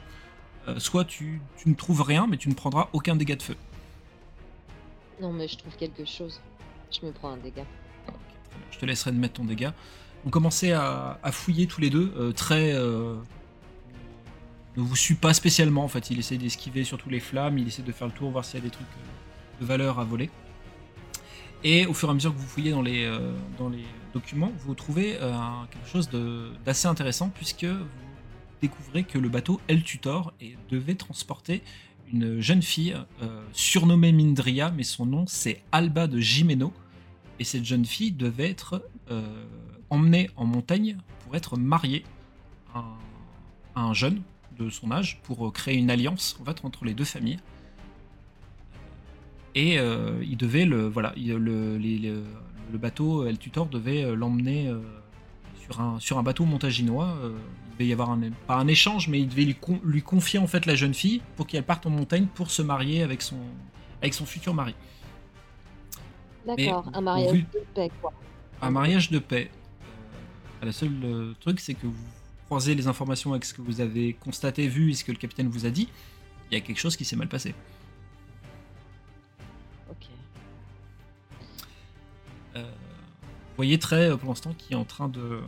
Euh, 0.67 0.79
soit 0.79 1.05
tu, 1.05 1.41
tu 1.57 1.69
ne 1.69 1.75
trouves 1.75 2.01
rien, 2.01 2.25
mais 2.27 2.37
tu 2.37 2.49
ne 2.49 2.53
prendras 2.55 2.89
aucun 2.93 3.15
dégât 3.15 3.35
de 3.35 3.43
feu. 3.43 3.55
Non, 5.21 5.31
mais 5.31 5.47
je 5.47 5.57
trouve 5.57 5.75
quelque 5.75 6.05
chose. 6.05 6.41
Je 6.91 7.05
me 7.05 7.11
prends 7.11 7.29
un 7.29 7.37
dégât. 7.37 7.65
Je 8.71 8.79
te 8.79 8.85
laisserai 8.85 9.11
de 9.11 9.17
mettre 9.17 9.35
ton 9.35 9.45
dégât. 9.45 9.73
Vous 10.23 10.31
commencez 10.31 10.71
à, 10.71 11.19
à 11.21 11.31
fouiller 11.31 11.67
tous 11.67 11.81
les 11.81 11.89
deux, 11.89 12.13
euh, 12.17 12.31
très. 12.31 12.73
euh, 12.73 13.15
ne 14.75 14.81
vous 14.81 14.95
suit 14.95 15.15
pas 15.15 15.33
spécialement 15.33 15.83
en 15.83 15.87
fait. 15.87 16.09
Il 16.09 16.19
essaie 16.19 16.37
d'esquiver 16.37 16.83
surtout 16.83 17.09
les 17.09 17.19
flammes, 17.19 17.57
il 17.57 17.67
essaie 17.67 17.83
de 17.83 17.91
faire 17.91 18.07
le 18.07 18.13
tour, 18.13 18.31
voir 18.31 18.43
s'il 18.43 18.59
y 18.59 18.61
a 18.61 18.65
des 18.65 18.71
trucs 18.71 18.87
de 19.61 19.65
valeur 19.65 19.99
à 19.99 20.03
voler. 20.03 20.29
Et 21.63 21.85
au 21.85 21.93
fur 21.93 22.09
et 22.09 22.11
à 22.11 22.13
mesure 22.13 22.33
que 22.33 22.39
vous 22.39 22.47
fouillez 22.47 22.71
dans 22.71 22.81
les, 22.81 23.09
dans 23.57 23.69
les 23.69 23.85
vous 24.59 24.75
trouvez 24.75 25.17
euh, 25.21 25.33
quelque 25.71 25.87
chose 25.87 26.09
d'assez 26.65 26.87
intéressant 26.87 27.29
puisque 27.29 27.65
vous 27.65 27.85
découvrez 28.61 29.03
que 29.03 29.17
le 29.17 29.29
bateau 29.29 29.59
El 29.67 29.83
Tutor 29.83 30.33
et 30.39 30.55
devait 30.69 30.95
transporter 30.95 31.61
une 32.13 32.39
jeune 32.39 32.61
fille 32.61 32.95
euh, 33.21 33.43
surnommée 33.51 34.11
Mindria, 34.11 34.71
mais 34.71 34.83
son 34.83 35.05
nom 35.05 35.25
c'est 35.27 35.61
Alba 35.71 36.07
de 36.07 36.19
Jimeno. 36.19 36.71
Et 37.39 37.43
cette 37.43 37.65
jeune 37.65 37.83
fille 37.83 38.13
devait 38.13 38.49
être 38.49 38.81
euh, 39.11 39.21
emmenée 39.89 40.29
en 40.37 40.45
montagne 40.45 40.97
pour 41.23 41.35
être 41.35 41.57
mariée 41.57 42.05
à 42.73 42.85
un, 43.75 43.93
jeune 43.93 44.21
de 44.57 44.69
son 44.69 44.91
âge 44.91 45.19
pour 45.23 45.51
créer 45.51 45.75
une 45.75 45.91
alliance 45.91 46.39
entre 46.63 46.85
les 46.85 46.93
deux 46.93 47.03
familles. 47.03 47.39
Et 49.53 49.75
il 49.75 50.35
devait 50.35 50.65
le 50.65 50.87
voilà, 50.87 51.13
le- 51.15 51.77
le 52.71 52.77
bateau 52.77 53.25
El 53.25 53.37
Tutor 53.37 53.67
devait 53.67 54.03
euh, 54.03 54.15
l'emmener 54.15 54.67
euh, 54.69 54.79
sur 55.63 55.79
un 55.81 55.99
sur 55.99 56.17
un 56.17 56.23
bateau 56.23 56.45
montaginois. 56.45 57.07
euh, 57.23 57.37
il 57.67 57.71
devait 57.79 57.87
y 57.87 57.93
avoir 57.93 58.09
un 58.11 58.19
pas 58.47 58.55
un 58.55 58.67
échange, 58.67 59.07
mais 59.09 59.19
il 59.19 59.27
devait 59.27 59.43
lui, 59.45 59.55
con- 59.55 59.81
lui 59.83 60.01
confier 60.01 60.39
en 60.39 60.47
fait 60.47 60.65
la 60.65 60.75
jeune 60.75 60.93
fille 60.93 61.21
pour 61.35 61.45
qu'elle 61.47 61.63
parte 61.63 61.85
en 61.85 61.89
montagne 61.89 62.27
pour 62.33 62.49
se 62.51 62.61
marier 62.61 63.01
avec 63.03 63.21
son 63.21 63.37
avec 64.01 64.13
son 64.13 64.25
futur 64.25 64.53
mari. 64.53 64.73
D'accord, 66.45 66.89
un 66.93 67.01
mariage 67.01 67.31
vu- 67.33 67.41
de 67.53 67.59
paix, 67.73 67.91
quoi. 68.01 68.13
un 68.61 68.69
mariage 68.71 69.09
de 69.09 69.19
paix. 69.19 69.49
Euh, 70.61 70.67
le 70.67 70.71
seul 70.71 70.91
euh, 71.03 71.33
truc, 71.39 71.59
c'est 71.59 71.73
que 71.73 71.87
vous 71.87 71.93
croisez 72.45 72.75
les 72.75 72.87
informations 72.87 73.31
avec 73.31 73.45
ce 73.45 73.53
que 73.53 73.61
vous 73.61 73.81
avez 73.81 74.13
constaté, 74.13 74.67
vu 74.67 74.91
et 74.91 74.93
ce 74.93 75.03
que 75.03 75.11
le 75.11 75.17
capitaine 75.17 75.47
vous 75.49 75.65
a 75.65 75.69
dit. 75.71 75.89
Il 76.51 76.53
y 76.53 76.57
a 76.57 76.61
quelque 76.61 76.77
chose 76.79 76.95
qui 76.95 77.03
s'est 77.03 77.15
mal 77.15 77.27
passé. 77.27 77.55
Voyez 83.55 83.79
très 83.79 84.09
euh, 84.11 84.17
pour 84.17 84.29
l'instant 84.29 84.53
qui 84.57 84.73
est 84.73 84.77
en 84.77 84.85
train 84.85 85.07
de 85.07 85.39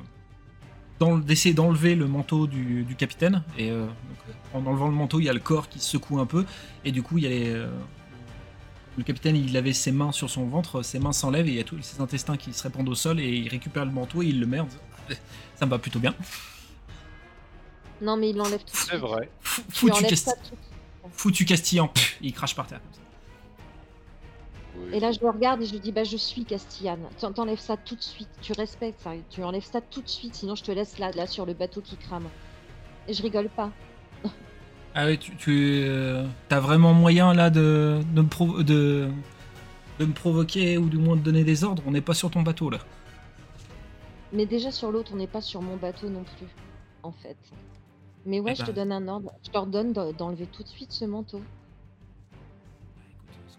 d'essayer 1.00 1.54
d'enlever 1.54 1.93
le 1.93 2.08
manteau 2.08 2.48
du, 2.48 2.84
du 2.84 2.96
capitaine. 2.96 3.43
Et 3.58 3.70
euh, 3.70 3.86
donc, 3.86 3.91
euh, 4.30 4.58
en 4.58 4.65
enlevant 4.65 4.88
le 4.88 4.96
manteau, 4.96 5.20
il 5.20 5.26
y 5.26 5.30
a 5.30 5.34
le 5.34 5.39
corps 5.39 5.70
qui 5.70 5.80
se 5.80 5.91
secoue 5.91 6.20
un 6.20 6.26
peu. 6.26 6.43
Et 6.86 6.91
du 6.91 7.04
coup, 7.04 7.20
il 7.20 7.24
y 7.24 7.28
a 7.28 7.30
les, 7.30 7.50
euh, 7.50 7.70
le 8.98 9.04
capitaine, 9.04 9.36
il 9.36 9.56
avait 9.58 9.74
ses 9.74 9.91
mains 9.91 10.12
sur 10.12 10.28
son 10.32 10.48
ventre, 10.48 10.82
ses 10.82 10.98
mains 10.98 11.12
s'enlèvent 11.12 11.46
et 11.48 11.52
il 11.52 11.56
y 11.58 11.60
a 11.60 11.63
tous 11.63 11.80
ses 11.84 12.02
intestins 12.02 12.36
qui 12.36 12.52
se 12.52 12.63
répandent 12.63 12.89
au 12.89 12.96
sol 12.96 13.20
et 13.20 13.30
il 13.30 13.48
récupère 13.48 13.86
le 13.86 13.91
manteau 13.91 14.24
et 14.24 14.26
il 14.26 14.39
le 14.39 14.48
met 14.48 14.60
en 14.60 14.65
disant, 14.65 14.80
Ça 15.56 15.65
me 15.67 15.70
va 15.72 15.78
plutôt 15.78 16.00
bien. 16.00 16.15
Non, 18.02 18.17
mais 18.17 18.32
il 18.32 18.36
l'enlève 18.36 18.60
tout. 18.63 18.76
C'est 18.76 18.98
vrai. 18.98 19.30
Fou- 19.41 19.62
Tu 19.72 19.88
Foutu, 19.91 20.15
foutu 21.12 21.46
castillan, 21.46 21.88
pff, 21.89 22.17
il 22.22 22.34
crache 22.34 22.56
par 22.56 22.65
terre. 22.65 22.82
comme 22.82 22.93
ça. 22.93 23.02
Et 24.93 25.00
là, 25.00 25.12
je 25.12 25.19
le 25.19 25.30
regarde 25.30 25.62
et 25.62 25.65
je 25.65 25.73
lui 25.73 25.80
dis, 25.80 25.91
bah, 25.91 26.04
je 26.04 26.15
suis 26.17 26.45
Castillane. 26.45 27.02
T'en- 27.19 27.34
T'enlèves 27.34 27.60
ça 27.60 27.76
tout 27.78 27.95
de 27.95 28.02
suite. 28.02 28.30
Tu 28.41 28.54
respectes 28.54 29.02
ça. 29.02 29.12
Tu 29.30 29.43
enlèves 29.43 29.65
ça 29.65 29.82
tout 29.82 30.02
de 30.02 30.08
suite, 30.08 30.36
sinon 30.36 30.56
je 30.56 30.63
te 30.63 30.71
laisse 30.71 30.97
là, 31.00 31.12
là, 31.12 31.28
sur 31.28 31.45
le 31.45 31.54
bateau 31.54 31.82
qui 31.82 31.97
crame. 31.97 32.28
Et 33.08 33.13
je 33.13 33.21
rigole 33.21 33.50
pas. 33.50 33.71
Ah 34.95 35.06
oui, 35.06 35.17
tu, 35.19 35.36
tu 35.36 35.86
as 36.50 36.60
vraiment 36.60 36.93
moyen 36.93 37.34
là 37.34 37.50
de, 37.50 38.00
de, 38.13 38.21
me 38.21 38.28
provo- 38.28 38.63
de, 38.63 39.10
de 40.00 40.06
me 40.06 40.13
provoquer 40.13 40.78
ou 40.78 40.89
du 40.89 40.97
moins 40.97 41.15
de 41.15 41.21
donner 41.21 41.43
des 41.43 41.63
ordres? 41.63 41.84
On 41.86 41.91
n'est 41.91 42.02
pas 42.02 42.13
sur 42.15 42.32
ton 42.32 42.41
bateau 42.41 42.69
là. 42.69 42.80
Mais 44.34 44.45
déjà 44.45 44.71
sur 44.71 44.91
l'autre, 44.91 45.12
on 45.13 45.17
n'est 45.17 45.28
pas 45.28 45.41
sur 45.41 45.62
mon 45.62 45.78
bateau 45.78 46.10
non 46.10 46.23
plus, 46.23 46.47
en 47.04 47.12
fait. 47.12 47.38
Mais 48.26 48.39
ouais, 48.39 48.54
Eh 48.54 48.56
je 48.56 48.62
te 48.63 48.67
ben. 48.71 48.76
donne 48.89 48.91
un 48.91 49.08
ordre. 49.08 49.32
Je 49.45 49.52
t'ordonne 49.52 49.93
d'en- 49.93 50.12
d'enlever 50.13 50.47
tout 50.47 50.63
de 50.63 50.67
suite 50.67 50.91
ce 50.91 51.06
manteau. 51.06 51.41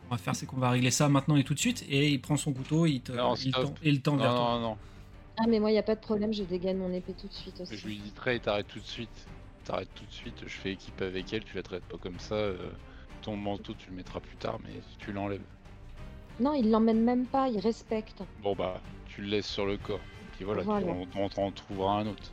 Qu'on 0.08 0.14
va 0.14 0.18
faire, 0.18 0.34
c'est 0.34 0.46
qu'on 0.46 0.56
va 0.56 0.70
régler 0.70 0.90
ça 0.90 1.08
maintenant 1.08 1.36
et 1.36 1.44
tout 1.44 1.54
de 1.54 1.58
suite. 1.58 1.84
Et 1.88 2.10
il 2.10 2.20
prend 2.20 2.36
son 2.36 2.52
couteau, 2.52 2.86
il 2.86 3.00
te, 3.00 3.12
Non, 3.12 3.34
il 3.34 3.52
tend, 3.52 3.74
et 3.82 3.88
il 3.90 4.00
tend 4.00 4.16
vers 4.16 4.30
Non, 4.30 4.36
toi. 4.36 4.54
non, 4.54 4.60
non. 4.60 4.76
Ah, 5.36 5.44
mais 5.48 5.60
moi, 5.60 5.70
il 5.70 5.78
a 5.78 5.82
pas 5.82 5.94
de 5.94 6.00
problème, 6.00 6.32
je 6.32 6.42
dégaine 6.42 6.78
mon 6.78 6.92
épée 6.92 7.12
tout 7.12 7.28
de 7.28 7.32
suite 7.32 7.60
aussi. 7.60 7.76
Je 7.76 7.86
lui 7.86 7.98
dis 7.98 8.10
très, 8.12 8.38
t'arrêtes 8.38 8.68
tout 8.68 8.80
de 8.80 8.86
suite. 8.86 9.26
T'arrêtes 9.64 9.94
tout 9.94 10.04
de 10.06 10.12
suite, 10.12 10.42
je 10.46 10.56
fais 10.56 10.72
équipe 10.72 11.00
avec 11.02 11.30
elle, 11.32 11.44
tu 11.44 11.54
la 11.56 11.62
traites 11.62 11.84
pas 11.84 11.98
comme 11.98 12.18
ça. 12.18 12.34
euh, 12.34 12.56
ton 13.22 13.36
manteau, 13.36 13.74
tu 13.74 13.90
le 13.90 13.96
mettras 13.96 14.20
plus 14.20 14.36
tard, 14.36 14.58
mais 14.64 14.80
tu 14.98 15.12
l'enlèves. 15.12 15.42
Non, 16.40 16.54
il 16.54 16.70
l'emmène 16.70 17.02
même 17.02 17.26
pas, 17.26 17.48
il 17.48 17.58
respecte. 17.58 18.22
Bon 18.42 18.54
bah, 18.54 18.80
tu 19.06 19.20
le 19.20 19.28
laisses 19.28 19.46
sur 19.48 19.66
le 19.66 19.76
corps. 19.76 20.00
Puis 20.36 20.44
voilà, 20.44 20.62
Voilà. 20.62 20.86
Tu, 20.86 20.92
on, 21.18 21.24
on 21.24 21.28
t'en 21.28 21.50
trouvera 21.52 21.98
un 21.98 22.06
autre. 22.06 22.32